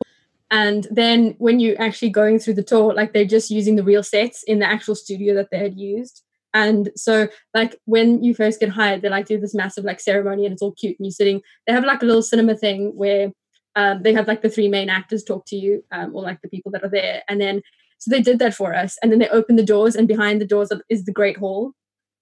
And 0.51 0.85
then 0.91 1.35
when 1.37 1.61
you're 1.61 1.81
actually 1.81 2.09
going 2.09 2.37
through 2.37 2.55
the 2.55 2.63
tour, 2.63 2.93
like 2.93 3.13
they're 3.13 3.23
just 3.23 3.49
using 3.49 3.77
the 3.77 3.83
real 3.83 4.03
sets 4.03 4.43
in 4.43 4.59
the 4.59 4.67
actual 4.67 4.95
studio 4.95 5.33
that 5.35 5.49
they 5.49 5.59
had 5.59 5.79
used. 5.79 6.23
And 6.53 6.91
so, 6.97 7.29
like, 7.53 7.77
when 7.85 8.21
you 8.21 8.35
first 8.35 8.59
get 8.59 8.67
hired, 8.69 9.01
they 9.01 9.07
like 9.07 9.27
do 9.27 9.39
this 9.39 9.55
massive 9.55 9.85
like 9.85 10.01
ceremony 10.01 10.45
and 10.45 10.51
it's 10.51 10.61
all 10.61 10.73
cute 10.73 10.97
and 10.99 11.05
you're 11.05 11.11
sitting. 11.11 11.41
They 11.65 11.73
have 11.73 11.85
like 11.85 12.01
a 12.01 12.05
little 12.05 12.21
cinema 12.21 12.55
thing 12.55 12.91
where 12.93 13.31
um, 13.77 14.03
they 14.03 14.11
have 14.11 14.27
like 14.27 14.41
the 14.41 14.49
three 14.49 14.67
main 14.67 14.89
actors 14.89 15.23
talk 15.23 15.45
to 15.47 15.55
you 15.55 15.85
um, 15.93 16.13
or 16.13 16.21
like 16.21 16.41
the 16.41 16.49
people 16.49 16.71
that 16.73 16.83
are 16.83 16.89
there. 16.89 17.23
And 17.29 17.39
then, 17.39 17.61
so 18.01 18.09
they 18.09 18.21
did 18.21 18.39
that 18.39 18.55
for 18.55 18.73
us. 18.73 18.97
And 19.03 19.11
then 19.11 19.19
they 19.19 19.29
opened 19.29 19.59
the 19.59 19.63
doors, 19.63 19.95
and 19.95 20.07
behind 20.07 20.41
the 20.41 20.45
doors 20.45 20.71
is 20.89 21.05
the 21.05 21.11
Great 21.11 21.37
Hall. 21.37 21.73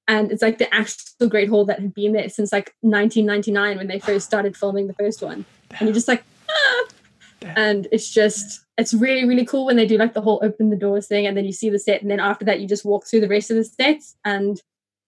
And 0.10 0.30
it's 0.30 0.42
like 0.42 0.58
the 0.58 0.74
actual 0.74 1.30
Great 1.30 1.48
Hall 1.48 1.64
that 1.66 1.80
had 1.80 1.94
been 1.94 2.12
there 2.12 2.28
since 2.28 2.52
like 2.52 2.76
1999 2.82 3.78
when 3.78 3.88
they 3.88 4.00
first 4.00 4.26
started 4.26 4.58
filming 4.58 4.88
the 4.88 4.94
first 4.94 5.22
one. 5.22 5.46
And 5.72 5.82
you're 5.82 5.94
just 5.94 6.10
like, 6.10 6.24
ah. 6.50 6.86
And 7.56 7.88
it's 7.94 8.10
just, 8.10 8.66
it's 8.78 8.94
really 8.94 9.26
really 9.26 9.46
cool 9.46 9.66
when 9.66 9.78
they 9.78 9.86
do 9.86 9.98
like 9.98 10.14
the 10.14 10.22
whole 10.22 10.42
open 10.44 10.70
the 10.70 10.76
doors 10.76 11.08
thing 11.08 11.26
and 11.26 11.38
then 11.38 11.46
you 11.46 11.52
see 11.52 11.70
the 11.70 11.80
set 11.80 12.02
and 12.02 12.10
then 12.10 12.20
after 12.20 12.46
that 12.46 12.60
you 12.60 12.68
just 12.68 12.86
walk 12.86 13.06
through 13.06 13.20
the 13.20 13.28
rest 13.28 13.52
of 13.52 13.58
the 13.58 13.64
sets 13.64 14.16
and 14.24 14.62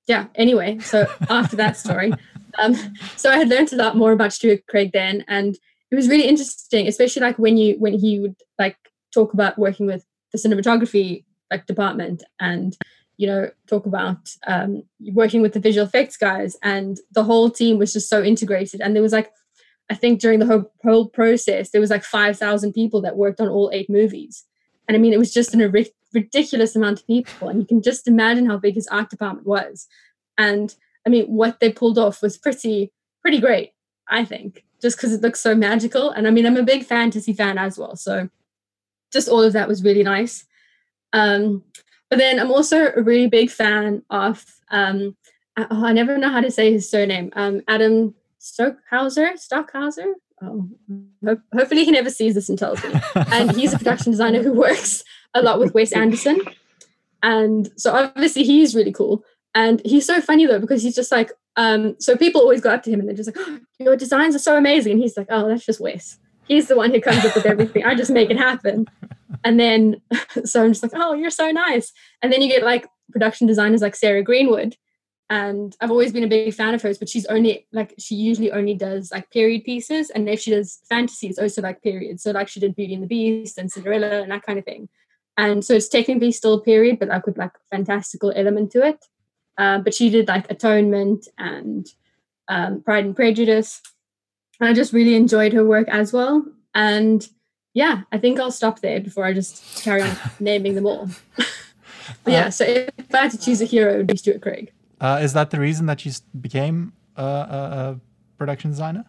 yeah 0.08 0.28
anyway 0.36 0.78
so 0.80 1.06
after 1.30 1.56
that 1.56 1.78
story 1.78 2.12
um 2.60 2.76
so 3.16 3.32
i 3.32 3.38
had 3.38 3.48
learned 3.48 3.72
a 3.72 3.78
lot 3.78 3.96
more 3.96 4.12
about 4.12 4.34
stuart 4.34 4.62
craig 4.68 4.92
then 4.92 5.24
and 5.28 5.58
it 5.90 5.96
was 5.96 6.10
really 6.10 6.28
interesting 6.28 6.88
especially 6.88 7.22
like 7.22 7.40
when 7.40 7.56
you 7.58 7.76
when 7.80 7.94
he 7.94 8.20
would 8.20 8.36
like 8.60 8.78
talk 9.14 9.34
about 9.34 9.58
working 9.58 9.86
with 9.86 10.06
the 10.32 10.38
cinematography 10.38 11.24
like 11.50 11.66
department 11.66 12.24
and 12.40 12.78
you 13.18 13.28
know 13.28 13.50
talk 13.68 13.86
about 13.86 14.30
um 14.48 14.84
working 15.14 15.42
with 15.42 15.54
the 15.54 15.60
visual 15.60 15.86
effects 15.86 16.18
guys 16.18 16.56
and 16.64 17.00
the 17.12 17.24
whole 17.24 17.50
team 17.50 17.78
was 17.78 17.94
just 17.94 18.10
so 18.10 18.24
integrated 18.24 18.82
and 18.82 18.96
there 18.96 19.04
was 19.04 19.14
like 19.14 19.32
I 19.90 19.94
think 19.94 20.22
during 20.22 20.40
the 20.40 20.46
whole, 20.46 20.72
whole 20.86 21.10
process, 21.10 21.72
there 21.72 21.82
was 21.82 21.90
like 21.90 22.06
5,000 22.06 22.72
people 22.72 23.02
that 23.02 23.18
worked 23.18 23.42
on 23.42 23.50
all 23.50 23.70
eight 23.74 23.90
movies. 23.90 24.46
And 24.88 24.96
I 24.96 25.00
mean, 25.02 25.12
it 25.12 25.20
was 25.20 25.34
just 25.34 25.54
an 25.54 25.60
ridiculous 26.14 26.76
amount 26.78 27.00
of 27.00 27.08
people, 27.08 27.50
and 27.50 27.60
you 27.60 27.66
can 27.66 27.82
just 27.82 28.08
imagine 28.08 28.46
how 28.46 28.58
big 28.58 28.76
his 28.76 28.88
art 28.88 29.10
department 29.10 29.48
was. 29.48 29.88
And 30.38 30.74
I 31.06 31.10
mean, 31.10 31.26
what 31.26 31.60
they 31.60 31.72
pulled 31.72 31.98
off 31.98 32.22
was 32.22 32.38
pretty 32.38 32.92
pretty 33.22 33.40
great, 33.40 33.72
I 34.10 34.26
think, 34.26 34.64
just 34.82 34.98
because 34.98 35.14
it 35.14 35.22
looks 35.22 35.40
so 35.40 35.56
magical. 35.56 36.10
And 36.10 36.28
I 36.28 36.32
mean, 36.32 36.46
I'm 36.46 36.58
a 36.58 36.64
big 36.64 36.86
fantasy 36.86 37.34
fan 37.34 37.58
as 37.58 37.78
well, 37.78 37.96
so 37.96 38.30
just 39.12 39.30
all 39.30 39.44
of 39.44 39.54
that 39.54 39.68
was 39.68 39.84
really 39.84 40.04
nice. 40.04 40.46
Um, 41.14 41.64
but 42.10 42.20
then 42.20 42.40
I'm 42.40 42.52
also 42.52 42.92
a 42.96 43.02
really 43.02 43.28
big 43.28 43.50
fan 43.50 44.04
of 44.10 44.46
um, 44.70 45.16
oh, 45.58 45.86
I 45.86 45.94
never 45.94 46.18
know 46.18 46.30
how 46.30 46.42
to 46.42 46.52
say 46.52 46.72
his 46.72 46.90
surname. 46.90 47.32
Um, 47.36 47.62
Adam 47.68 48.16
Stockhausen, 48.40 49.38
Stockhausen. 49.38 50.16
Oh, 50.44 50.68
hopefully 51.54 51.86
he 51.86 51.92
never 51.92 52.10
sees 52.10 52.34
this 52.34 52.50
and 52.50 52.58
tells 52.58 52.84
me. 52.84 52.94
and 53.32 53.52
he's 53.52 53.74
a 53.74 53.78
production 53.78 54.12
designer 54.12 54.42
who 54.42 54.54
works 54.54 55.04
a 55.34 55.42
lot 55.42 55.60
with 55.60 55.74
Wes 55.74 55.92
Anderson. 55.92 56.42
And 57.22 57.70
so 57.78 57.94
obviously 57.94 58.44
he's 58.44 58.76
really 58.76 58.92
cool. 58.92 59.24
And 59.54 59.82
he's 59.86 60.06
so 60.06 60.20
funny 60.22 60.46
though, 60.46 60.60
because 60.60 60.82
he's 60.82 60.96
just 60.96 61.12
like, 61.12 61.32
um, 61.58 61.96
so 62.00 62.16
people 62.16 62.42
always 62.42 62.62
go 62.62 62.72
up 62.72 62.82
to 62.84 62.92
him 62.92 63.00
and 63.00 63.08
they're 63.08 63.16
just 63.16 63.36
like, 63.36 63.46
oh, 63.48 63.60
your 63.80 63.96
designs 63.96 64.36
are 64.36 64.40
so 64.40 64.58
amazing. 64.58 64.94
And 64.94 65.02
he's 65.02 65.18
like, 65.18 65.28
oh, 65.30 65.48
that's 65.48 65.66
just 65.66 65.82
Wes. 65.82 66.18
He's 66.52 66.68
the 66.68 66.76
one 66.76 66.92
who 66.92 67.00
comes 67.00 67.24
up 67.24 67.34
with 67.34 67.46
everything. 67.46 67.86
I 67.86 67.96
just 67.96 68.12
make 68.12 68.30
it 68.30 68.38
happen. 68.38 68.86
And 69.46 69.58
then, 69.58 70.02
so 70.44 70.62
I'm 70.62 70.72
just 70.72 70.84
like, 70.84 70.92
oh, 70.94 71.14
you're 71.14 71.30
so 71.30 71.50
nice. 71.50 71.94
And 72.22 72.32
then 72.32 72.42
you 72.42 72.50
get 72.50 72.62
like 72.62 72.86
production 73.10 73.48
designers 73.48 73.82
like 73.82 73.96
Sarah 73.96 74.22
Greenwood, 74.22 74.76
and 75.30 75.78
I've 75.80 75.92
always 75.92 76.12
been 76.12 76.26
a 76.26 76.28
big 76.28 76.54
fan 76.54 76.74
of 76.74 76.82
hers, 76.82 76.98
but 76.98 77.08
she's 77.08 77.26
only 77.28 77.66
like 77.72 77.94
she 77.98 78.16
usually 78.16 78.52
only 78.52 78.74
does 78.74 79.14
like 79.14 79.32
period 79.32 79.64
pieces, 79.64 80.10
and 80.10 80.28
if 80.28 80.42
she 80.42 80.52
does 80.52 80.80
fantasy, 80.90 81.28
it's 81.28 81.40
also 81.40 81.62
like 81.62 81.82
period. 81.82 82.20
So 82.20 82.32
like 82.32 82.50
she 82.50 82.60
did 82.60 82.76
Beauty 82.76 82.96
and 82.96 83.04
the 83.04 83.08
Beast 83.08 83.58
and 83.58 83.72
Cinderella 83.72 84.22
and 84.22 84.32
that 84.34 84.44
kind 84.44 84.60
of 84.60 84.66
thing. 84.66 84.90
And 85.38 85.64
so 85.64 85.74
it's 85.76 85.88
technically 85.88 86.34
still 86.34 86.60
period, 86.60 87.00
but 87.00 87.08
like 87.08 87.26
with 87.26 87.38
like 87.38 87.54
fantastical 87.72 88.34
element 88.36 88.74
to 88.74 88.86
it. 88.86 89.06
Uh, 89.58 89.78
but 89.78 89.94
she 89.94 90.10
did 90.10 90.28
like 90.28 90.52
Atonement 90.52 91.30
and 91.38 91.88
um, 92.50 92.82
Pride 92.82 93.06
and 93.06 93.16
Prejudice, 93.16 93.82
and 94.62 94.70
I 94.70 94.74
just 94.74 94.94
really 94.94 95.16
enjoyed 95.16 95.54
her 95.54 95.66
work 95.66 95.90
as 95.90 96.14
well. 96.14 96.46
And 96.76 97.28
yeah, 97.74 98.04
I 98.12 98.20
think 98.20 98.40
I'll 98.40 98.52
stop 98.52 98.80
there 98.80 99.02
before 99.02 99.26
I 99.26 99.34
just 99.34 99.84
carry 99.84 100.04
on 100.04 100.16
naming 100.40 100.76
them 100.76 100.86
all. 100.86 101.10
but 101.36 102.32
yeah, 102.32 102.50
so 102.50 102.64
if 102.64 103.14
I 103.14 103.24
had 103.24 103.32
to 103.32 103.40
choose 103.40 103.62
a 103.62 103.66
hero, 103.66 103.94
it 103.94 103.98
would 103.98 104.08
be 104.08 104.18
Stuart 104.18 104.42
Craig. 104.42 104.72
Uh, 105.02 105.20
is 105.22 105.34
that 105.34 105.50
the 105.50 105.60
reason 105.60 105.88
that 105.88 106.06
you 106.06 106.12
became 106.40 106.94
a, 107.16 107.24
a, 107.24 107.26
a, 107.26 108.00
production 108.38 108.70
designer? 108.70 109.04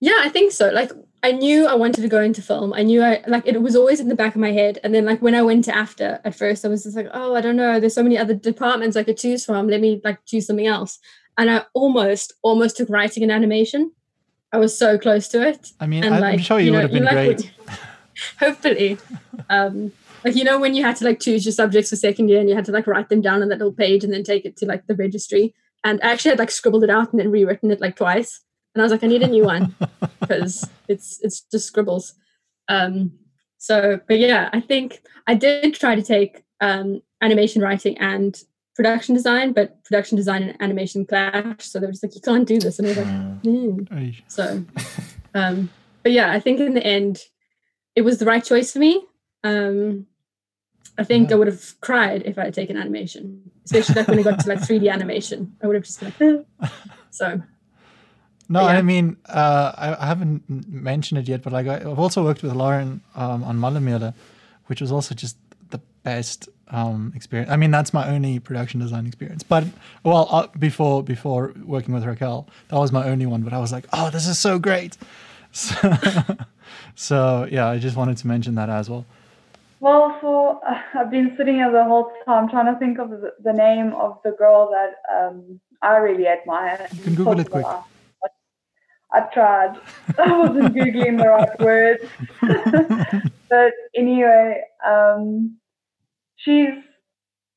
Yeah, 0.00 0.20
I 0.20 0.28
think 0.28 0.52
so. 0.52 0.70
Like, 0.70 0.92
I 1.24 1.32
knew 1.32 1.66
I 1.66 1.74
wanted 1.74 2.02
to 2.02 2.08
go 2.08 2.22
into 2.22 2.40
film. 2.40 2.72
I 2.72 2.84
knew 2.84 3.02
I 3.02 3.24
like 3.26 3.44
it 3.44 3.60
was 3.60 3.74
always 3.74 3.98
in 3.98 4.08
the 4.08 4.14
back 4.14 4.36
of 4.36 4.40
my 4.40 4.52
head. 4.52 4.78
And 4.84 4.94
then, 4.94 5.04
like, 5.04 5.20
when 5.20 5.34
I 5.34 5.42
went 5.42 5.64
to 5.64 5.72
AFDA 5.72 6.20
at 6.24 6.34
first, 6.36 6.64
I 6.64 6.68
was 6.68 6.84
just 6.84 6.96
like, 6.96 7.08
oh, 7.12 7.34
I 7.34 7.40
don't 7.40 7.56
know. 7.56 7.80
There's 7.80 7.94
so 7.94 8.04
many 8.04 8.16
other 8.16 8.34
departments 8.34 8.96
I 8.96 9.02
could 9.02 9.18
choose 9.18 9.44
from. 9.44 9.66
Let 9.66 9.80
me 9.80 10.00
like 10.04 10.24
choose 10.26 10.46
something 10.46 10.68
else. 10.68 11.00
And 11.36 11.50
I 11.50 11.64
almost, 11.74 12.34
almost 12.42 12.76
took 12.76 12.88
writing 12.88 13.24
and 13.24 13.32
animation. 13.32 13.92
I 14.52 14.58
was 14.58 14.76
so 14.76 14.98
close 14.98 15.28
to 15.28 15.46
it. 15.46 15.72
I 15.78 15.86
mean, 15.86 16.04
and, 16.04 16.14
I'm 16.14 16.20
like, 16.20 16.40
sure 16.40 16.58
you, 16.58 16.66
you 16.66 16.72
know, 16.72 16.82
would 16.82 16.90
have 16.90 16.92
been 16.92 17.12
great. 17.12 17.52
hopefully. 18.38 18.98
Um, 19.50 19.92
like 20.24 20.34
you 20.34 20.44
know 20.44 20.58
when 20.58 20.74
you 20.74 20.82
had 20.82 20.96
to 20.96 21.04
like 21.04 21.20
choose 21.20 21.44
your 21.44 21.52
subjects 21.52 21.90
for 21.90 21.96
second 21.96 22.28
year 22.28 22.40
and 22.40 22.48
you 22.48 22.54
had 22.54 22.64
to 22.64 22.72
like 22.72 22.86
write 22.86 23.08
them 23.08 23.20
down 23.20 23.42
on 23.42 23.48
that 23.48 23.58
little 23.58 23.72
page 23.72 24.04
and 24.04 24.12
then 24.12 24.22
take 24.22 24.44
it 24.44 24.56
to 24.56 24.66
like 24.66 24.86
the 24.86 24.94
registry 24.94 25.54
and 25.84 26.00
I 26.02 26.10
actually 26.12 26.30
had 26.30 26.38
like 26.38 26.50
scribbled 26.50 26.84
it 26.84 26.90
out 26.90 27.12
and 27.12 27.20
then 27.20 27.30
rewritten 27.30 27.70
it 27.70 27.80
like 27.80 27.96
twice 27.96 28.40
and 28.74 28.82
I 28.82 28.84
was 28.84 28.92
like 28.92 29.04
I 29.04 29.06
need 29.06 29.22
a 29.22 29.28
new 29.28 29.44
one 29.44 29.74
because 30.20 30.68
it's 30.88 31.20
it's 31.22 31.40
just 31.40 31.66
scribbles 31.66 32.14
um 32.68 33.12
so 33.58 34.00
but 34.08 34.18
yeah 34.18 34.50
I 34.52 34.60
think 34.60 35.02
I 35.26 35.34
did 35.34 35.74
try 35.74 35.94
to 35.94 36.02
take 36.02 36.44
um 36.60 37.02
animation 37.22 37.62
writing 37.62 37.96
and 37.98 38.36
production 38.78 39.14
design 39.14 39.52
but 39.52 39.84
production 39.84 40.16
design 40.16 40.42
and 40.42 40.62
animation 40.62 41.04
clash 41.04 41.64
so 41.64 41.78
they 41.78 41.86
were 41.86 41.92
just 41.92 42.04
like 42.04 42.14
you 42.14 42.22
can't 42.22 42.48
do 42.48 42.58
this 42.58 42.78
and 42.78 42.86
I 42.86 42.90
was 42.90 42.98
like 42.98 43.42
mm. 43.42 44.22
so 44.28 44.64
um 45.34 45.68
but 46.02 46.12
yeah 46.12 46.32
I 46.32 46.40
think 46.40 46.60
in 46.60 46.74
the 46.74 46.86
end 46.86 47.20
it 47.94 48.02
was 48.02 48.18
the 48.18 48.24
right 48.24 48.44
choice 48.44 48.72
for 48.72 48.78
me 48.78 49.04
um, 49.44 50.06
I 50.96 51.04
think 51.04 51.30
yeah. 51.30 51.36
I 51.36 51.38
would 51.38 51.46
have 51.46 51.80
cried 51.80 52.22
if 52.24 52.38
I 52.38 52.44
had 52.44 52.54
taken 52.54 52.76
animation, 52.76 53.50
especially 53.64 53.94
like 53.96 54.08
when 54.08 54.18
I 54.18 54.22
got 54.22 54.40
to 54.40 54.48
like 54.48 54.58
3D 54.58 54.92
animation. 54.92 55.56
I 55.62 55.66
would 55.66 55.76
have 55.76 55.84
just 55.84 56.00
been 56.18 56.44
like, 56.60 56.70
so. 57.10 57.40
No, 58.48 58.62
yeah. 58.62 58.66
I 58.66 58.82
mean, 58.82 59.16
uh, 59.26 59.72
I, 59.76 60.02
I, 60.02 60.06
haven't 60.06 60.42
mentioned 60.68 61.18
it 61.18 61.28
yet, 61.28 61.42
but 61.42 61.52
like 61.52 61.66
I, 61.66 61.80
have 61.80 61.98
also 61.98 62.24
worked 62.24 62.42
with 62.42 62.54
Lauren 62.54 63.02
um, 63.14 63.44
on 63.44 63.58
Mallemele, 63.58 64.14
which 64.66 64.80
was 64.80 64.90
also 64.90 65.14
just 65.14 65.36
the 65.68 65.78
best 66.02 66.48
um, 66.70 67.12
experience. 67.14 67.50
I 67.50 67.56
mean, 67.56 67.70
that's 67.70 67.92
my 67.92 68.08
only 68.08 68.38
production 68.38 68.80
design 68.80 69.06
experience. 69.06 69.42
But 69.42 69.64
well, 70.04 70.28
uh, 70.30 70.46
before 70.58 71.02
before 71.02 71.54
working 71.64 71.94
with 71.94 72.04
Raquel, 72.04 72.46
that 72.68 72.76
was 72.78 72.92
my 72.92 73.08
only 73.08 73.26
one. 73.26 73.42
But 73.42 73.52
I 73.52 73.58
was 73.58 73.72
like, 73.72 73.86
oh, 73.92 74.10
this 74.10 74.26
is 74.26 74.38
so 74.38 74.58
great. 74.58 74.96
So, 75.50 75.90
so 76.94 77.48
yeah, 77.50 77.68
I 77.68 77.78
just 77.78 77.96
wanted 77.96 78.18
to 78.18 78.26
mention 78.26 78.54
that 78.56 78.68
as 78.68 78.90
well. 78.90 79.06
Well, 79.80 80.18
so 80.20 80.60
uh, 80.66 80.80
I've 80.94 81.10
been 81.10 81.34
sitting 81.36 81.54
here 81.56 81.70
the 81.72 81.84
whole 81.84 82.12
time 82.24 82.48
trying 82.48 82.72
to 82.72 82.78
think 82.78 82.98
of 82.98 83.10
the, 83.10 83.32
the 83.42 83.52
name 83.52 83.94
of 83.94 84.18
the 84.24 84.32
girl 84.32 84.70
that 84.70 84.94
um, 85.10 85.60
I 85.82 85.96
really 85.96 86.26
admire. 86.26 86.86
You 86.92 87.02
can 87.02 87.14
Google 87.14 87.40
it 87.40 87.50
quick. 87.50 87.66
I 89.10 89.20
tried. 89.32 89.80
I 90.18 90.36
wasn't 90.36 90.74
googling 90.74 91.16
the 91.16 91.28
right 91.28 91.60
words. 91.60 92.04
but 93.48 93.72
anyway, 93.94 94.62
um, 94.86 95.56
she's 96.48 96.84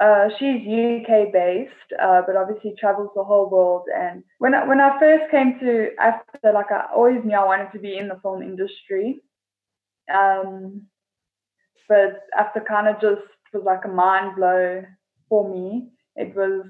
uh, 0.02 0.30
she's 0.40 0.66
UK 0.66 1.32
based, 1.32 1.72
uh, 2.02 2.22
but 2.26 2.36
obviously 2.36 2.74
travels 2.80 3.12
the 3.16 3.24
whole 3.24 3.50
world. 3.52 3.84
And 3.96 4.24
when 4.40 4.56
I, 4.56 4.68
when 4.68 4.82
I 4.82 5.00
first 5.00 5.30
came 5.30 5.60
to 5.60 5.90
AFDA, 6.02 6.56
like 6.56 6.72
I 6.72 6.88
always 6.96 7.24
knew 7.24 7.36
I 7.36 7.46
wanted 7.46 7.72
to 7.74 7.80
be 7.80 7.98
in 7.98 8.08
the 8.08 8.20
film 8.24 8.42
industry. 8.42 9.22
Um, 10.12 10.88
but 11.88 12.24
AFDA 12.36 12.66
kind 12.68 12.88
of 12.88 13.00
just 13.00 13.22
was 13.54 13.62
like 13.64 13.86
a 13.86 13.90
mind 13.90 14.38
blow 14.38 14.84
for 15.30 15.48
me. 15.48 15.92
It 16.16 16.36
was 16.36 16.66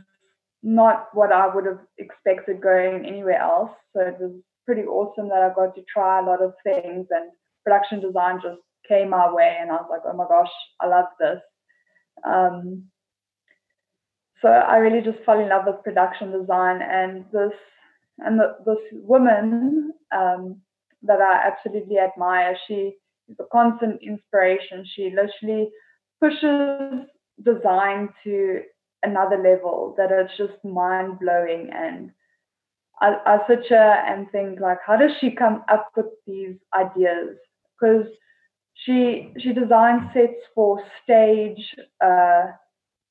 not 0.62 1.08
what 1.14 1.32
I 1.32 1.48
would 1.56 1.66
have 1.66 1.80
expected 1.98 2.62
going 2.62 3.06
anywhere 3.06 3.40
else. 3.40 3.72
So 3.96 4.02
it 4.02 4.18
was 4.20 4.34
pretty 4.66 4.84
awesome 4.84 5.30
that 5.30 5.42
I 5.42 5.54
got 5.56 5.74
to 5.76 5.84
try 5.92 6.20
a 6.20 6.26
lot 6.26 6.44
of 6.44 6.54
things 6.66 7.08
and 7.10 7.32
production 7.64 8.02
design 8.02 8.42
just 8.44 8.60
came 8.90 9.10
my 9.10 9.32
way 9.32 9.58
and 9.62 9.72
I 9.72 9.76
was 9.76 9.88
like, 9.90 10.02
oh 10.06 10.18
my 10.18 10.26
gosh, 10.28 10.52
I 10.82 10.88
love 10.88 11.06
this. 11.18 11.40
Um, 12.26 12.86
so 14.42 14.48
I 14.48 14.78
really 14.78 15.04
just 15.04 15.24
fell 15.26 15.40
in 15.40 15.50
love 15.50 15.66
with 15.68 15.84
production 15.84 16.32
design 16.32 16.82
and 16.82 17.26
this 17.32 17.54
and 18.20 18.40
the, 18.40 18.58
this 18.66 19.02
woman 19.04 19.94
um, 20.16 20.62
that 21.04 21.20
I 21.20 21.48
absolutely 21.48 21.98
admire. 21.98 22.56
She 22.68 22.96
is 23.30 23.38
a 23.40 23.44
constant 23.52 24.02
inspiration. 24.02 24.86
She 24.96 25.14
literally 25.16 25.70
pushes 26.20 27.08
design 27.44 28.10
to 28.24 28.62
another 29.04 29.38
level 29.38 29.96
that 29.98 30.12
it's 30.12 30.38
just 30.38 30.64
mind 30.64 31.20
blowing. 31.20 31.70
And 31.74 32.12
I, 33.02 33.16
I 33.26 33.38
sit 33.48 33.66
here 33.68 34.04
and 34.08 34.30
think 34.32 34.60
like, 34.60 34.78
how 34.86 34.98
does 34.98 35.12
she 35.20 35.32
come 35.32 35.64
up 35.72 35.90
with 35.96 36.08
these 36.28 36.56
ideas? 36.78 37.38
Because 37.80 38.06
she 38.86 39.32
she 39.40 39.54
designs 39.54 40.04
sets 40.14 40.42
for 40.56 40.84
stage, 41.04 41.76
uh, 42.04 42.48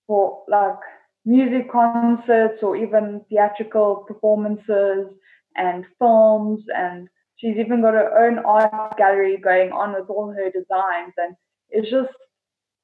for 0.06 0.42
like 0.48 0.78
music 1.24 1.70
concerts 1.70 2.62
or 2.62 2.76
even 2.76 3.20
theatrical 3.28 4.04
performances 4.08 5.06
and 5.56 5.84
films 5.98 6.60
and 6.74 7.08
she's 7.36 7.56
even 7.56 7.82
got 7.82 7.94
her 7.94 8.26
own 8.26 8.38
art 8.38 8.96
gallery 8.96 9.36
going 9.36 9.70
on 9.70 9.92
with 9.92 10.08
all 10.08 10.32
her 10.32 10.50
designs 10.50 11.12
and 11.18 11.36
it's 11.70 11.90
just 11.90 12.14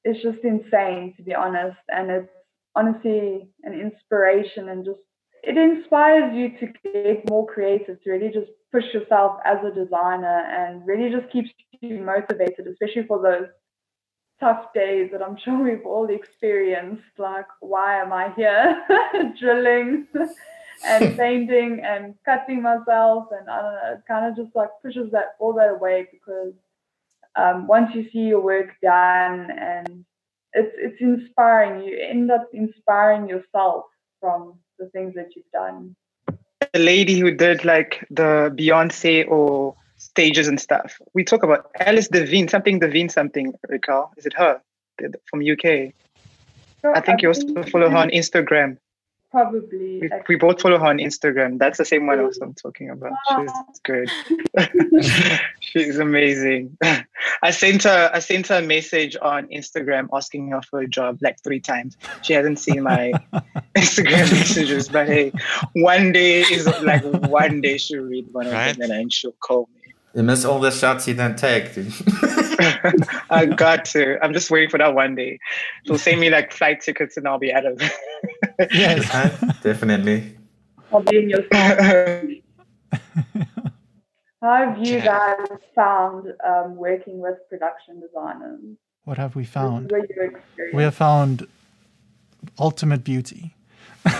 it's 0.04 0.22
just 0.22 0.38
insane 0.44 1.14
to 1.16 1.22
be 1.22 1.34
honest 1.34 1.78
and 1.88 2.10
it's 2.10 2.28
honestly 2.74 3.48
an 3.64 3.72
inspiration 3.72 4.68
and 4.68 4.84
just 4.84 5.00
it 5.42 5.56
inspires 5.56 6.34
you 6.34 6.50
to 6.58 6.66
get 6.84 7.28
more 7.30 7.46
creative 7.46 8.00
to 8.02 8.10
really 8.10 8.32
just 8.32 8.50
push 8.72 8.84
yourself 8.92 9.38
as 9.44 9.58
a 9.64 9.74
designer 9.74 10.44
and 10.50 10.86
really 10.86 11.10
just 11.10 11.30
keeps 11.32 11.50
you 11.80 11.98
motivated 11.98 12.66
especially 12.66 13.06
for 13.06 13.22
those 13.22 13.48
tough 14.40 14.72
days 14.74 15.10
that 15.12 15.22
i'm 15.22 15.36
sure 15.44 15.62
we've 15.62 15.86
all 15.86 16.08
experienced 16.08 17.02
like 17.18 17.46
why 17.60 18.00
am 18.00 18.12
i 18.12 18.32
here 18.36 18.82
drilling 19.40 20.06
and 20.84 21.16
painting 21.16 21.80
and 21.84 22.14
cutting 22.24 22.62
myself 22.62 23.26
and 23.30 23.48
I 23.48 23.62
don't 23.62 23.74
know, 23.74 23.92
it 23.94 24.02
kind 24.06 24.26
of 24.26 24.36
just 24.36 24.54
like 24.54 24.68
pushes 24.82 25.10
that 25.12 25.36
all 25.38 25.54
that 25.54 25.70
away 25.70 26.06
because 26.10 26.52
um, 27.36 27.66
once 27.66 27.90
you 27.94 28.08
see 28.12 28.20
your 28.20 28.40
work 28.40 28.68
done 28.82 29.50
and 29.50 30.04
it's 30.52 30.74
it's 30.78 31.00
inspiring, 31.00 31.82
you 31.82 31.98
end 31.98 32.30
up 32.30 32.48
inspiring 32.52 33.28
yourself 33.28 33.84
from 34.20 34.58
the 34.78 34.88
things 34.88 35.14
that 35.14 35.28
you've 35.36 35.50
done. 35.52 35.94
The 36.76 36.82
lady 36.82 37.18
who 37.18 37.30
did 37.30 37.64
like 37.64 38.06
the 38.10 38.52
Beyonce 38.54 39.26
or 39.26 39.74
stages 39.96 40.46
and 40.46 40.60
stuff. 40.60 41.00
We 41.14 41.24
talk 41.24 41.42
about 41.42 41.70
Alice 41.80 42.08
Devine, 42.08 42.48
something 42.48 42.80
Devine, 42.80 43.08
something. 43.08 43.54
Raquel? 43.66 44.12
Is 44.18 44.26
it 44.26 44.34
her? 44.34 44.60
from 45.24 45.40
UK. 45.40 45.94
So 46.82 46.92
I 46.94 47.00
think 47.00 47.20
I 47.20 47.22
you 47.22 47.28
also 47.28 47.62
follow 47.62 47.88
her 47.88 47.96
on 47.96 48.10
Instagram. 48.10 48.76
Probably. 49.30 50.00
We, 50.00 50.10
we, 50.28 50.36
both 50.36 50.60
follow 50.60 50.78
her 50.78 50.86
on 50.86 50.98
Instagram. 50.98 51.58
That's 51.58 51.78
the 51.78 51.86
same 51.86 52.06
one 52.06 52.20
I'm 52.20 52.52
talking 52.52 52.90
about. 52.90 53.12
She's 53.30 53.80
good. 53.82 54.10
She's 55.76 55.98
amazing. 55.98 56.78
I 57.42 57.50
sent 57.50 57.82
her 57.82 58.10
I 58.10 58.20
sent 58.20 58.46
her 58.46 58.60
a 58.60 58.62
message 58.62 59.14
on 59.20 59.46
Instagram 59.48 60.08
asking 60.10 60.48
her 60.52 60.62
for 60.62 60.80
a 60.80 60.88
job 60.88 61.18
like 61.20 61.36
three 61.44 61.60
times. 61.60 61.98
She 62.22 62.32
hasn't 62.32 62.58
seen 62.58 62.82
my 62.82 63.12
Instagram 63.76 64.32
messages, 64.32 64.88
but 64.88 65.06
hey, 65.06 65.32
one 65.74 66.12
day 66.12 66.40
is 66.40 66.66
like 66.82 67.04
one 67.04 67.60
day 67.60 67.76
she'll 67.76 68.04
read 68.04 68.26
one 68.32 68.48
right? 68.48 68.70
of 68.70 68.78
them 68.78 68.90
and 68.90 69.12
she'll 69.12 69.32
call 69.32 69.68
me. 69.74 69.92
You 70.14 70.22
miss 70.22 70.46
all 70.46 70.60
the 70.60 70.70
shots 70.70 71.06
you 71.08 71.12
don't 71.12 71.36
take, 71.36 71.74
dude. 71.74 71.92
I 73.28 73.44
got 73.44 73.84
to. 73.86 74.18
I'm 74.24 74.32
just 74.32 74.50
waiting 74.50 74.70
for 74.70 74.78
that 74.78 74.94
one 74.94 75.14
day. 75.14 75.38
She'll 75.86 75.98
send 75.98 76.20
me 76.20 76.30
like 76.30 76.54
flight 76.54 76.80
tickets 76.80 77.18
and 77.18 77.28
I'll 77.28 77.38
be 77.38 77.52
out 77.52 77.66
of 77.66 77.82
it. 77.82 78.68
Yes, 78.72 79.60
definitely. 79.62 80.38
I'll 80.90 81.02
be 81.02 81.18
in 81.18 81.28
your 81.28 81.42
How 84.46 84.64
have 84.64 84.78
you 84.78 85.00
guys 85.00 85.48
found 85.74 86.32
um, 86.46 86.76
working 86.76 87.18
with 87.18 87.34
production 87.50 87.98
designers? 87.98 88.60
What 89.02 89.18
have 89.18 89.34
we 89.34 89.44
found? 89.44 89.92
We 90.72 90.84
have 90.84 90.94
found 90.94 91.48
ultimate 92.58 93.02
beauty. 93.02 93.54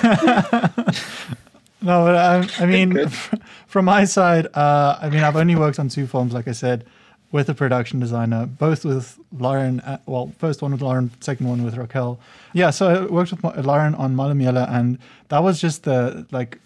No, 1.83 2.05
but 2.05 2.17
I, 2.17 2.65
I 2.65 2.67
mean, 2.67 3.09
from 3.69 3.85
my 3.85 4.07
side, 4.07 4.49
uh, 4.55 4.99
I 5.01 5.09
mean, 5.09 5.23
I've 5.23 5.37
only 5.37 5.55
worked 5.55 5.79
on 5.79 5.89
two 5.89 6.09
films, 6.09 6.33
like 6.33 6.49
I 6.49 6.53
said, 6.53 6.85
with 7.31 7.49
a 7.49 7.55
production 7.55 8.01
designer, 8.01 8.47
both 8.47 8.85
with 8.85 9.21
Lauren. 9.39 9.79
Uh, 9.81 9.99
well, 10.07 10.33
first 10.39 10.63
one 10.63 10.73
with 10.73 10.81
Lauren, 10.81 11.13
second 11.21 11.47
one 11.47 11.63
with 11.63 11.77
Raquel. 11.77 12.19
Yeah, 12.55 12.71
so 12.71 12.89
I 12.89 13.07
worked 13.07 13.31
with 13.31 13.65
Lauren 13.65 13.95
on 13.95 14.17
Malamela, 14.17 14.69
and 14.69 14.99
that 15.29 15.45
was 15.45 15.61
just 15.61 15.85
the 15.85 16.27
like, 16.33 16.59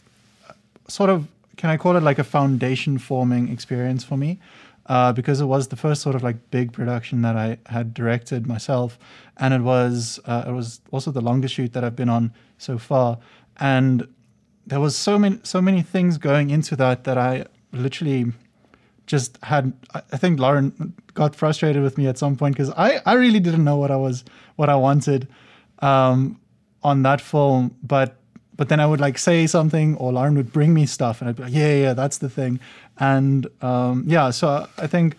sort 0.89 1.11
of, 1.11 1.27
can 1.61 1.69
I 1.69 1.77
call 1.77 1.95
it 1.95 2.03
like 2.03 2.19
a 2.19 2.25
foundation 2.25 2.97
forming 2.97 3.51
experience 3.51 4.03
for 4.03 4.17
me? 4.17 4.41
Uh, 4.87 5.13
because 5.13 5.43
it 5.43 5.45
was 5.45 5.69
the 5.69 5.77
first 5.77 6.01
sort 6.01 6.17
of 6.17 6.23
like 6.23 6.51
big 6.51 6.73
production 6.73 7.21
that 7.21 7.37
I 7.37 7.59
had 7.67 7.93
directed 7.93 8.47
myself, 8.47 8.99
and 9.37 9.53
it 9.53 9.61
was 9.61 10.19
uh, 10.25 10.45
it 10.49 10.53
was 10.53 10.81
also 10.91 11.11
the 11.11 11.21
longest 11.21 11.55
shoot 11.55 11.75
that 11.75 11.85
I've 11.85 11.95
been 11.95 12.09
on 12.09 12.33
so 12.57 12.79
far, 12.79 13.19
and 13.59 14.09
there 14.67 14.81
was 14.81 14.97
so 14.97 15.19
many 15.19 15.39
so 15.43 15.61
many 15.61 15.83
things 15.83 16.17
going 16.17 16.49
into 16.49 16.77
that 16.77 17.05
that 17.05 17.19
I 17.19 17.45
literally 17.73 18.33
just 19.07 19.39
had 19.43 19.75
I 19.93 20.17
think 20.17 20.41
Lauren 20.41 20.95
got 21.13 21.37
frustrated 21.37 21.83
with 21.83 21.99
me 21.99 22.07
at 22.07 22.17
some 22.17 22.37
point 22.37 22.57
because 22.57 22.73
I, 22.75 23.03
I 23.05 23.15
really 23.15 23.41
didn't 23.41 23.65
know 23.65 23.77
what 23.77 23.91
I 23.91 23.97
was 23.97 24.25
what 24.57 24.71
I 24.71 24.77
wanted 24.77 25.29
um, 25.81 26.41
on 26.83 27.03
that 27.03 27.21
film 27.21 27.77
but 27.83 28.20
but 28.61 28.69
then 28.69 28.79
I 28.79 28.85
would 28.85 29.01
like 29.01 29.17
say 29.17 29.47
something 29.47 29.97
or 29.97 30.13
Lauren 30.13 30.35
would 30.35 30.53
bring 30.53 30.75
me 30.75 30.85
stuff 30.85 31.23
and 31.23 31.31
I'd 31.31 31.37
be 31.37 31.45
like 31.45 31.55
yeah 31.55 31.75
yeah 31.77 31.95
that's 31.95 32.19
the 32.19 32.29
thing. 32.29 32.61
And 32.99 33.47
um, 33.63 34.05
yeah 34.07 34.29
so 34.29 34.69
I 34.77 34.87
think 34.87 35.17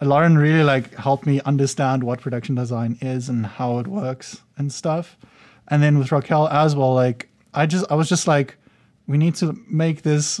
Lauren 0.00 0.38
really 0.38 0.64
like 0.64 0.94
helped 0.94 1.26
me 1.26 1.42
understand 1.42 2.02
what 2.02 2.22
production 2.22 2.54
design 2.54 2.96
is 3.02 3.28
and 3.28 3.44
how 3.44 3.78
it 3.78 3.86
works 3.86 4.40
and 4.56 4.72
stuff. 4.72 5.18
And 5.68 5.82
then 5.82 5.98
with 5.98 6.10
Raquel 6.12 6.48
as 6.48 6.74
well 6.74 6.94
like 6.94 7.28
I 7.52 7.66
just 7.66 7.84
I 7.90 7.94
was 7.94 8.08
just 8.08 8.26
like 8.26 8.56
we 9.06 9.18
need 9.18 9.34
to 9.34 9.54
make 9.68 10.00
this 10.00 10.40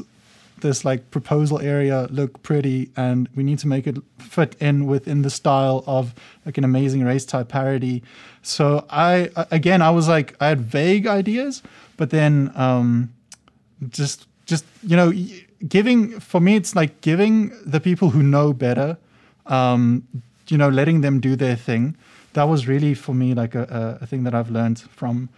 this 0.62 0.86
like 0.86 1.10
proposal 1.10 1.60
area 1.60 2.08
look 2.10 2.42
pretty 2.42 2.90
and 2.96 3.28
we 3.34 3.42
need 3.42 3.58
to 3.58 3.68
make 3.68 3.86
it 3.86 3.98
fit 4.16 4.56
in 4.58 4.86
within 4.86 5.20
the 5.20 5.30
style 5.30 5.84
of 5.86 6.14
like 6.46 6.56
an 6.56 6.64
amazing 6.64 7.04
race 7.04 7.26
type 7.26 7.48
parody. 7.48 8.02
So 8.40 8.86
i 8.88 9.28
again 9.50 9.82
i 9.82 9.90
was 9.90 10.08
like 10.08 10.34
i 10.40 10.48
had 10.48 10.62
vague 10.62 11.06
ideas 11.06 11.62
but 11.98 12.08
then 12.08 12.50
um 12.54 13.12
just 13.90 14.26
just 14.46 14.64
you 14.82 14.96
know 14.96 15.12
giving 15.68 16.18
for 16.18 16.40
me 16.40 16.56
it's 16.56 16.74
like 16.74 17.00
giving 17.02 17.52
the 17.66 17.80
people 17.80 18.08
who 18.10 18.22
know 18.22 18.54
better 18.54 18.96
um 19.46 20.08
you 20.48 20.56
know 20.56 20.70
letting 20.70 21.02
them 21.02 21.20
do 21.20 21.36
their 21.36 21.56
thing 21.56 21.94
that 22.32 22.44
was 22.44 22.66
really 22.66 22.94
for 22.94 23.14
me 23.14 23.34
like 23.34 23.54
a, 23.54 23.98
a 24.00 24.06
thing 24.06 24.24
that 24.24 24.34
i've 24.34 24.50
learned 24.50 24.80
from 24.80 25.28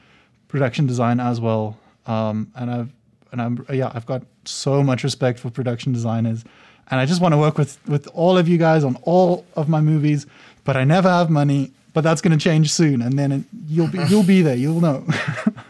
production 0.47 0.87
design 0.87 1.19
as 1.19 1.41
well 1.41 1.77
um 2.07 2.53
and 2.55 2.71
i've 2.71 2.93
and 3.33 3.41
I'm 3.41 3.67
yeah, 3.73 3.91
I've 3.95 4.07
got 4.07 4.23
so 4.45 4.83
much 4.83 5.05
respect 5.05 5.39
for 5.39 5.51
production 5.51 5.93
designers, 5.93 6.45
and 6.91 7.01
I 7.01 7.07
just 7.07 7.21
want 7.21 7.33
to 7.33 7.39
work 7.39 7.59
with 7.59 7.79
with 7.89 8.07
all 8.09 8.39
of 8.39 8.49
you 8.49 8.59
guys 8.59 8.85
on 8.85 8.97
all 9.03 9.45
of 9.57 9.69
my 9.69 9.81
movies. 9.81 10.27
But 10.65 10.77
I 10.77 10.85
never 10.85 11.09
have 11.09 11.31
money. 11.31 11.73
But 11.93 12.05
that's 12.05 12.21
going 12.21 12.39
to 12.39 12.43
change 12.43 12.73
soon, 12.73 13.03
and 13.03 13.19
then 13.19 13.33
it, 13.33 13.45
you'll 13.67 13.89
be 13.89 13.99
you'll 14.09 14.23
be 14.23 14.43
there. 14.43 14.55
You'll 14.55 14.81
know. 14.81 15.07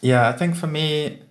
yeah, 0.00 0.28
I 0.28 0.32
think 0.32 0.56
for 0.56 0.66
me, 0.66 1.22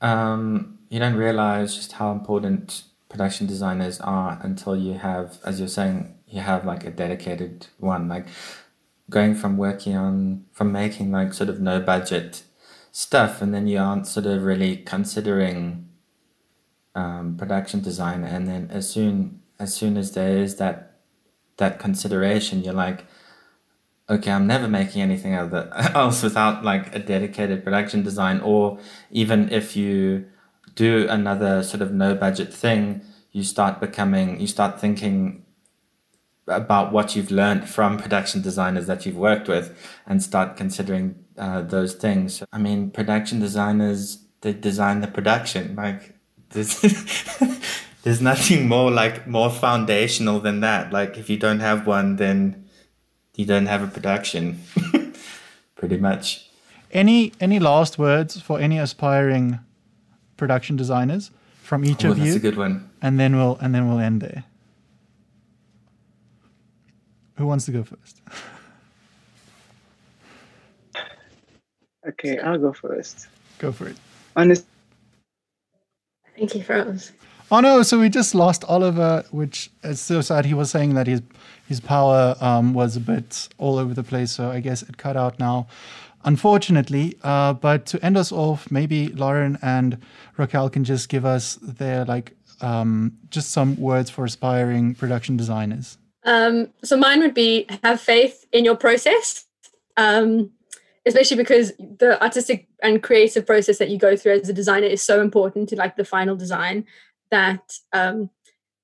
um, 0.00 0.78
you 0.88 0.98
don't 0.98 1.16
realize 1.16 1.76
just 1.76 1.92
how 1.92 2.12
important 2.12 2.84
production 3.08 3.46
designers 3.46 4.00
are 4.00 4.38
until 4.42 4.76
you 4.76 4.94
have, 4.94 5.38
as 5.44 5.58
you're 5.58 5.68
saying, 5.68 6.14
you 6.28 6.40
have 6.40 6.64
like 6.64 6.84
a 6.84 6.90
dedicated 6.90 7.66
one. 7.78 8.08
Like 8.08 8.26
going 9.08 9.34
from 9.34 9.56
working 9.56 9.96
on 9.96 10.44
from 10.52 10.72
making 10.72 11.12
like 11.12 11.32
sort 11.32 11.48
of 11.48 11.60
no 11.60 11.80
budget 11.80 12.42
stuff 12.90 13.40
and 13.40 13.54
then 13.54 13.66
you 13.66 13.78
aren't 13.78 14.06
sort 14.06 14.26
of 14.26 14.42
really 14.42 14.76
considering 14.78 15.88
um, 16.94 17.36
production 17.36 17.80
design 17.80 18.24
and 18.24 18.48
then 18.48 18.68
as 18.72 18.88
soon 18.90 19.40
as 19.58 19.74
soon 19.74 19.96
as 19.96 20.12
there 20.12 20.38
is 20.38 20.56
that 20.56 20.98
that 21.58 21.78
consideration 21.78 22.62
you're 22.62 22.74
like 22.74 23.04
okay 24.08 24.30
i'm 24.30 24.46
never 24.46 24.68
making 24.68 25.02
anything 25.02 25.32
else 25.34 26.22
without 26.22 26.64
like 26.64 26.94
a 26.94 26.98
dedicated 26.98 27.64
production 27.64 28.02
design 28.02 28.40
or 28.40 28.78
even 29.10 29.50
if 29.52 29.76
you 29.76 30.26
do 30.74 31.06
another 31.08 31.62
sort 31.62 31.82
of 31.82 31.92
no 31.92 32.14
budget 32.14 32.52
thing 32.52 33.00
you 33.32 33.42
start 33.42 33.80
becoming 33.80 34.40
you 34.40 34.46
start 34.46 34.80
thinking 34.80 35.44
about 36.48 36.92
what 36.92 37.16
you've 37.16 37.30
learned 37.30 37.68
from 37.68 37.96
production 38.04 38.42
designers 38.42 38.86
that 38.86 39.04
you've 39.04 39.16
worked 39.16 39.48
with 39.48 39.76
and 40.06 40.22
start 40.22 40.56
considering 40.56 41.16
uh, 41.38 41.62
those 41.62 41.94
things. 41.94 42.42
I 42.52 42.58
mean, 42.58 42.90
production 42.90 43.40
designers 43.40 44.22
they 44.42 44.52
design 44.52 45.00
the 45.00 45.08
production. 45.08 45.74
Like 45.74 46.14
there's 46.50 46.82
nothing 48.20 48.68
more 48.68 48.90
like 48.90 49.26
more 49.26 49.50
foundational 49.50 50.40
than 50.40 50.60
that. 50.60 50.92
Like 50.92 51.16
if 51.18 51.28
you 51.28 51.36
don't 51.36 51.60
have 51.60 51.86
one, 51.86 52.16
then 52.16 52.65
you 53.36 53.46
don't 53.46 53.66
have 53.66 53.82
a 53.82 53.86
production. 53.86 54.60
Pretty 55.76 55.98
much. 55.98 56.50
Any 56.90 57.32
any 57.40 57.58
last 57.58 57.98
words 57.98 58.40
for 58.40 58.58
any 58.58 58.78
aspiring 58.78 59.60
production 60.36 60.76
designers 60.76 61.30
from 61.62 61.84
each 61.84 62.04
oh, 62.04 62.12
of 62.12 62.18
you? 62.18 62.24
That's 62.24 62.36
a 62.36 62.40
good 62.40 62.56
one. 62.56 62.90
And 63.00 63.20
then 63.20 63.36
we'll 63.36 63.56
and 63.60 63.74
then 63.74 63.88
we'll 63.88 64.00
end 64.00 64.22
there. 64.22 64.44
Who 67.36 67.46
wants 67.46 67.66
to 67.66 67.72
go 67.72 67.84
first? 67.84 68.20
Okay, 72.08 72.38
I'll 72.38 72.58
go 72.58 72.72
first. 72.72 73.26
Go 73.58 73.72
for 73.72 73.88
it. 73.88 73.96
Honest. 74.36 74.64
Thank 76.36 76.54
you, 76.54 76.62
Froze. 76.62 77.12
Oh 77.50 77.60
no! 77.60 77.82
So 77.82 77.98
we 77.98 78.08
just 78.08 78.34
lost 78.34 78.64
Oliver, 78.64 79.24
which 79.30 79.70
is 79.82 80.00
so 80.00 80.20
sad. 80.20 80.44
He 80.46 80.54
was 80.54 80.70
saying 80.70 80.94
that 80.94 81.06
his 81.06 81.22
his 81.68 81.80
power 81.80 82.36
um, 82.40 82.74
was 82.74 82.96
a 82.96 83.00
bit 83.00 83.48
all 83.58 83.78
over 83.78 83.94
the 83.94 84.02
place, 84.02 84.32
so 84.32 84.50
I 84.50 84.60
guess 84.60 84.82
it 84.82 84.96
cut 84.96 85.16
out 85.16 85.38
now, 85.38 85.66
unfortunately. 86.24 87.16
Uh, 87.22 87.52
but 87.52 87.86
to 87.86 88.04
end 88.04 88.16
us 88.16 88.32
off, 88.32 88.70
maybe 88.70 89.08
Lauren 89.08 89.58
and 89.62 89.98
Raquel 90.36 90.70
can 90.70 90.84
just 90.84 91.08
give 91.08 91.24
us 91.24 91.56
their 91.62 92.04
like 92.04 92.32
um, 92.60 93.18
just 93.30 93.50
some 93.50 93.76
words 93.76 94.10
for 94.10 94.24
aspiring 94.24 94.94
production 94.94 95.36
designers. 95.36 95.98
Um, 96.24 96.68
so 96.82 96.96
mine 96.96 97.20
would 97.20 97.34
be 97.34 97.66
have 97.82 98.00
faith 98.00 98.46
in 98.52 98.64
your 98.64 98.76
process. 98.76 99.44
Um, 99.96 100.50
especially 101.06 101.36
because 101.36 101.72
the 101.78 102.20
artistic 102.22 102.68
and 102.82 103.02
creative 103.02 103.46
process 103.46 103.78
that 103.78 103.88
you 103.88 103.96
go 103.96 104.16
through 104.16 104.32
as 104.32 104.48
a 104.48 104.52
designer 104.52 104.86
is 104.86 105.00
so 105.00 105.20
important 105.20 105.68
to 105.68 105.76
like 105.76 105.96
the 105.96 106.04
final 106.04 106.36
design 106.36 106.84
that 107.30 107.78
um, 107.92 108.28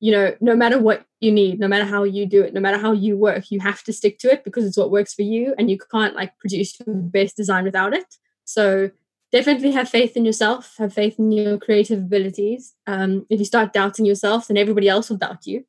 you 0.01 0.13
know 0.13 0.35
no 0.41 0.55
matter 0.57 0.79
what 0.79 1.05
you 1.23 1.33
need 1.33 1.61
no 1.61 1.69
matter 1.69 1.85
how 1.85 2.03
you 2.03 2.27
do 2.27 2.43
it 2.43 2.53
no 2.53 2.61
matter 2.61 2.79
how 2.79 2.93
you 2.93 3.17
work 3.17 3.51
you 3.51 3.61
have 3.61 3.83
to 3.83 3.93
stick 3.93 4.19
to 4.19 4.31
it 4.31 4.45
because 4.45 4.65
it's 4.65 4.77
what 4.77 4.91
works 4.91 5.15
for 5.15 5.23
you 5.23 5.55
and 5.59 5.71
you 5.71 5.79
can't 5.79 6.15
like 6.15 6.37
produce 6.39 6.79
your 6.81 6.95
best 6.95 7.37
design 7.37 7.65
without 7.65 7.95
it 7.95 8.17
so 8.45 8.91
definitely 9.31 9.71
have 9.71 9.89
faith 9.89 10.17
in 10.17 10.25
yourself 10.25 10.75
have 10.79 10.93
faith 10.93 11.19
in 11.19 11.33
your 11.33 11.59
creative 11.59 11.99
abilities 11.99 12.75
um, 12.87 13.27
if 13.31 13.39
you 13.39 13.45
start 13.45 13.73
doubting 13.73 14.05
yourself 14.05 14.49
then 14.49 14.57
everybody 14.57 14.89
else 14.89 15.09
will 15.09 15.17
doubt 15.17 15.47
you 15.47 15.65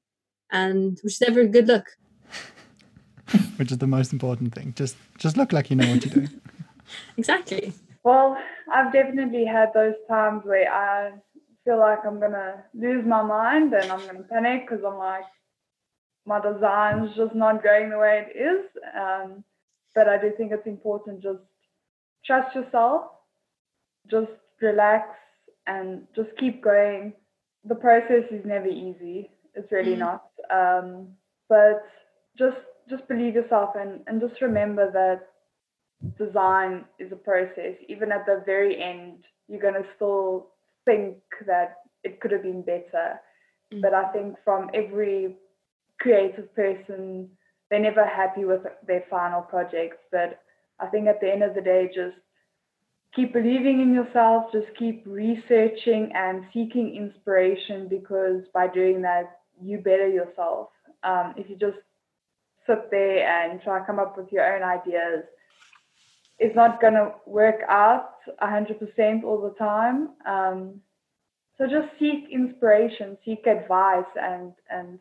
and 0.51 0.99
which 1.03 1.13
is 1.13 1.21
never 1.21 1.41
a 1.41 1.47
good 1.47 1.67
look 1.67 1.87
which 3.57 3.71
is 3.71 3.77
the 3.77 3.87
most 3.87 4.13
important 4.13 4.53
thing. 4.53 4.73
Just 4.75 4.95
just 5.17 5.37
look 5.37 5.53
like 5.53 5.69
you 5.69 5.75
know 5.75 5.87
what 5.89 6.05
you're 6.05 6.13
doing. 6.13 6.41
exactly. 7.17 7.73
Well, 8.03 8.37
I've 8.71 8.91
definitely 8.91 9.45
had 9.45 9.69
those 9.73 9.95
times 10.09 10.43
where 10.45 10.71
I 10.71 11.11
feel 11.63 11.79
like 11.79 11.99
I'm 12.05 12.19
gonna 12.19 12.63
lose 12.73 13.05
my 13.05 13.23
mind 13.23 13.73
and 13.73 13.91
I'm 13.91 14.05
gonna 14.05 14.23
panic 14.23 14.67
because 14.67 14.83
I'm 14.83 14.97
like, 14.97 15.23
my 16.26 16.39
design's 16.39 17.15
just 17.15 17.36
not 17.36 17.63
going 17.63 17.89
the 17.89 17.97
way 17.97 18.26
it 18.28 18.38
is. 18.38 18.65
Um, 18.97 19.43
but 19.95 20.07
I 20.07 20.17
do 20.17 20.32
think 20.38 20.51
it's 20.51 20.67
important 20.67 21.21
just 21.21 21.39
trust 22.26 22.55
yourself, 22.55 23.03
just 24.09 24.32
relax, 24.61 25.09
and 25.67 26.07
just 26.15 26.30
keep 26.39 26.63
going. 26.63 27.13
The 27.65 27.76
process 27.76 28.24
is 28.32 28.45
never 28.45 28.67
easy. 28.67 29.30
It's 29.53 29.71
really 29.71 29.95
Mm. 29.95 29.99
not. 29.99 30.26
Um, 30.49 31.17
but 31.49 31.86
just 32.38 32.57
just 32.89 33.07
believe 33.07 33.36
yourself 33.36 33.76
and, 33.76 34.01
and 34.07 34.19
just 34.19 34.41
remember 34.41 34.91
that 34.91 35.30
design 36.17 36.84
is 36.99 37.11
a 37.13 37.15
process. 37.15 37.76
Even 37.88 38.11
at 38.11 38.26
the 38.26 38.43
very 38.45 38.82
end, 38.82 39.24
you're 39.47 39.61
gonna 39.61 39.86
still 39.95 40.49
think 40.86 41.17
that 41.45 41.78
it 42.03 42.19
could 42.19 42.32
have 42.32 42.41
been 42.43 42.61
better. 42.61 43.21
Mm. 43.74 43.82
But 43.82 43.93
I 43.93 44.11
think 44.11 44.36
from 44.43 44.69
every 44.74 45.38
creative 45.99 46.53
person, 46.55 47.29
they're 47.69 47.79
never 47.79 48.05
happy 48.05 48.45
with 48.45 48.61
their 48.87 49.03
final 49.09 49.41
projects. 49.41 49.97
But 50.11 50.39
I 50.79 50.87
think 50.87 51.07
at 51.07 51.21
the 51.21 51.31
end 51.31 51.43
of 51.43 51.55
the 51.55 51.61
day, 51.61 51.89
just 51.93 52.17
keep 53.15 53.33
believing 53.33 53.81
in 53.81 53.93
yourself, 53.93 54.51
just 54.51 54.67
keep 54.77 55.03
researching 55.05 56.11
and 56.15 56.45
seeking 56.53 56.95
inspiration 56.95 57.87
because 57.87 58.43
by 58.53 58.67
doing 58.67 59.01
that, 59.01 59.39
you 59.61 59.77
better 59.77 60.07
yourself. 60.07 60.69
Um, 61.03 61.33
if 61.37 61.49
you 61.49 61.55
just 61.55 61.77
sit 62.67 62.89
there 62.91 63.27
and 63.27 63.61
try 63.61 63.79
to 63.79 63.85
come 63.85 63.99
up 63.99 64.17
with 64.17 64.31
your 64.31 64.55
own 64.55 64.63
ideas, 64.63 65.23
it's 66.39 66.55
not 66.55 66.81
going 66.81 66.93
to 66.93 67.13
work 67.25 67.61
out 67.69 68.15
100% 68.41 69.23
all 69.23 69.41
the 69.41 69.55
time. 69.57 70.09
Um, 70.25 70.81
so 71.57 71.67
just 71.67 71.87
seek 71.99 72.25
inspiration, 72.31 73.17
seek 73.23 73.45
advice, 73.45 74.09
and 74.19 74.53
and 74.69 74.99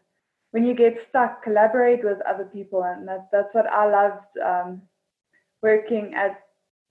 when 0.53 0.65
you 0.65 0.75
get 0.75 0.95
stuck, 1.09 1.43
collaborate 1.43 2.05
with 2.05 2.19
other 2.29 2.45
people, 2.45 2.83
and 2.85 3.07
that, 3.09 3.29
that's 3.33 3.53
what 3.53 3.67
I 3.67 3.91
loved 3.91 4.39
um, 4.45 4.83
working 5.63 6.15
at 6.15 6.41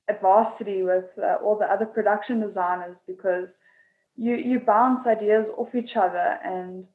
at 0.10 0.20
Varsity 0.22 0.84
with 0.84 1.06
uh, 1.18 1.36
all 1.44 1.58
the 1.58 1.66
other 1.66 1.86
production 1.86 2.42
designers 2.42 2.98
because 3.08 3.48
you 4.18 4.36
you 4.36 4.60
bounce 4.60 5.08
ideas 5.08 5.46
off 5.58 5.74
each 5.74 5.96
other, 5.96 6.38
and 6.44 6.86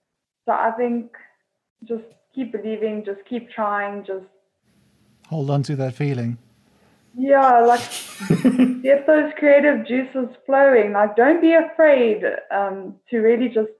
so 0.44 0.52
I 0.52 0.72
think 0.76 1.12
just 1.84 2.04
keep 2.34 2.52
believing, 2.52 3.04
just 3.04 3.20
keep 3.28 3.50
trying, 3.50 4.04
just 4.04 4.26
Hold 5.28 5.50
on 5.50 5.62
to 5.64 5.76
that 5.76 5.94
feeling. 5.94 6.38
yeah, 7.16 7.60
like 7.60 7.80
get 8.82 9.06
those 9.06 9.32
creative 9.38 9.86
juices 9.86 10.28
flowing. 10.44 10.92
Like, 10.92 11.16
don't 11.16 11.40
be 11.40 11.54
afraid 11.54 12.22
um, 12.50 12.94
to 13.10 13.18
really 13.18 13.48
just, 13.48 13.70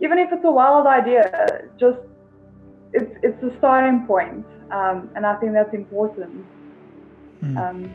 even 0.00 0.18
if 0.18 0.28
it's 0.32 0.44
a 0.44 0.50
wild 0.50 0.86
idea, 0.86 1.68
just 1.78 1.98
it's 2.92 3.12
it's 3.22 3.42
a 3.42 3.56
starting 3.58 4.06
point, 4.06 4.44
um, 4.70 5.10
and 5.14 5.26
I 5.26 5.34
think 5.36 5.52
that's 5.52 5.74
important. 5.74 6.44
Hmm. 7.40 7.58
Um, 7.58 7.94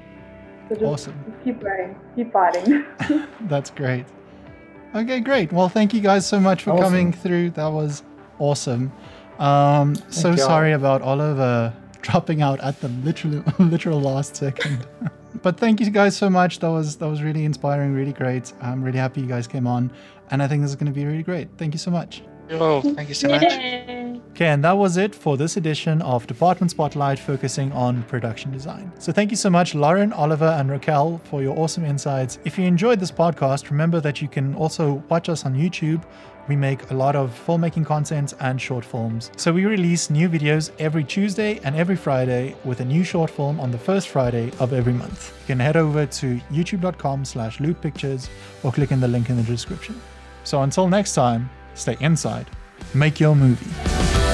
so 0.70 0.76
just, 0.76 0.86
Awesome. 0.86 1.26
just 1.30 1.44
keep 1.44 1.62
going, 1.62 1.96
keep 2.16 2.32
fighting. 2.32 2.86
That's 3.42 3.70
great. 3.72 4.06
Okay, 4.96 5.20
great. 5.20 5.52
Well, 5.52 5.68
thank 5.68 5.94
you 5.94 6.00
guys 6.02 6.26
so 6.26 6.40
much 6.40 6.64
for 6.64 6.72
Awesome. 6.72 6.84
coming 6.84 7.14
through. 7.14 7.52
That 7.52 7.68
was 7.68 8.04
awesome. 8.40 8.92
Um, 9.40 9.96
so 10.10 10.32
you. 10.32 10.38
sorry 10.38 10.74
about 10.74 11.02
Oliver 11.02 11.74
dropping 12.02 12.42
out 12.42 12.60
at 12.62 12.80
the 12.80 12.88
literal 12.90 13.44
literal 13.60 14.00
last 14.02 14.36
second. 14.36 14.88
but 15.42 15.58
thank 15.58 15.80
you 15.80 15.90
guys 15.90 16.16
so 16.16 16.30
much. 16.30 16.60
That 16.60 16.70
was 16.72 16.96
that 16.98 17.08
was 17.08 17.22
really 17.22 17.44
inspiring, 17.44 17.94
really 17.94 18.14
great. 18.14 18.54
I'm 18.62 18.84
really 18.84 19.00
happy 19.00 19.22
you 19.22 19.28
guys 19.28 19.48
came 19.48 19.68
on, 19.68 19.92
and 20.30 20.42
I 20.42 20.48
think 20.48 20.62
this 20.62 20.70
is 20.72 20.76
going 20.76 20.92
to 20.92 20.98
be 20.98 21.06
really 21.06 21.24
great. 21.24 21.50
Thank 21.58 21.74
you 21.74 21.80
so 21.80 21.92
much. 21.92 22.24
Yo, 22.52 22.82
thank 22.82 23.08
you 23.08 23.16
so 23.16 23.30
much. 23.30 23.44
Okay, 24.32 24.48
and 24.48 24.64
that 24.64 24.78
was 24.78 24.98
it 24.98 25.14
for 25.14 25.38
this 25.38 25.58
edition 25.58 26.02
of 26.02 26.26
Department 26.26 26.72
Spotlight 26.72 27.20
focusing 27.20 27.72
on 27.74 28.02
production 28.04 28.50
design. 28.50 28.92
So 28.98 29.12
thank 29.12 29.30
you 29.30 29.38
so 29.38 29.50
much, 29.50 29.76
Lauren, 29.76 30.12
Oliver, 30.14 30.48
and 30.58 30.72
Raquel 30.72 31.22
for 31.26 31.44
your 31.44 31.56
awesome 31.60 31.86
insights. 31.86 32.40
If 32.44 32.58
you 32.58 32.66
enjoyed 32.66 33.00
this 33.00 33.12
podcast, 33.12 33.70
remember 33.70 34.00
that 34.00 34.22
you 34.22 34.28
can 34.28 34.56
also 34.56 35.04
watch 35.10 35.30
us 35.30 35.46
on 35.46 35.54
YouTube. 35.54 36.04
We 36.48 36.56
make 36.56 36.90
a 36.90 36.94
lot 36.94 37.16
of 37.16 37.40
filmmaking 37.46 37.86
content 37.86 38.34
and 38.40 38.60
short 38.60 38.84
films. 38.84 39.32
So 39.36 39.54
we 39.54 39.66
release 39.66 40.10
new 40.10 40.28
videos 40.28 40.72
every 40.80 41.04
Tuesday 41.04 41.60
and 41.64 41.76
every 41.76 41.98
Friday 41.98 42.56
with 42.64 42.80
a 42.80 42.86
new 42.86 43.04
short 43.04 43.30
film 43.30 43.60
on 43.60 43.70
the 43.70 43.78
first 43.78 44.08
Friday 44.08 44.52
of 44.60 44.74
every 44.74 44.94
month. 44.94 45.38
You 45.42 45.48
can 45.48 45.60
head 45.60 45.78
over 45.78 46.06
to 46.06 46.42
youtube.com 46.52 47.26
slash 47.26 47.60
loot 47.60 47.80
pictures 47.80 48.30
or 48.64 48.72
click 48.72 48.92
in 48.92 49.02
the 49.02 49.08
link 49.08 49.30
in 49.30 49.38
the 49.38 49.44
description. 49.44 50.02
So 50.46 50.64
until 50.64 50.88
next 50.88 51.14
time, 51.14 51.50
Stay 51.74 51.98
inside. 52.00 52.50
Make 52.94 53.20
your 53.20 53.36
movie. 53.36 54.31